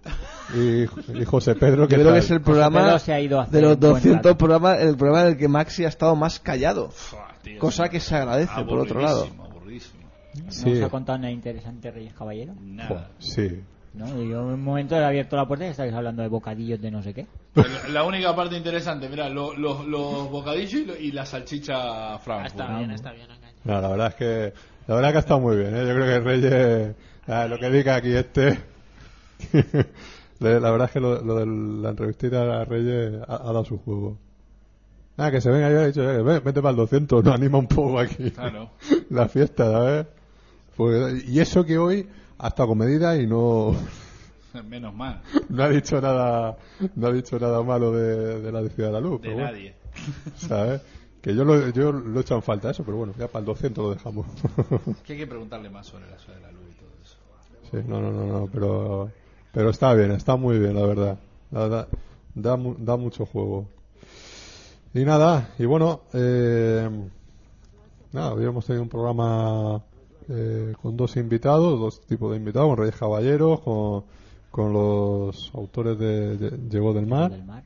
[0.55, 3.37] y, y José Pedro, Yo ¿qué creo que es el programa Pedro se ha ido
[3.39, 4.37] a hacer de los un buen 200 rato.
[4.37, 6.89] programas, el programa en el que Maxi ha estado más callado.
[6.91, 9.23] Fua, tío, Cosa que se agradece, por otro lado.
[9.25, 9.99] Aburridísimo, aburridísimo.
[10.45, 10.71] ¿No Sí.
[10.71, 12.53] os ha contado nada interesante Reyes Caballero?
[12.61, 13.11] Nada.
[13.19, 13.59] Sí.
[13.93, 16.91] No, yo en un momento he abierto la puerta y estáis hablando de bocadillos de
[16.91, 17.25] no sé qué.
[17.55, 22.13] La- La única parte interesante, mira, lo- lo- los bocadillos y, lo- y la salchicha
[22.13, 22.51] Ah, Frankfurt.
[22.59, 23.27] está bien, está bien.
[23.63, 24.53] No, la verdad es que
[24.87, 25.87] la verdad que ha estado muy bien, ¿eh?
[25.87, 26.95] Yo creo que Reyes,
[27.27, 28.59] ah, lo que diga aquí este,
[30.39, 31.45] la verdad es que lo, lo de
[31.81, 34.17] la entrevistita a Reyes ha, ha dado su juego.
[35.17, 37.67] Nada, que se venga yo he dicho, eh, vete para el 200, nos anima un
[37.67, 38.31] poco aquí.
[38.31, 38.69] Claro.
[39.09, 40.05] La fiesta, ¿sabes?
[40.77, 42.07] Pues, y eso que hoy
[42.39, 43.75] ha estado con medida y no,
[44.67, 45.21] Menos mal.
[45.49, 46.57] no ha dicho nada,
[46.95, 49.21] no ha dicho nada malo de, de la ciudad de la luz.
[49.21, 49.75] De bueno, nadie.
[50.35, 50.81] ¿sabes?
[51.21, 53.45] Que yo lo, yo lo he echado en falta eso, pero bueno, ya para el
[53.45, 54.25] 200 lo dejamos.
[55.05, 57.17] Que hay que preguntarle más sobre la ciudad de la luz y todo eso.
[57.69, 59.11] Sí, no, no, no, no, pero,
[59.51, 61.19] pero está bien, está muy bien, la verdad.
[61.51, 61.87] La verdad,
[62.35, 63.67] da, da mucho juego.
[64.93, 66.89] Y nada, y bueno, eh,
[68.13, 69.83] nada, habíamos tenido un programa
[70.29, 74.03] eh, con dos invitados, dos tipos de invitados, con Reyes Caballeros, con,
[74.51, 77.31] con los autores de, de Llegó del Mar.
[77.31, 77.63] Del mar.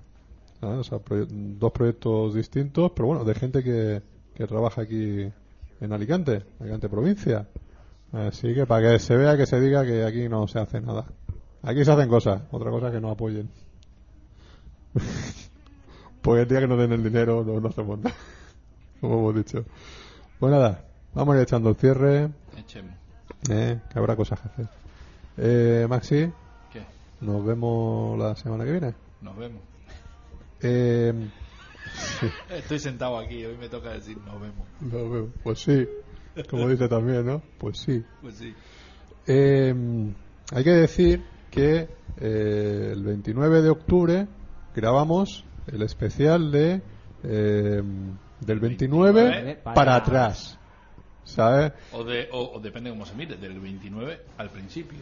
[0.61, 4.01] Ah, o sea, proye- dos proyectos distintos, pero bueno, de gente que,
[4.33, 5.29] que trabaja aquí
[5.81, 7.47] en Alicante, Alicante provincia.
[8.13, 11.05] Así que para que se vea, que se diga que aquí no se hace nada.
[11.63, 13.49] Aquí se hacen cosas, otra cosa que no apoyen.
[16.21, 18.15] Porque el día que no den el dinero no, no hacemos nada,
[19.01, 19.65] como hemos dicho.
[20.39, 22.93] Pues nada, vamos a ir echando el cierre, Echemos.
[23.49, 24.67] eh, que habrá cosas que hacer.
[25.37, 26.31] Eh, Maxi,
[26.71, 26.83] ¿Qué?
[27.21, 28.93] nos vemos la semana que viene.
[29.21, 29.61] Nos vemos.
[30.61, 31.13] Eh,
[32.19, 32.27] sí.
[32.49, 34.67] Estoy sentado aquí, hoy me toca decir nos vemos.
[34.91, 35.29] Lo veo.
[35.43, 35.87] Pues sí,
[36.49, 37.41] como dice también, ¿no?
[37.57, 38.03] Pues sí.
[38.21, 38.53] Pues sí.
[39.27, 39.73] Eh,
[40.53, 41.87] hay que decir que
[42.19, 44.27] eh, el 29 de octubre
[44.75, 46.81] grabamos el especial de
[47.23, 47.81] eh,
[48.41, 50.59] del 29 29 para, para- atrás,
[51.23, 51.71] ¿sabes?
[51.91, 54.99] O, de, o, o depende cómo se mire, del 29 al principio.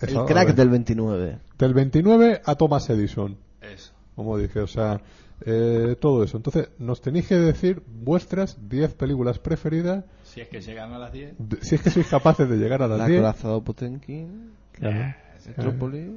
[0.00, 1.38] El Eso, a crack del 29.
[1.58, 3.92] Del 29 a Thomas Edison, Eso.
[4.14, 5.00] como dije, o sea,
[5.44, 6.36] eh, todo eso.
[6.36, 11.12] Entonces, nos tenéis que decir vuestras 10 películas preferidas, Si es que llegan a las
[11.12, 11.34] 10.
[11.38, 13.20] de- si es que sois capaces de llegar a las La 10.
[13.20, 15.14] corazón Potemkin, Claro.
[15.46, 16.10] Metrópolis.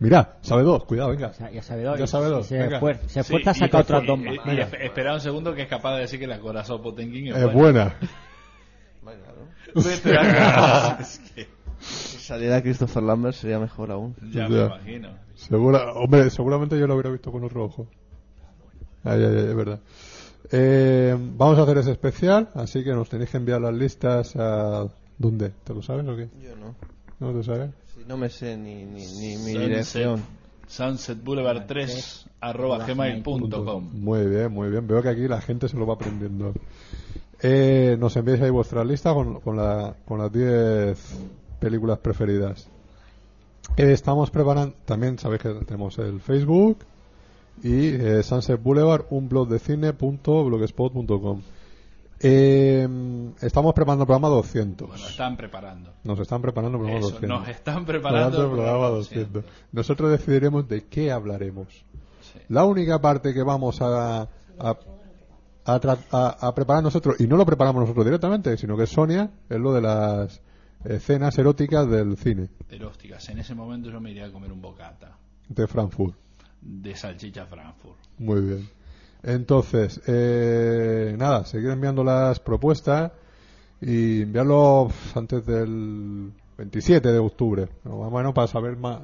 [0.00, 1.32] Mira, sabe dos, cuidado, venga.
[1.52, 1.98] Ya sabe dos.
[1.98, 2.46] Ya sabe dos.
[2.46, 2.80] Se, venga.
[2.80, 4.46] esfuer- se Sí, esfuerza a y- sacar otras y- dos y- más.
[4.46, 7.36] y esp- espera un segundo que es capaz de decir que la corazón Potenkin es,
[7.36, 7.94] Es buena.
[11.80, 14.14] Si saliera Christopher Lambert sería mejor aún.
[14.32, 15.10] Ya me imagino.
[15.36, 17.86] Segura, hombre, seguramente yo lo hubiera visto con otro ojo.
[19.04, 19.80] Ay, ay, ay, es verdad.
[20.50, 24.88] Eh, vamos a hacer ese especial, así que nos tenéis que enviar las listas a...
[25.16, 25.52] ¿Dónde?
[25.64, 26.28] ¿Te lo sabes o qué?
[26.42, 26.74] Yo no.
[27.20, 27.70] ¿No te sabes?
[28.06, 30.22] No me sé ni, ni, ni mi Sunset- dirección.
[30.66, 33.90] Sunset Boulevard 3 arroba gmail.com.
[33.94, 34.86] Muy bien, muy bien.
[34.86, 36.52] Veo que aquí la gente se lo va aprendiendo.
[37.40, 40.98] Eh, nos enviáis ahí vuestra lista con, con, la, con las 10
[41.60, 42.68] películas preferidas.
[43.76, 46.78] Eh, estamos preparando, también sabéis que tenemos el Facebook
[47.62, 51.42] y eh, Sunset Boulevard, un blog de cine.blogspot.com.
[52.20, 52.88] Eh,
[53.40, 54.88] estamos preparando el programa 200.
[54.88, 55.92] Bueno, están preparando.
[56.02, 57.38] Nos están preparando el programa Eso, 200.
[57.38, 59.44] nos están preparando el programa programa 200.
[59.72, 61.68] Nosotros decidiremos de qué hablaremos.
[62.48, 64.22] La única parte que vamos a,
[64.58, 64.76] a,
[65.74, 69.30] a, tra- a- a preparar nosotros, y no lo preparamos nosotros directamente, sino que Sonia,
[69.48, 70.40] es lo de las
[70.84, 73.28] escenas eróticas del cine Erósticas.
[73.28, 75.16] En ese momento yo me iría a comer un bocata
[75.48, 76.14] de Frankfurt.
[76.60, 77.96] de salchicha Frankfurt.
[78.18, 78.68] Muy bien.
[79.22, 83.10] Entonces, eh, nada, seguir enviando las propuestas
[83.80, 87.68] y enviarlo antes del 27 de octubre.
[87.84, 89.00] Más o menos para saber más,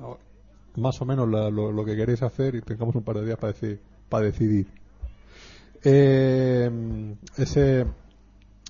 [0.77, 3.39] más o menos la- lo, lo que queréis hacer y tengamos un par de días
[3.39, 4.67] para, decir, para decidir.
[5.85, 7.85] Eh, ese,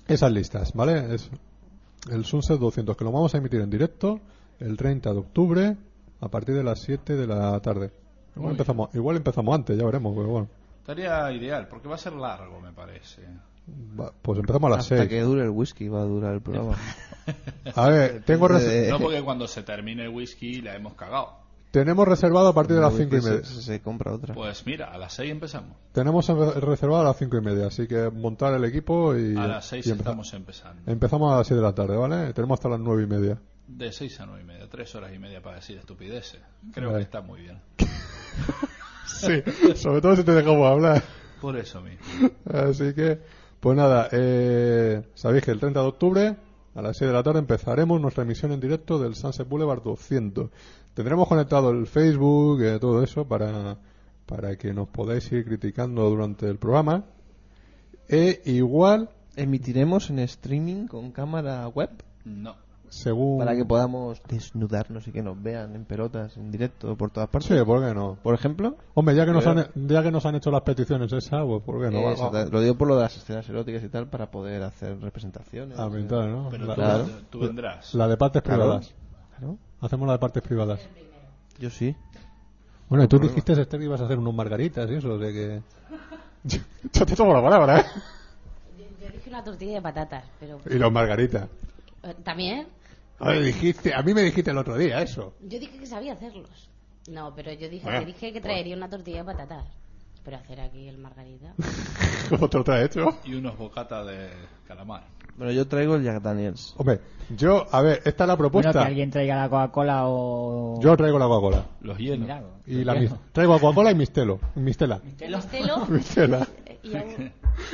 [0.07, 1.15] esas listas, ¿vale?
[1.15, 1.29] Es
[2.11, 4.19] el Sunset 200, que lo vamos a emitir en directo
[4.59, 5.77] el 30 de octubre
[6.21, 7.91] a partir de las 7 de la tarde.
[8.35, 10.47] Igual empezamos, igual empezamos antes, ya veremos, pero bueno.
[10.81, 13.21] Estaría ideal, porque va a ser largo, me parece.
[13.99, 15.09] Va, Pues empezamos a las Hasta 6.
[15.09, 16.75] que dure el whisky va a durar el programa.
[17.75, 21.44] A ver, tengo De- No porque cuando se termine el whisky la hemos cagado.
[21.79, 23.43] Tenemos reservado a partir de las 5 y que media.
[23.43, 24.33] Se, se compra otra.
[24.33, 25.75] Pues mira, a las 6 empezamos.
[25.91, 29.35] Tenemos reservado a las 5 y media, así que montar el equipo y.
[29.35, 30.13] A las 6 y empezar.
[30.13, 30.89] estamos empezando.
[30.89, 32.31] Empezamos a las 6 de la tarde, ¿vale?
[32.31, 33.37] Tenemos hasta las 9 y media.
[33.67, 36.39] De 6 a 9 y media, 3 horas y media para decir estupideces.
[36.71, 36.99] Creo Vale.
[36.99, 37.59] que está muy bien.
[39.07, 39.43] Sí,
[39.75, 41.03] sobre todo si te dejamos hablar.
[41.39, 42.31] Por eso mismo.
[42.51, 43.19] Así que,
[43.59, 46.35] pues nada, eh, sabéis que el 30 de octubre
[46.75, 50.49] a las 6 de la tarde empezaremos nuestra emisión en directo del Sunset Boulevard 200.
[50.93, 53.77] Tendremos conectado el Facebook, eh, todo eso, para,
[54.25, 57.05] para que nos podáis ir criticando durante el programa.
[58.07, 61.89] E igual, ¿Emitiremos en streaming con cámara web?
[62.23, 62.55] No.
[62.95, 63.39] Según...
[63.39, 67.57] Para que podamos desnudarnos y que nos vean en pelotas, en directo, por todas partes.
[67.57, 68.17] Sí, ¿por qué no?
[68.23, 68.75] Por ejemplo.
[68.93, 71.81] Hombre, ya que, nos han, ya que nos han hecho las peticiones esas, pues ¿por
[71.81, 72.09] qué no?
[72.11, 74.99] Eso, va- Lo digo por lo de las escenas eróticas y tal, para poder hacer
[75.01, 75.77] representaciones.
[75.77, 76.47] Ah, mental, ¿no?
[76.49, 77.05] Pero La- Claro.
[77.29, 77.93] tú vendrás.
[77.93, 78.93] La de partes privadas.
[79.37, 79.57] Claro.
[79.81, 80.79] Hacemos la de partes privadas.
[81.59, 81.95] Yo sí.
[82.87, 85.61] Bueno, y tú dijiste, Esther, que ibas a hacer unos margaritas y eso, de que...
[86.93, 87.85] Yo te tomo la palabra, ¿eh?
[88.77, 90.59] Yo dije una tortilla de patatas, pero...
[90.69, 91.47] Y los margaritas.
[92.23, 92.67] ¿También?
[93.19, 95.33] A ver, dijiste, a mí me dijiste el otro día eso.
[95.41, 96.69] Yo dije que sabía hacerlos.
[97.09, 99.65] No, pero yo dije, Bueno, que dije que traería una tortilla de patatas.
[100.23, 101.53] Pero hacer aquí el margarita...
[102.29, 103.19] ¿Cómo te lo traes hecho?
[103.25, 104.29] Y unos bocatas de
[104.67, 105.03] calamar.
[105.37, 106.73] Bueno, yo traigo el Jack Daniels.
[106.77, 108.71] Hombre, yo, a ver, esta es la Bueno, propuesta.
[108.71, 110.79] que alguien traiga la Coca-Cola o...
[110.81, 111.65] Yo traigo la Coca-Cola.
[111.81, 112.19] Los hielos.
[112.21, 114.39] Mira, Y los la mis- traigo Coca-Cola y Mistelo.
[114.55, 114.99] Mistela.
[115.03, 115.85] Mistelo.
[115.89, 116.47] Mistela.
[116.81, 117.31] Y aún,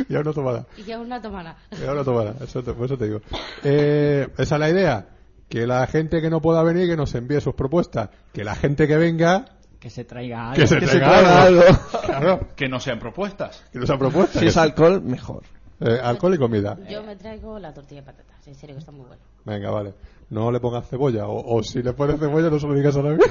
[0.10, 0.66] Y tomada.
[0.86, 1.56] y aún no tomará.
[1.82, 2.36] Y ahora tomada.
[2.44, 3.22] Eso te, por eso te digo.
[3.64, 5.08] Eh, esa es la idea.
[5.52, 8.10] Que la gente que no pueda venir, que nos envíe sus propuestas.
[8.34, 9.46] Que la gente que venga,
[9.80, 10.56] Que se traiga algo.
[10.56, 11.62] que se Que se traiga algo.
[11.62, 11.80] algo.
[12.06, 12.48] Claro.
[12.56, 13.64] Que no sean propuestas.
[13.72, 14.40] Que nos han propuesto.
[14.40, 15.44] Si es alcohol, mejor.
[15.82, 16.78] Eh, alcohol y comida.
[16.90, 18.48] Yo me traigo la tortilla de patatas.
[18.48, 19.22] En serio, que está muy buena.
[19.46, 19.94] Venga, vale.
[20.30, 21.28] No le pongas cebolla.
[21.28, 23.20] O, o si le pones cebolla, no se lo digas a nadie.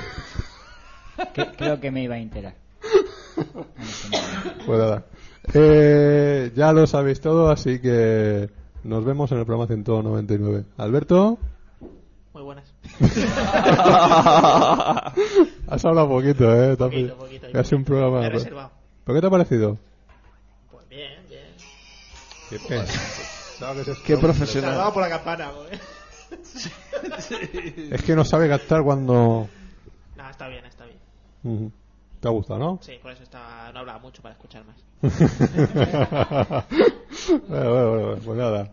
[1.35, 2.55] Que- creo que me iba a enterar.
[4.67, 5.05] Pues nada.
[5.55, 8.51] Eh, ya lo sabéis todo, así que
[8.85, 10.65] nos vemos en el programa 199.
[10.77, 11.39] Alberto,
[12.41, 12.73] Muy buenas.
[15.69, 16.75] has hablado poquito, ¿eh?
[16.75, 17.47] Te has- Poquito, poquito.
[17.53, 18.21] Casi un programa.
[18.21, 18.71] Me he reservado.
[19.05, 19.77] ¿Pero qué te ha parecido?
[20.71, 21.45] Pues bien, bien.
[22.49, 22.87] Qué pena.
[22.87, 23.89] ¿Sabes?
[23.89, 24.71] Es Qué que- profesional.
[24.71, 25.79] Salvado por la campana, güey.
[27.93, 29.47] Es que no sabe gastar cuando...
[30.17, 30.97] No, está bien, está bien.
[31.45, 31.71] Ujú.
[32.21, 32.79] ¿Te ha gustado, no?
[32.81, 33.71] Sí, por eso está...
[33.75, 34.77] no hablaba mucho para escuchar más.
[37.49, 38.71] bueno, bueno, bueno, pues nada.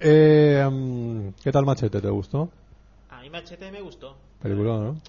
[0.00, 2.00] Eh, mm, ¿Qué tal Machete?
[2.00, 2.48] ¿Te gustó?
[3.30, 4.16] Mí Machete me gustó.
[4.42, 5.00] Película, ¿no?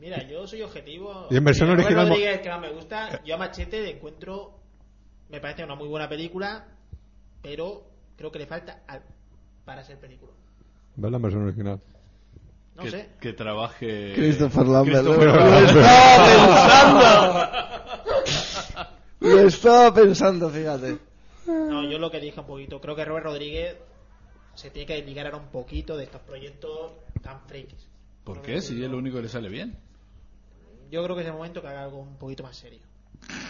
[0.00, 1.26] Mira, yo soy objetivo.
[1.30, 3.22] Y en versión original mo- Rodríguez, que más me gusta.
[3.24, 4.54] Yo a Machete le encuentro.
[5.28, 6.64] Me parece una muy buena película.
[7.42, 7.82] Pero
[8.16, 9.02] creo que le falta al-
[9.66, 10.32] para ser película.
[10.96, 11.80] ¿Ves la versión original?
[12.76, 13.10] No que, sé.
[13.20, 14.12] que trabaje.
[14.14, 15.04] Christopher Lambert.
[15.04, 15.38] Christopher Lo
[15.68, 16.24] estaba
[16.80, 17.48] pensando.
[19.20, 20.98] Lo estaba pensando, fíjate.
[21.46, 22.80] No, yo lo que dije un poquito.
[22.80, 23.76] Creo que Robert Rodríguez
[24.54, 26.92] se tiene que desligar ahora un poquito de estos proyectos
[27.22, 27.86] tan frikis.
[28.24, 28.60] ¿Por qué?
[28.60, 29.76] Si es lo único que le sale bien.
[30.90, 32.80] Yo creo que es el momento que haga algo un poquito más serio.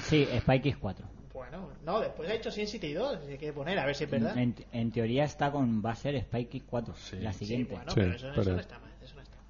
[0.05, 1.07] Sí, Spike X 4.
[1.33, 3.25] Bueno, no, después ha hecho Sin City 2.
[3.27, 4.37] Se quiere poner, a ver si es verdad.
[4.39, 5.83] En, en teoría está con.
[5.85, 6.95] Va a ser Spike X 4.
[7.21, 7.75] La siguiente.
[7.75, 8.91] bueno, Sí, pero eso, eso pero- no está mal.
[9.03, 9.47] Eso no está mal.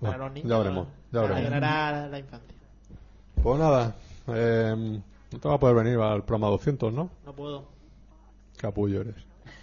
[0.00, 0.50] Bueno, Para los niños.
[0.50, 1.40] ya veremos, ya veremos.
[1.40, 2.56] Alegrará la infancia.
[3.42, 3.96] Pues nada,
[4.28, 5.00] eh,
[5.32, 7.10] no te va a poder venir al programa 200, ¿no?
[7.24, 7.68] No puedo.
[8.56, 9.14] Capullo eres.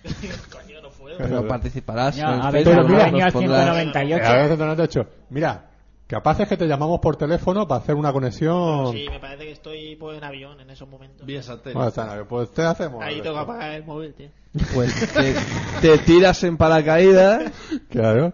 [0.51, 1.17] Coño, no puedo.
[1.17, 2.15] Pero participarás.
[2.15, 4.25] Ya, en a ver, pero mira, 198.
[4.25, 5.07] A ver, 198.
[5.29, 5.69] Mira,
[6.07, 8.91] capaz es que te llamamos por teléfono para hacer una conexión.
[8.91, 11.25] Sí, me parece que estoy pues, en avión en esos momentos.
[11.25, 11.73] Vía satélite.
[11.73, 13.03] Bueno, está bien, pues te hacemos.
[13.03, 14.29] Ahí tengo que apagar el móvil, tío.
[14.73, 15.35] Pues te,
[15.81, 17.51] te tiras en paracaídas.
[17.89, 18.33] Claro.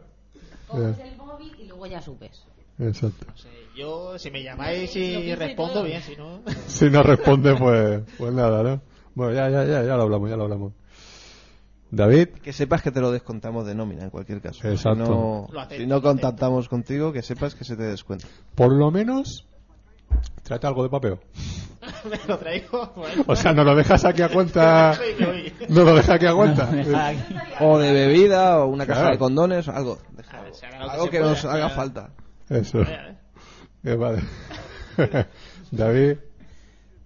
[0.68, 2.46] Coges el móvil y luego ya subes.
[2.80, 3.26] Exacto.
[3.76, 6.42] Yo, si me llamáis y respondo bien, si no.
[6.68, 8.82] Si no responde, pues, pues nada, ¿no?
[9.16, 10.74] Bueno, ya, ya, ya, ya lo hablamos, ya lo hablamos.
[11.92, 14.68] David, Que sepas que te lo descontamos de nómina en cualquier caso.
[14.68, 15.06] Exacto.
[15.06, 15.10] Si
[15.54, 18.28] no, acepto, si no contactamos contigo, que sepas que se te descuenta.
[18.56, 19.48] por lo menos,
[20.44, 21.20] trata algo de papeo.
[22.10, 22.94] me lo traigo.
[22.96, 23.24] Bueno.
[23.28, 24.98] O sea, no lo dejas aquí a cuenta.
[25.70, 26.70] No lo dejas aquí a cuenta.
[27.60, 29.14] O de bebida, o una caja Claro.
[29.16, 30.00] de condones, o algo.
[30.16, 30.44] Déjalo.
[30.44, 30.54] ver,
[30.90, 32.10] Algo que pueda, nos haga falta.
[32.50, 32.80] Eso.
[32.80, 33.18] Vaya,
[33.84, 33.96] eh.
[33.96, 34.24] Vale.
[35.72, 36.18] David.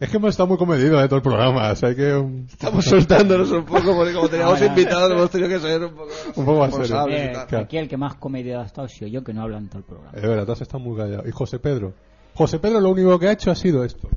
[0.04, 2.14] Es que hemos estado muy comedidos de todo el programa, o sea, hay que...
[2.14, 6.10] un- Estamos soltándonos un poco, porque como teníamos invitados, hemos tenido que ser un poco,
[6.36, 6.80] Un poco más serio.
[6.82, 7.46] responsables y Eh.
[7.48, 7.64] Claro.
[7.64, 9.78] aquí el que más comedia ha estado ha sido yo, que no hablo en todo
[9.80, 10.12] el programa.
[10.14, 11.24] Es verdad, tú has estado muy callado.
[11.26, 11.94] Y José Pedro.
[12.34, 14.10] José Pedro lo único que ha hecho ha sido esto.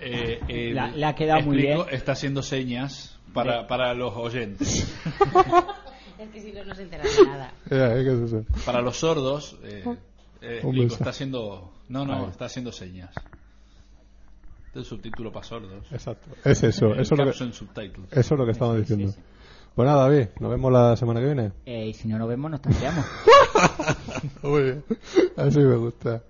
[0.00, 1.94] Eh, el- La- le ha quedado muy explico, bien.
[1.96, 4.92] Está haciendo señas para, para los oyentes.
[6.18, 7.52] Es que si no, no se enteran de nada.
[7.70, 8.44] Eh, eh.
[8.64, 9.58] Para los sordos,
[10.44, 11.72] eh, explico, está haciendo.
[11.88, 12.30] No, no, Ahí.
[12.30, 13.10] está haciendo señas.
[14.66, 15.84] Este es el subtítulo para sordos.
[15.92, 16.30] Exacto.
[16.44, 18.12] Es eso, El eso es lo que, subtitles.
[18.12, 19.12] eso es lo que estamos diciendo.
[19.74, 21.52] Pues nada, David, nos vemos la semana que viene.
[21.66, 23.04] Eh, y si no nos vemos, nos tanteamos.
[24.42, 24.84] Muy bien.
[25.36, 26.22] Así me gusta.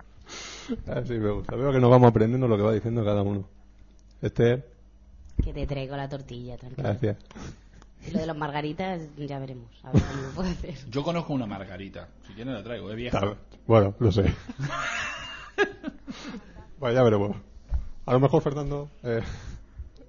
[0.86, 1.54] Así me gusta.
[1.56, 3.44] Veo que nos vamos aprendiendo lo que va diciendo cada uno.
[4.22, 4.64] Este,
[5.42, 6.82] Que te traigo la tortilla, tranquilo.
[6.88, 7.16] gracias.
[8.12, 9.68] Lo de las margaritas, ya veremos.
[9.82, 10.74] A ver cómo lo puedo hacer.
[10.90, 12.08] Yo conozco una margarita.
[12.26, 13.18] Si quieren la traigo, es vieja.
[13.18, 13.36] Está-
[13.66, 14.24] Bueno, lo sé.
[16.78, 17.36] bueno, ya veremos.
[18.06, 18.90] A lo mejor Fernando.
[19.02, 19.22] Eh,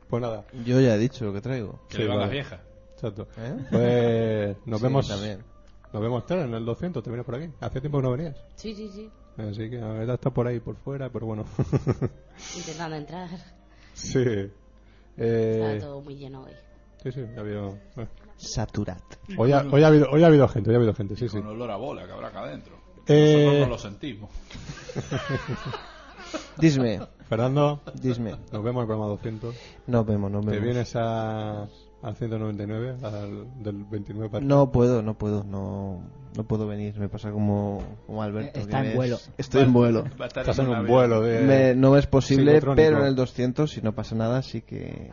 [0.09, 0.45] pues nada.
[0.65, 1.79] Yo ya he dicho lo que traigo.
[1.89, 2.59] Que le van las viejas.
[2.93, 3.27] Exacto.
[3.37, 3.57] ¿Eh?
[3.71, 5.07] Pues nos Sí, vemos.
[5.07, 5.43] también.
[5.93, 7.01] Nos vemos Ter, en el 200.
[7.03, 7.49] Te vienes por aquí.
[7.61, 8.35] Hace tiempo que no venías.
[8.55, 9.09] Sí, sí, sí.
[9.37, 11.45] Así que la verdad está por ahí, por fuera, pero bueno.
[12.57, 13.29] Intentando entrar.
[13.93, 14.19] sí.
[15.17, 16.51] Estaba Eh, todo muy lleno hoy.
[17.03, 17.77] Sí, sí, ha habido.
[17.95, 18.09] bueno.
[18.37, 19.01] Saturat.
[19.37, 21.37] Hoy ha, hoy ha habido, hoy ha habido gente, hoy ha habido gente, sí, sí.
[21.37, 22.75] Con olor a bola que habrá acá adentro.
[23.07, 24.29] Eh, Nosotros no lo sentimos.
[26.57, 26.99] Disme.
[27.29, 28.31] Fernando, Disme.
[28.51, 29.55] nos vemos en el programa 200.
[29.87, 30.63] Nos vemos, nos ¿Te vemos.
[30.65, 36.03] vienes a, al 199, al, del 29 para No puedo, no puedo, no,
[36.35, 36.97] no puedo venir.
[36.99, 38.59] Me pasa como, como Alberto.
[38.59, 39.17] Está en me- vuelo.
[39.37, 40.03] Estoy en vuelo.
[40.23, 41.41] Estás en un vuelo de.
[41.41, 45.11] Me- no es posible, pero en el 200, si no pasa nada, sí que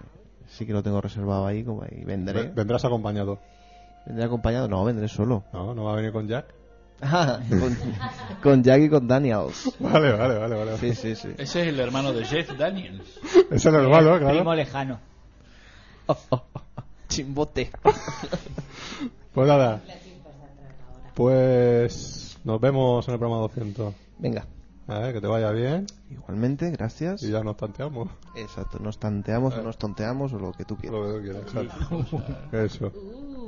[0.62, 2.44] sí que lo tengo reservado ahí, como ahí vendré.
[2.44, 3.38] Ve- Vendrás acompañado.
[4.06, 4.68] ¿Vendré acompañado?
[4.68, 5.44] No, vendré solo.
[5.52, 6.46] No, no va a venir con Jack.
[7.04, 7.76] Ah, con,
[8.42, 9.72] con Jack y con Daniels.
[9.80, 10.54] Vale, vale, vale.
[10.56, 10.78] vale.
[10.78, 11.28] Sí, sí, sí.
[11.36, 13.18] Ese es el hermano de Jeff Daniels.
[13.50, 14.54] Es el hermano, Primo claro.
[14.54, 15.00] lejano.
[17.08, 17.70] Chimbote.
[19.34, 19.80] Pues nada.
[21.14, 23.94] Pues nos vemos en el programa 200.
[24.18, 24.46] Venga.
[24.88, 25.86] A ver, que te vaya bien.
[26.10, 27.22] Igualmente, gracias.
[27.22, 28.08] Y ya nos tanteamos.
[28.34, 31.00] Exacto, nos tanteamos o nos tonteamos o lo que tú quieras.
[31.00, 32.22] Lo que tú quieras, exacto.
[32.52, 32.92] Eso.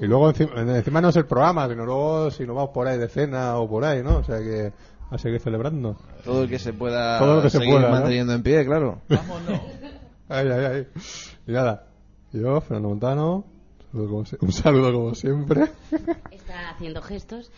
[0.00, 2.98] Y luego encima, encima no es el programa, sino luego si nos vamos por ahí
[2.98, 4.18] de cena o por ahí, ¿no?
[4.18, 4.72] O sea que
[5.10, 5.96] a seguir celebrando.
[6.24, 7.94] Todo el que se pueda Todo lo que se seguir pueda, ¿no?
[7.94, 9.00] manteniendo en pie, claro.
[9.08, 9.60] Vámonos.
[10.28, 10.88] Ay, ay, ay.
[11.46, 11.84] Y nada.
[12.32, 13.44] Yo, Fernando Montano,
[13.94, 15.70] un saludo como siempre.
[16.30, 17.50] Está haciendo gestos.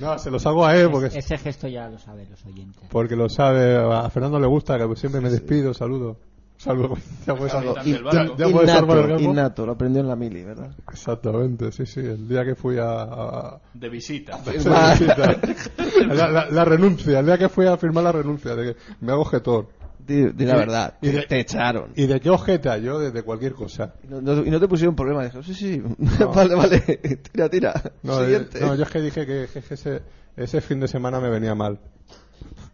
[0.00, 2.82] No, se los hago a él porque, Es- ese gesto ya lo saben los oyentes.
[2.90, 3.76] porque lo sabe.
[3.76, 6.16] A Fernando le gusta que siempre me despido, saludo.
[6.58, 6.96] Saludo.
[7.26, 10.72] Ya puedes Innato, innato, lo aprendió en la mili, ¿verdad?
[10.90, 12.00] Exactamente, sí, sí.
[12.00, 13.02] El día que fui a.
[13.02, 14.36] a- De visita.
[14.44, 18.80] a- la, la- la renuncia, el día que fui a firmar la renuncia, de que
[19.00, 19.68] me hago objetor.
[20.08, 21.92] Di, di la verdad, y de- te echaron.
[21.94, 22.78] ¿Y de qué objeta?
[22.78, 23.92] Yo de, de cualquier cosa.
[24.02, 25.80] Y no, no- y no te pusieron problema, dijo, sí, sí,
[26.34, 27.82] vale, vale, tira, tira.
[28.02, 28.56] No, Siguiente.
[28.58, 30.02] eh, no, yo es que dije que, que- ese,
[30.36, 31.78] ese fin de semana me venía mal.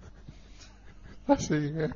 [1.27, 1.91] Así que.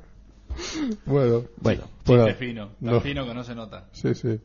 [1.05, 1.43] Bueno.
[1.61, 1.83] Bueno.
[2.03, 2.65] pues Chiste fino.
[2.83, 2.99] Tan No.
[2.99, 3.85] fino que no se nota.
[3.93, 4.41] Sí, sí.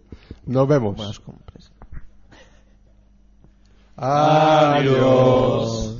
[0.46, 0.94] Nos vemos.
[0.96, 1.72] Buenas compras.
[3.96, 5.93] Adiós.